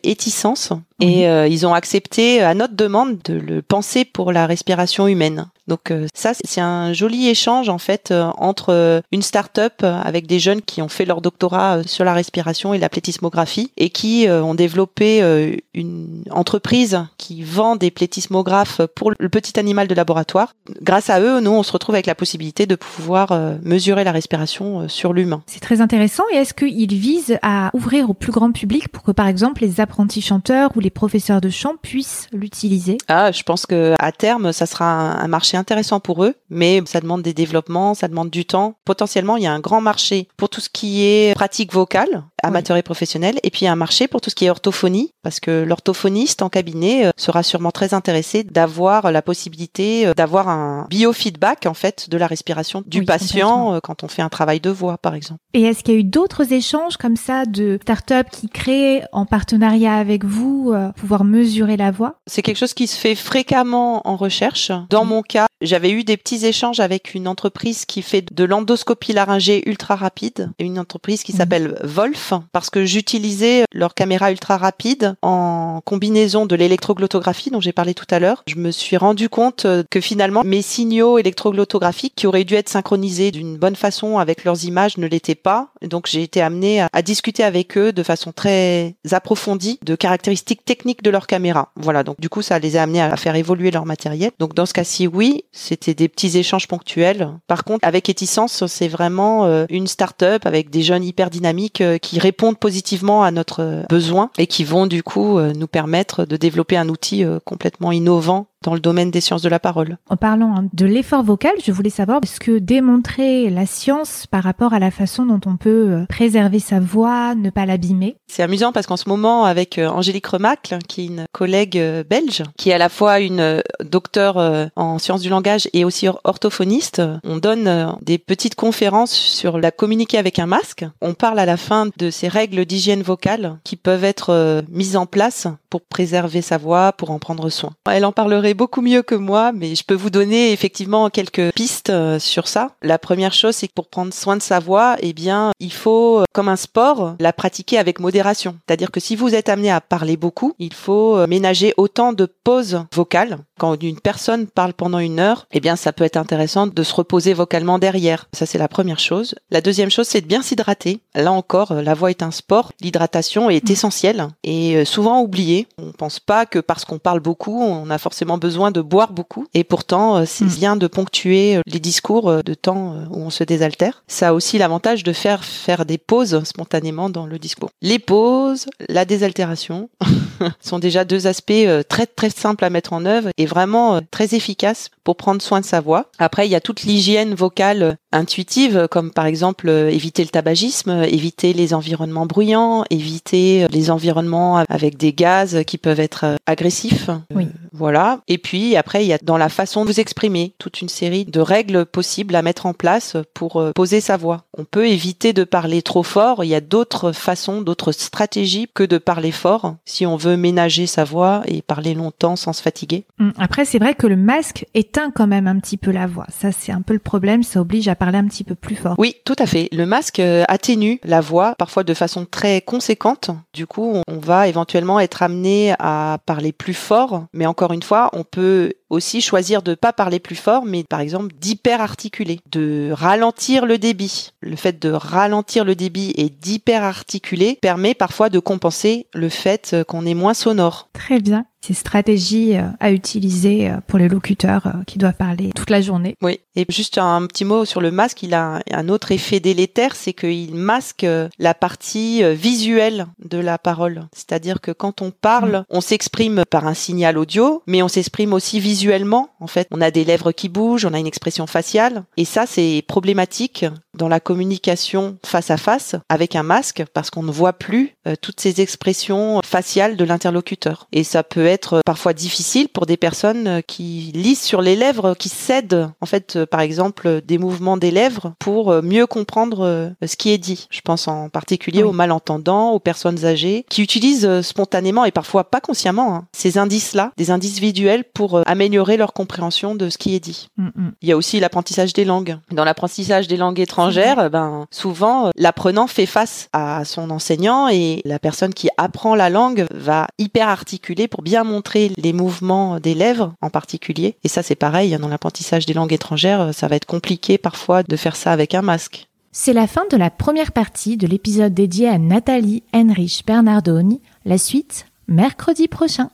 Et 1.01 1.29
euh, 1.29 1.47
ils 1.47 1.67
ont 1.67 1.75
accepté 1.75 2.41
à 2.41 2.55
notre 2.55 2.75
demande 2.75 3.19
de 3.25 3.35
le 3.35 3.61
penser 3.61 4.05
pour 4.05 4.33
la 4.33 4.47
respiration 4.47 5.07
humaine. 5.07 5.47
Donc 5.69 5.91
euh, 5.91 6.07
ça, 6.15 6.33
c'est 6.33 6.61
un 6.61 6.93
joli 6.93 7.29
échange 7.29 7.69
en 7.69 7.79
fait 7.79 8.11
euh, 8.11 8.31
entre 8.39 8.73
euh, 8.73 9.01
une 9.11 9.23
start-up 9.23 9.83
avec 9.83 10.27
des 10.27 10.39
jeunes 10.39 10.63
qui 10.63 10.81
ont 10.81 10.89
fait 10.89 11.05
leur 11.05 11.21
doctorat 11.21 11.79
euh, 11.79 11.83
sur 11.85 12.05
la 12.05 12.15
respiration 12.15 12.73
et 12.73 12.79
la 12.79 12.89
plétismographie 12.89 13.73
et 13.77 13.91
qui 13.91 14.29
euh, 14.29 14.45
ont 14.45 14.55
développé 14.55 15.23
euh, 15.23 15.57
une 15.75 16.23
entreprise 16.31 17.05
qui 17.19 17.43
vend 17.43 17.75
des 17.75 17.91
plétismographes 17.91 18.81
pour 18.95 19.13
le 19.19 19.29
petit 19.29 19.59
animal 19.59 19.89
de 19.89 19.95
laboratoire. 19.95 20.55
Grâce 20.83 21.11
à 21.11 21.21
eux, 21.21 21.41
nous, 21.41 21.51
on 21.51 21.65
se 21.65 21.73
retrouve 21.73 21.97
avec 21.97 22.07
la 22.07 22.15
possibilité 22.15 22.67
de 22.67 22.77
pouvoir 22.77 23.33
euh, 23.33 23.57
mesurer 23.63 24.05
la 24.05 24.13
respiration 24.13 24.83
euh, 24.83 24.89
sur 24.89 25.13
l'humain. 25.13 25.43
C'est 25.47 25.61
très 25.61 25.81
intéressant. 25.81 26.23
Et 26.33 26.37
est-ce 26.37 26.55
qu'il 26.55 26.95
vise 26.95 27.39
à 27.43 27.71
ouvrir 27.75 28.09
au 28.09 28.15
plus 28.15 28.33
grand 28.33 28.53
public 28.53 28.89
pour 28.89 29.03
que, 29.03 29.11
par 29.11 29.27
exemple, 29.27 29.63
les 29.63 29.81
apprentis 29.81 30.23
chanteurs 30.23 30.71
ou 30.77 30.81
les 30.87 30.91
professeurs 30.91 31.41
de 31.41 31.51
chant 31.51 31.75
puissent 31.83 32.29
l'utiliser 32.33 32.97
Ah, 33.09 33.33
je 33.33 33.43
pense 33.43 33.67
que 33.67 33.95
à 33.99 34.13
terme, 34.13 34.53
ça 34.53 34.67
sera 34.67 34.85
un, 34.85 35.19
un 35.19 35.27
marché 35.27 35.57
intéressant 35.57 35.99
pour 35.99 36.23
eux, 36.23 36.35
mais 36.49 36.81
ça 36.87 37.01
demande 37.01 37.23
des 37.23 37.35
développements, 37.35 37.95
ça 37.95 38.07
demande 38.07 38.31
du 38.31 38.45
temps. 38.45 38.77
Potentiellement, 38.85 39.37
il 39.37 39.43
y 39.43 39.49
a 39.49 39.53
un 39.53 39.59
grand 39.59 39.81
marché 39.81 40.29
pour 40.37 40.49
tout 40.49 40.61
ce 40.61 40.69
qui 40.69 41.03
est 41.03 41.35
pratique 41.35 41.73
vocale, 41.73 42.23
amateur 42.45 42.77
et 42.77 42.85
professionnel, 42.85 43.41
et 43.43 43.51
puis 43.51 43.63
il 43.63 43.65
y 43.65 43.69
a 43.69 43.73
un 43.73 43.77
marché 43.77 44.07
pour 44.07 44.21
tout 44.21 44.31
ce 44.31 44.37
qui 44.37 44.45
est 44.45 44.51
orthophonie, 44.51 45.11
parce 45.25 45.41
que 45.41 45.65
l'orthophoniste 45.65 46.41
en 46.43 46.49
cabinet 46.49 47.07
euh, 47.07 47.11
sera 47.17 47.43
sûrement 47.43 47.73
très 47.73 47.93
intéressé 47.93 48.45
d'avoir 48.45 49.11
la 49.11 49.23
possibilité 49.23 50.07
euh, 50.07 50.15
d'avoir 50.15 50.49
un 50.49 50.87
biofeedback 50.89 51.67
en 51.67 51.75
fait 51.75 52.09
de 52.09 52.17
la 52.17 52.29
respiration 52.29 52.85
du 52.87 53.01
Oui, 53.01 53.07
patient 53.07 53.75
euh, 53.75 53.81
quand 53.83 54.05
on 54.05 54.09
fait 54.09 54.23
un 54.23 54.29
travail 54.29 54.61
de 54.61 54.71
voix, 54.71 54.99
par 54.99 55.17
exemple. 55.17 55.41
Et 55.53 55.63
est-ce 55.63 55.83
qu'il 55.83 55.95
y 55.95 55.97
a 55.97 56.01
eu 56.01 56.05
d'autres 56.05 56.53
échanges 56.53 56.97
comme 56.97 57.17
ça 57.17 57.45
de 57.45 57.79
start-up 57.83 58.29
qui 58.31 58.49
créent 58.49 59.03
en 59.11 59.27
partenariat 59.27 59.97
avec 59.97 60.25
vous 60.25 60.73
euh, 60.77 60.93
pouvoir 60.93 61.25
mesurer 61.25 61.77
la 61.77 61.91
voix 61.91 62.17
C'est 62.27 62.43
quelque 62.43 62.57
chose 62.59 62.75
qui 62.75 62.87
se 62.87 62.97
fait 62.99 63.15
fréquemment 63.15 64.07
en 64.07 64.17
recherche. 64.17 64.71
Dans 64.91 65.05
mon 65.05 65.23
cas, 65.23 65.47
j'avais 65.63 65.91
eu 65.91 66.05
des 66.05 66.17
petits 66.17 66.45
échanges 66.47 66.81
avec 66.81 67.15
une 67.15 67.27
entreprise 67.29 67.85
qui 67.87 68.03
fait 68.03 68.25
de 68.33 68.45
l'endoscopie 68.45 69.13
laryngée 69.13 69.69
ultra 69.69 69.97
rapide, 69.97 70.51
et 70.59 70.65
une 70.65 70.79
entreprise 70.79 71.23
qui 71.23 71.33
Mhm. 71.33 71.39
s'appelle 71.39 71.79
Wolf, 71.83 72.33
parce 72.53 72.71
que 72.71 72.85
j'utilisais 72.85 73.65
leur 73.73 73.95
caméra 73.95 74.31
ultra 74.31 74.57
rapide 74.59 75.17
en 75.23 75.81
combinaison 75.85 76.47
de 76.47 76.55
l'électroglottographie 76.57 77.51
dont 77.51 77.61
j'ai 77.61 77.73
parlé 77.73 77.95
tout 77.95 78.07
à 78.11 78.19
l'heure. 78.19 78.43
Je 78.47 78.57
me 78.57 78.71
suis 78.71 78.97
rendu 78.97 79.29
compte 79.29 79.65
euh, 79.65 79.83
que 79.91 80.01
finalement 80.01 80.43
mes 80.45 80.63
signaux 80.63 81.19
électroglottographiques 81.19 82.15
qui 82.17 82.27
auraient 82.27 82.45
dû 82.45 82.55
être 82.55 82.69
synchronisés 82.69 83.31
d'une 83.31 83.57
bonne 83.57 83.77
façon 83.77 84.19
avec 84.19 84.45
leurs 84.45 84.65
images 84.65 84.99
ne 84.99 85.07
l'étaient 85.07 85.35
pas. 85.35 85.69
Donc 85.83 86.07
j'ai 86.07 86.23
été 86.23 86.43
amenée 86.43 86.81
à, 86.81 86.89
à 86.93 87.03
discuter 87.03 87.43
avec 87.45 87.79
eux 87.79 87.93
de 87.93 88.03
façon 88.03 88.33
très 88.33 88.95
approfondie 89.13 89.79
de 89.85 89.95
caractéristiques 89.95 90.65
techniques 90.67 91.03
de 91.03 91.11
leur 91.11 91.27
caméra. 91.27 91.71
Voilà, 91.77 92.03
donc 92.03 92.21
du 92.21 92.29
coup 92.29 92.43
ça 92.43 92.59
les 92.59 92.77
a 92.77 92.83
amenés 92.83 93.01
à 93.01 93.17
faire 93.17 93.37
évoluer 93.37 93.71
leur 93.71 93.87
matériel. 93.87 94.33
Donc 94.39 94.55
dans 94.55 94.67
ce 94.67 94.75
cas-ci, 94.75 95.07
oui, 95.07 95.45
c'était 95.53 95.95
des 95.95 96.09
petits 96.09 96.37
échanges 96.37 96.69
ponctuels. 96.69 97.31
Par 97.47 97.65
contre, 97.65 97.87
avec 97.87 98.09
Etisence, 98.09 98.67
c'est 98.67 98.89
vraiment 98.89 99.47
euh, 99.47 99.65
une 99.71 99.87
start-up 99.87 100.45
avec 100.45 100.71
des 100.71 100.83
jeunes 100.83 101.05
hyper 101.05 101.31
dynamiques 101.31 101.81
euh, 101.81 101.99
qui 101.99 102.19
répondent 102.19 102.59
positivement 102.59 103.23
à 103.23 103.31
notre 103.31 103.63
euh, 103.63 103.83
besoin 103.89 104.31
et 104.37 104.47
qui 104.47 104.65
vont 104.65 104.87
du 104.87 105.03
coup 105.03 105.41
nous 105.41 105.67
permettre 105.69 106.25
de 106.25 106.37
développer 106.37 106.77
un 106.77 106.89
outil 106.89 107.25
complètement 107.45 107.93
innovant 107.93 108.49
dans 108.65 108.75
le 108.75 108.81
domaine 108.81 109.11
des 109.11 109.21
sciences 109.21 109.43
de 109.43 109.49
la 109.49 109.61
parole. 109.61 109.99
En 110.09 110.17
parlant 110.17 110.57
hein, 110.57 110.69
de 110.73 110.87
l'effort 110.87 111.23
vocal, 111.23 111.53
je 111.65 111.73
voulais 111.73 111.91
savoir 111.91 112.21
ce 112.25 112.41
que 112.41 112.59
démontrer 112.59 113.51
la 113.51 113.67
science 113.67 114.27
par 114.27 114.43
rapport 114.43 114.73
à 114.73 114.79
la 114.79 114.91
façon 114.91 115.27
dont 115.27 115.41
on 115.47 115.57
peut 115.57 115.89
euh, 115.91 116.07
préserver 116.09 116.59
sa 116.59 116.81
voix, 116.81 117.35
ne 117.35 117.51
pas 117.51 117.67
l'abîmer? 117.67 118.17
C'est 118.27 118.43
amusant 118.43 118.73
parce 118.73 118.87
qu'en 118.87 118.97
ce 118.97 119.09
moment, 119.09 119.45
avec 119.45 119.79
euh, 119.79 119.89
Angélique 119.89 120.27
Remacle, 120.27 120.79
qui 120.89 121.03
est 121.03 121.07
une 121.07 121.27
collègue 121.33 121.79
euh, 121.79 122.03
belge, 122.03 122.43
qui 122.57 122.71
est 122.71 122.75
à 122.75 122.79
la 122.79 122.89
fois 122.89 123.21
une 123.21 123.63
docteure 123.85 124.71
en 124.77 124.99
sciences 124.99 125.21
du 125.21 125.29
langage 125.29 125.69
et 125.73 125.85
aussi 125.85 126.09
or- 126.09 126.21
orthophoniste, 126.25 127.03
on 127.25 127.37
donne 127.37 127.97
des 128.03 128.19
petites 128.19 128.55
conférences 128.55 129.13
sur 129.13 129.59
la 129.59 129.71
communiquer 129.71 130.19
avec 130.19 130.39
un 130.39 130.47
masque. 130.47 130.85
On 131.01 131.15
parle 131.15 131.39
à 131.39 131.47
la 131.47 131.57
fin 131.57 131.89
de 131.99 132.11
ces 132.11 132.29
règles 132.29 132.65
d'hygiène 132.65 133.03
vocale 133.03 133.59
qui 133.65 133.77
peuvent 133.77 134.05
être 134.05 134.63
mises 134.71 134.97
en 134.97 135.07
place 135.07 135.47
pour 135.71 135.83
préserver 135.83 136.43
sa 136.43 136.59
voix, 136.59 136.93
pour 136.93 137.11
en 137.11 137.19
prendre 137.19 137.49
soin. 137.49 137.71
Elle 137.91 138.05
en 138.05 138.13
parlerait 138.13 138.46
beaucoup 138.55 138.83
mieux 138.83 139.03
que 139.03 139.15
moi, 139.15 139.53
mais 139.53 139.75
je 139.75 139.85
peux 139.85 139.95
vous 139.95 140.11
donner 140.11 140.53
effectivement 140.53 141.11
quelques 141.11 141.53
pistes 141.53 141.91
euh, 141.91 142.19
sur 142.19 142.49
ça. 142.49 142.71
La 142.83 142.99
première 142.99 143.33
chose, 143.33 143.57
c'est 143.57 143.69
que 143.69 143.73
pour 143.73 143.89
prendre 143.89 144.13
soin 144.13 144.37
de 144.37 144.43
sa 144.43 144.59
voix, 144.59 144.97
eh 145.01 145.13
bien, 145.13 145.53
il 145.61 145.73
faut, 145.73 146.21
euh, 146.21 146.25
comme 146.33 146.49
un 146.49 146.57
sport, 146.57 147.17
la 147.21 147.33
pratiquer 147.33 147.79
avec 147.79 148.01
modération. 148.01 148.57
C'est-à-dire 148.67 148.91
que 148.91 149.01
si 149.01 149.17
vous 149.17 149.35
êtes 149.35 149.49
amené 149.49 149.71
à 149.71 149.81
parler 149.81 150.17
beaucoup, 150.17 150.55
il 150.59 150.75
faut 150.75 151.17
euh, 151.17 151.27
ménager 151.27 151.75
autant 151.77 152.13
de 152.13 152.27
pauses 152.27 152.85
vocales. 152.95 153.39
Quand 153.59 153.83
une 153.83 154.01
personne 154.01 154.47
parle 154.47 154.75
pendant 154.75 154.99
une 154.99 155.19
heure, 155.19 155.47
eh 155.53 155.61
bien, 155.61 155.77
ça 155.77 155.93
peut 155.93 156.05
être 156.05 156.19
intéressant 156.19 156.67
de 156.67 156.83
se 156.83 156.95
reposer 156.95 157.33
vocalement 157.33 157.79
derrière. 157.79 158.29
Ça, 158.33 158.45
c'est 158.45 158.59
la 158.59 158.69
première 158.69 158.99
chose. 158.99 159.35
La 159.51 159.61
deuxième 159.61 159.91
chose, 159.91 160.07
c'est 160.07 160.21
de 160.21 160.27
bien 160.27 160.43
s'hydrater. 160.43 161.01
Là 161.15 161.33
encore, 161.33 161.73
la 161.73 161.95
voix 161.95 162.11
est 162.11 162.23
un 162.23 162.31
sport. 162.31 162.73
L'hydratation 162.81 163.49
est 163.49 163.71
essentielle 163.71 164.29
et 164.45 164.85
souvent 164.85 165.23
oubliée. 165.23 165.69
On 165.79 165.93
pense 165.93 166.21
pas 166.21 166.45
que 166.45 166.59
parce 166.59 166.85
qu'on 166.85 166.99
parle 166.99 167.21
beaucoup, 167.21 167.63
on 167.63 167.89
a 167.89 167.99
forcément 167.99 168.36
besoin 168.39 168.71
de 168.71 168.81
boire 168.81 169.13
beaucoup. 169.13 169.47
Et 169.55 169.65
pourtant, 169.65 170.17
euh, 170.19 170.25
c'est 170.27 170.45
Mm. 170.45 170.49
bien 170.49 170.77
de 170.77 170.87
ponctuer 170.87 171.57
euh, 171.57 171.61
les 171.67 171.81
discours 171.81 172.29
euh, 172.29 172.43
de 172.43 172.55
temps 172.55 172.95
euh, 172.95 173.05
où 173.11 173.19
on 173.23 173.31
se 173.31 173.45
désaltère. 173.45 174.03
Ça 174.07 174.29
a 174.29 174.33
aussi 174.33 174.59
l'avantage 174.59 175.03
de 175.03 175.13
faire 175.13 175.45
faire 175.45 175.85
des 175.87 175.99
pauses 175.99 176.43
spontanément 176.45 177.11
dans 177.11 177.27
le 177.27 177.39
discours. 177.39 177.71
Les 177.83 177.99
pauses, 177.99 178.67
la 178.89 179.05
désaltération 179.05 179.89
sont 180.61 180.79
déjà 180.79 181.05
deux 181.05 181.27
aspects 181.27 181.51
euh, 181.53 181.83
très 181.83 182.07
très 182.07 182.31
simples 182.31 182.65
à 182.65 182.71
mettre 182.71 182.93
en 182.93 183.05
œuvre 183.07 183.31
et 183.39 183.47
vraiment 183.47 183.97
euh, 183.97 184.01
très 184.11 184.35
efficaces 184.35 184.91
pour 185.05 185.17
prendre 185.17 185.41
soin 185.43 185.61
de 185.61 185.65
sa 185.67 185.81
voix. 185.81 186.07
Après, 186.19 186.47
il 186.47 186.51
y 186.51 186.55
a 186.55 186.61
toute 186.61 186.83
l'hygiène 186.83 187.35
vocale 187.35 187.97
intuitive, 188.17 188.77
euh, 188.77 188.87
comme 188.87 189.11
par 189.11 189.27
exemple 189.27 189.69
euh, 189.69 189.91
éviter 189.91 190.23
le 190.23 190.29
tabagisme, 190.29 190.91
euh, 190.91 191.05
éviter 191.05 191.53
les 191.53 191.75
environnements 191.75 192.27
bruyants, 192.27 192.85
éviter 192.91 193.65
euh, 193.65 193.69
les 193.71 193.91
environnements 193.91 194.65
avec 194.69 194.97
des 194.97 195.13
gaz 195.13 195.63
qui 195.67 195.79
peuvent 195.79 196.01
être 196.01 196.37
agressifs. 196.47 197.11
Oui. 197.35 197.49
Voilà. 197.73 198.21
Et 198.27 198.39
puis 198.39 198.75
après, 198.77 199.05
il 199.05 199.09
y 199.09 199.13
a 199.13 199.19
dans 199.23 199.37
la 199.37 199.49
façon 199.49 199.85
de 199.85 199.91
vous 199.91 200.01
exprimer 200.01 200.55
toute 200.59 200.81
une 200.81 200.89
série 200.89 201.25
de 201.27 201.41
règles 201.41 201.85
possibles 201.85 202.35
à 202.35 202.43
mettre 202.43 202.65
en 202.67 202.73
place 202.73 203.17
pour 203.35 203.63
poser 203.75 204.01
sa 204.01 204.17
voix. 204.17 204.45
On 204.57 204.65
peut 204.65 204.89
éviter 204.89 205.35
de 205.35 205.45
parler 205.45 205.83
trop 205.83 206.03
fort. 206.03 206.43
Il 206.43 206.49
y 206.49 206.55
a 206.55 206.63
d'autres 206.63 207.13
façons, 207.13 207.61
d'autres 207.61 207.93
stratégies 207.93 208.69
que 208.73 208.83
de 208.83 208.97
parler 208.97 209.31
fort 209.31 209.77
si 209.85 210.07
on 210.07 210.17
veut 210.17 210.39
ménager 210.39 210.87
sa 210.87 211.05
voix 211.05 211.43
et 211.47 211.61
parler 211.61 211.93
longtemps 211.93 212.37
sans 212.37 212.55
se 212.55 212.63
fatiguer. 212.63 213.05
Hum, 213.21 213.33
Après, 213.39 213.67
c'est 213.67 213.79
vrai 213.79 213.95
que 213.95 214.07
le 214.07 214.17
masque 214.17 214.67
éteint 214.75 215.11
quand 215.15 215.27
même 215.27 215.47
un 215.47 215.59
petit 215.59 215.77
peu 215.77 215.91
la 215.91 216.07
voix. 216.07 216.27
Ça, 216.31 216.53
c'est 216.53 216.73
un 216.73 216.81
peu 216.81 216.95
le 216.95 216.99
problème. 216.99 217.43
Ça 217.43 217.61
oblige 217.61 217.89
à 217.89 217.95
parler 217.95 218.06
un 218.15 218.27
petit 218.27 218.45
peu 218.45 218.55
plus 218.55 218.77
fort. 218.77 218.95
Oui, 218.99 219.17
tout 219.25 219.35
à 219.39 219.47
fait. 219.47 219.69
Le 219.73 219.85
masque 219.87 220.21
euh, 220.21 220.45
atténue 220.49 221.01
la 221.05 221.21
voix, 221.21 221.55
parfois 221.59 221.83
de 221.85 221.95
façon 221.95 222.27
très 222.31 222.61
conséquente. 222.61 223.31
Du 223.53 223.67
coup, 223.67 224.01
on- 224.09 224.17
va 224.19 224.49
éventuellement 224.49 224.99
être 224.99 225.23
amené 225.23 225.75
à 225.79 226.19
parler 226.27 226.51
plus 226.53 226.75
fort. 226.75 227.27
Mais 227.33 227.47
encore 227.47 227.73
une 227.73 227.83
fois, 227.83 228.09
on 228.13 228.25
peut 228.25 228.73
aussi 228.89 229.21
choisir 229.21 229.63
de 229.63 229.75
pas 229.75 229.93
parler 229.93 230.19
plus 230.21 230.35
fort, 230.37 230.65
mais 230.65 230.85
par 230.85 231.01
exemple 231.01 231.35
d'hyperarticuler, 231.39 232.41
de 232.51 232.91
ralentir 232.93 233.67
le 233.67 233.79
débit. 233.79 234.31
Le 234.41 234.57
fait 234.57 234.81
de 234.81 234.91
ralentir 234.91 235.65
le 235.65 235.75
débit 235.75 236.13
et 236.17 236.29
d'hyperarticuler 236.31 237.59
permet 237.61 237.95
parfois 237.95 238.29
de 238.29 238.39
compenser 238.39 239.07
le 239.15 239.29
fait 239.29 239.71
euh, 239.75 239.85
qu'on 239.85 240.07
est 240.07 240.15
moins 240.15 240.35
sonore. 240.35 240.89
Très 240.93 241.21
bien. 241.21 241.45
Ces 241.67 241.75
stratégies 241.75 242.57
euh, 242.57 242.63
à 242.79 242.93
utiliser 242.93 243.69
euh, 243.69 243.79
pour 243.89 243.99
les 243.99 244.09
locuteurs 244.09 244.69
euh, 244.69 244.85
qui 244.87 244.99
doivent 244.99 245.17
parler 245.17 245.51
toute 245.53 245.71
la 245.71 245.81
journée. 245.81 246.15
Oui. 246.23 246.39
Et 246.55 246.65
juste 246.69 246.97
un 246.97 247.27
petit 247.27 247.45
mot 247.45 247.65
sur 247.65 247.81
le 247.81 247.91
masque, 247.91 248.23
il 248.23 248.35
a 248.35 248.63
un, 248.71 248.89
autre 248.89 249.11
effet 249.11 249.41
délétère, 249.41 249.97
c'est 249.97 250.13
qu'il 250.13 250.55
masque 250.55 251.05
la 251.39 251.55
partie 251.55 252.23
visuelle 252.35 253.09
de 253.19 253.37
la 253.37 253.59
parole. 253.59 254.07
C'est-à-dire 254.15 254.63
que 254.63 254.71
quand 254.71 255.03
on 255.03 255.11
parle, 255.11 255.65
on 255.69 255.83
s'exprime 255.83 256.45
par 256.49 256.67
un 256.67 256.73
signal 256.73 257.19
audio, 257.19 257.63
mais 257.67 257.83
on 257.83 257.89
s'exprime 257.89 258.33
aussi 258.33 258.59
visuellement. 258.59 259.29
En 259.39 259.49
fait, 259.49 259.69
on 259.71 259.83
a 259.83 259.91
des 259.91 260.07
lèvres 260.07 260.33
qui 260.33 260.49
bougent, 260.49 260.87
on 260.87 260.95
a 260.95 260.99
une 260.99 261.07
expression 261.07 261.47
faciale, 261.47 262.05
et 262.17 262.25
ça 262.25 262.47
c'est 262.47 262.83
problématique 262.89 263.67
dans 263.93 264.09
la 264.09 264.21
communication 264.21 265.19
face 265.27 265.51
à 265.51 265.59
face 265.59 265.97
avec 266.09 266.37
un 266.37 266.43
masque 266.43 266.85
parce 266.95 267.11
qu'on 267.11 267.23
ne 267.23 267.33
voit 267.33 267.55
plus 267.55 267.95
toutes 268.23 268.41
ces 268.41 268.63
expressions 268.63 269.41
faciales 269.45 269.97
de 269.97 270.05
l'interlocuteur. 270.05 270.89
Et 270.93 271.05
ça 271.05 271.23
peut 271.23 271.47
être 271.47 271.56
être 271.57 271.81
parfois 271.85 272.13
difficile 272.13 272.69
pour 272.69 272.87
des 272.87 272.97
personnes 272.97 273.63
qui 273.67 274.13
lisent 274.15 274.43
sur 274.43 274.61
les 274.61 274.77
lèvres, 274.77 275.15
qui 275.19 275.29
cèdent 275.29 275.89
en 276.01 276.07
fait 276.07 276.45
par 276.45 276.61
exemple 276.61 277.21
des 277.25 277.39
mouvements 277.39 277.77
des 277.79 277.91
lèvres 277.91 278.35
pour 278.39 278.83
mieux 278.83 279.07
comprendre 279.07 279.93
ce 280.05 280.17
qui 280.17 280.31
est 280.31 280.39
dit. 280.39 280.67
Je 280.71 280.81
pense 280.83 281.09
en 281.09 281.29
particulier 281.31 281.83
Oui. 281.83 281.89
aux 281.89 281.93
malentendants, 281.93 282.73
aux 282.73 282.79
personnes 282.79 283.25
âgées 283.25 283.65
qui 283.71 283.83
utilisent 283.83 284.43
spontanément 284.43 285.05
et 285.05 285.11
parfois 285.11 285.45
pas 285.45 285.61
consciemment 285.61 286.15
hein, 286.15 286.27
ces 286.33 286.59
indices-là, 286.59 287.13
des 287.17 287.31
indices 287.31 287.59
visuels 287.59 288.05
pour 288.05 288.43
améliorer 288.47 288.97
leur 288.97 289.13
compréhension 289.13 289.75
de 289.75 289.89
ce 289.89 289.99
qui 289.99 290.15
est 290.15 290.21
dit. 290.21 290.49
Mm, 290.59 290.67
mm. 290.75 290.93
Il 291.03 291.09
y 291.09 291.13
a 291.13 291.17
aussi 291.17 291.41
l'apprentissage 291.41 291.93
des 291.93 292.05
langues. 292.05 292.39
Dans 292.53 292.65
l'apprentissage 292.65 293.29
des 293.29 293.37
langues 293.37 293.61
étrangères, 293.61 294.31
ben 294.31 294.67
souvent 294.71 295.27
euh, 295.27 295.31
l'apprenant 295.37 295.87
fait 295.87 296.07
face 296.07 296.49
à 296.53 296.85
son 296.85 297.11
enseignant 297.11 297.69
et 297.69 298.03
la 298.05 298.19
personne 298.19 298.53
qui 298.55 298.69
apprend 298.77 299.15
la 299.15 299.31
langue 299.31 299.67
va 299.73 300.07
hyper 300.19 300.49
articuler 300.49 301.09
pour 301.09 301.23
bien 301.23 301.45
montrer 301.47 301.93
les 301.97 302.13
mouvements 302.13 302.79
des 302.81 302.95
lèvres 302.95 303.33
en 303.41 303.49
particulier. 303.51 304.17
Et 304.25 304.29
ça 304.29 304.43
c'est 304.43 304.55
pareil 304.55 304.95
hein, 304.95 304.99
dans 304.99 305.09
l'apprentissage 305.09 305.67
des 305.67 305.75
langues 305.75 305.93
étrangères, 305.93 306.41
euh, 306.41 306.53
ça 306.53 306.69
va 306.69 306.77
être 306.77 306.87
compliqué 306.87 307.39
parfois 307.39 307.83
de 307.83 307.97
faire 307.97 308.17
ça 308.17 308.33
avec 308.33 308.55
un 308.55 308.63
masque. 308.63 309.09
C'est 309.33 309.53
la 309.53 309.67
fin 309.67 309.85
de 309.91 309.97
la 309.99 310.09
première 310.09 310.53
partie 310.53 310.97
de 310.97 311.07
l'épisode 311.07 311.53
dédié 311.53 311.89
à 311.89 311.99
Nathalie 311.99 312.63
Henrich 312.75 313.25
Bernardoni. 313.27 314.01
La 314.25 314.39
suite, 314.39 314.87
mercredi 315.09 315.69
prochain. 315.69 316.09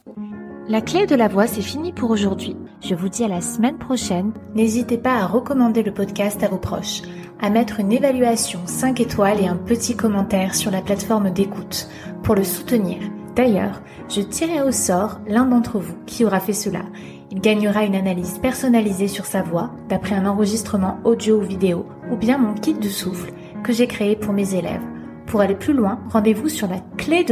La 0.69 0.81
clé 0.81 1.07
de 1.07 1.15
la 1.15 1.29
voix, 1.29 1.47
c'est 1.47 1.63
fini 1.63 1.93
pour 1.93 2.11
aujourd'hui. 2.11 2.57
Je 2.81 2.95
vous 2.95 3.09
dis 3.09 3.23
à 3.23 3.29
la 3.29 3.41
semaine 3.41 3.79
prochaine. 3.79 4.33
N'hésitez 4.55 4.99
pas 4.99 5.15
à 5.15 5.27
recommander 5.27 5.83
le 5.83 5.95
podcast 5.95 6.43
à 6.43 6.49
vos 6.49 6.59
proches, 6.59 7.03
à 7.41 7.51
mettre 7.51 7.79
une 7.79 7.93
évaluation 7.93 8.61
5 8.67 9.01
étoiles 9.01 9.41
et 9.41 9.47
un 9.47 9.57
petit 9.57 9.97
commentaire 9.97 10.55
sur 10.55 10.71
la 10.71 10.83
plateforme 10.83 11.31
d'écoute 11.31 11.89
pour 12.23 12.35
le 12.35 12.45
soutenir. 12.45 12.99
D'ailleurs, 13.35 13.81
je 14.09 14.21
tirerai 14.21 14.63
au 14.63 14.73
sort 14.73 15.21
l'un 15.27 15.47
d'entre 15.47 15.79
vous 15.79 15.95
qui 16.07 16.25
aura 16.25 16.41
fait 16.41 16.53
cela. 16.53 16.83
Il 17.31 17.41
gagnera 17.41 17.85
une 17.85 17.95
analyse 17.95 18.39
personnalisée 18.39 19.09
sur 19.09 19.25
sa 19.25 19.43
voix 19.43 19.71
d'après 19.89 20.15
un 20.15 20.27
enregistrement 20.27 20.99
audio 21.05 21.39
ou 21.39 21.43
vidéo 21.43 21.87
ou 22.11 22.17
bien 22.17 22.37
mon 22.37 22.53
kit 22.53 22.75
de 22.75 22.89
souffle 22.89 23.33
que 23.63 23.73
j'ai 23.73 23.87
créé 23.87 24.17
pour 24.17 24.35
mes 24.35 24.55
élèves. 24.55 24.83
Pour 25.27 25.41
aller 25.41 25.55
plus 25.55 25.73
loin, 25.73 25.99
rendez-vous 26.11 26.51
sur 26.51 26.69
la 26.69 26.81
clé. 26.99 27.25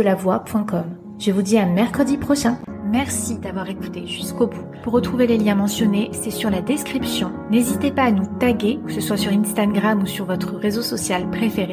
Je 1.18 1.32
vous 1.32 1.42
dis 1.42 1.58
à 1.58 1.66
mercredi 1.66 2.16
prochain. 2.16 2.58
Merci 2.90 3.38
d'avoir 3.38 3.68
écouté 3.68 4.06
jusqu'au 4.06 4.46
bout. 4.46 4.64
Pour 4.82 4.94
retrouver 4.94 5.26
les 5.26 5.36
liens 5.36 5.54
mentionnés, 5.54 6.08
c'est 6.12 6.30
sur 6.30 6.48
la 6.48 6.62
description. 6.62 7.30
N'hésitez 7.50 7.90
pas 7.90 8.04
à 8.04 8.10
nous 8.10 8.26
taguer, 8.38 8.80
que 8.86 8.92
ce 8.92 9.02
soit 9.02 9.18
sur 9.18 9.32
Instagram 9.32 10.02
ou 10.02 10.06
sur 10.06 10.24
votre 10.24 10.56
réseau 10.56 10.82
social 10.82 11.30
préféré. 11.30 11.68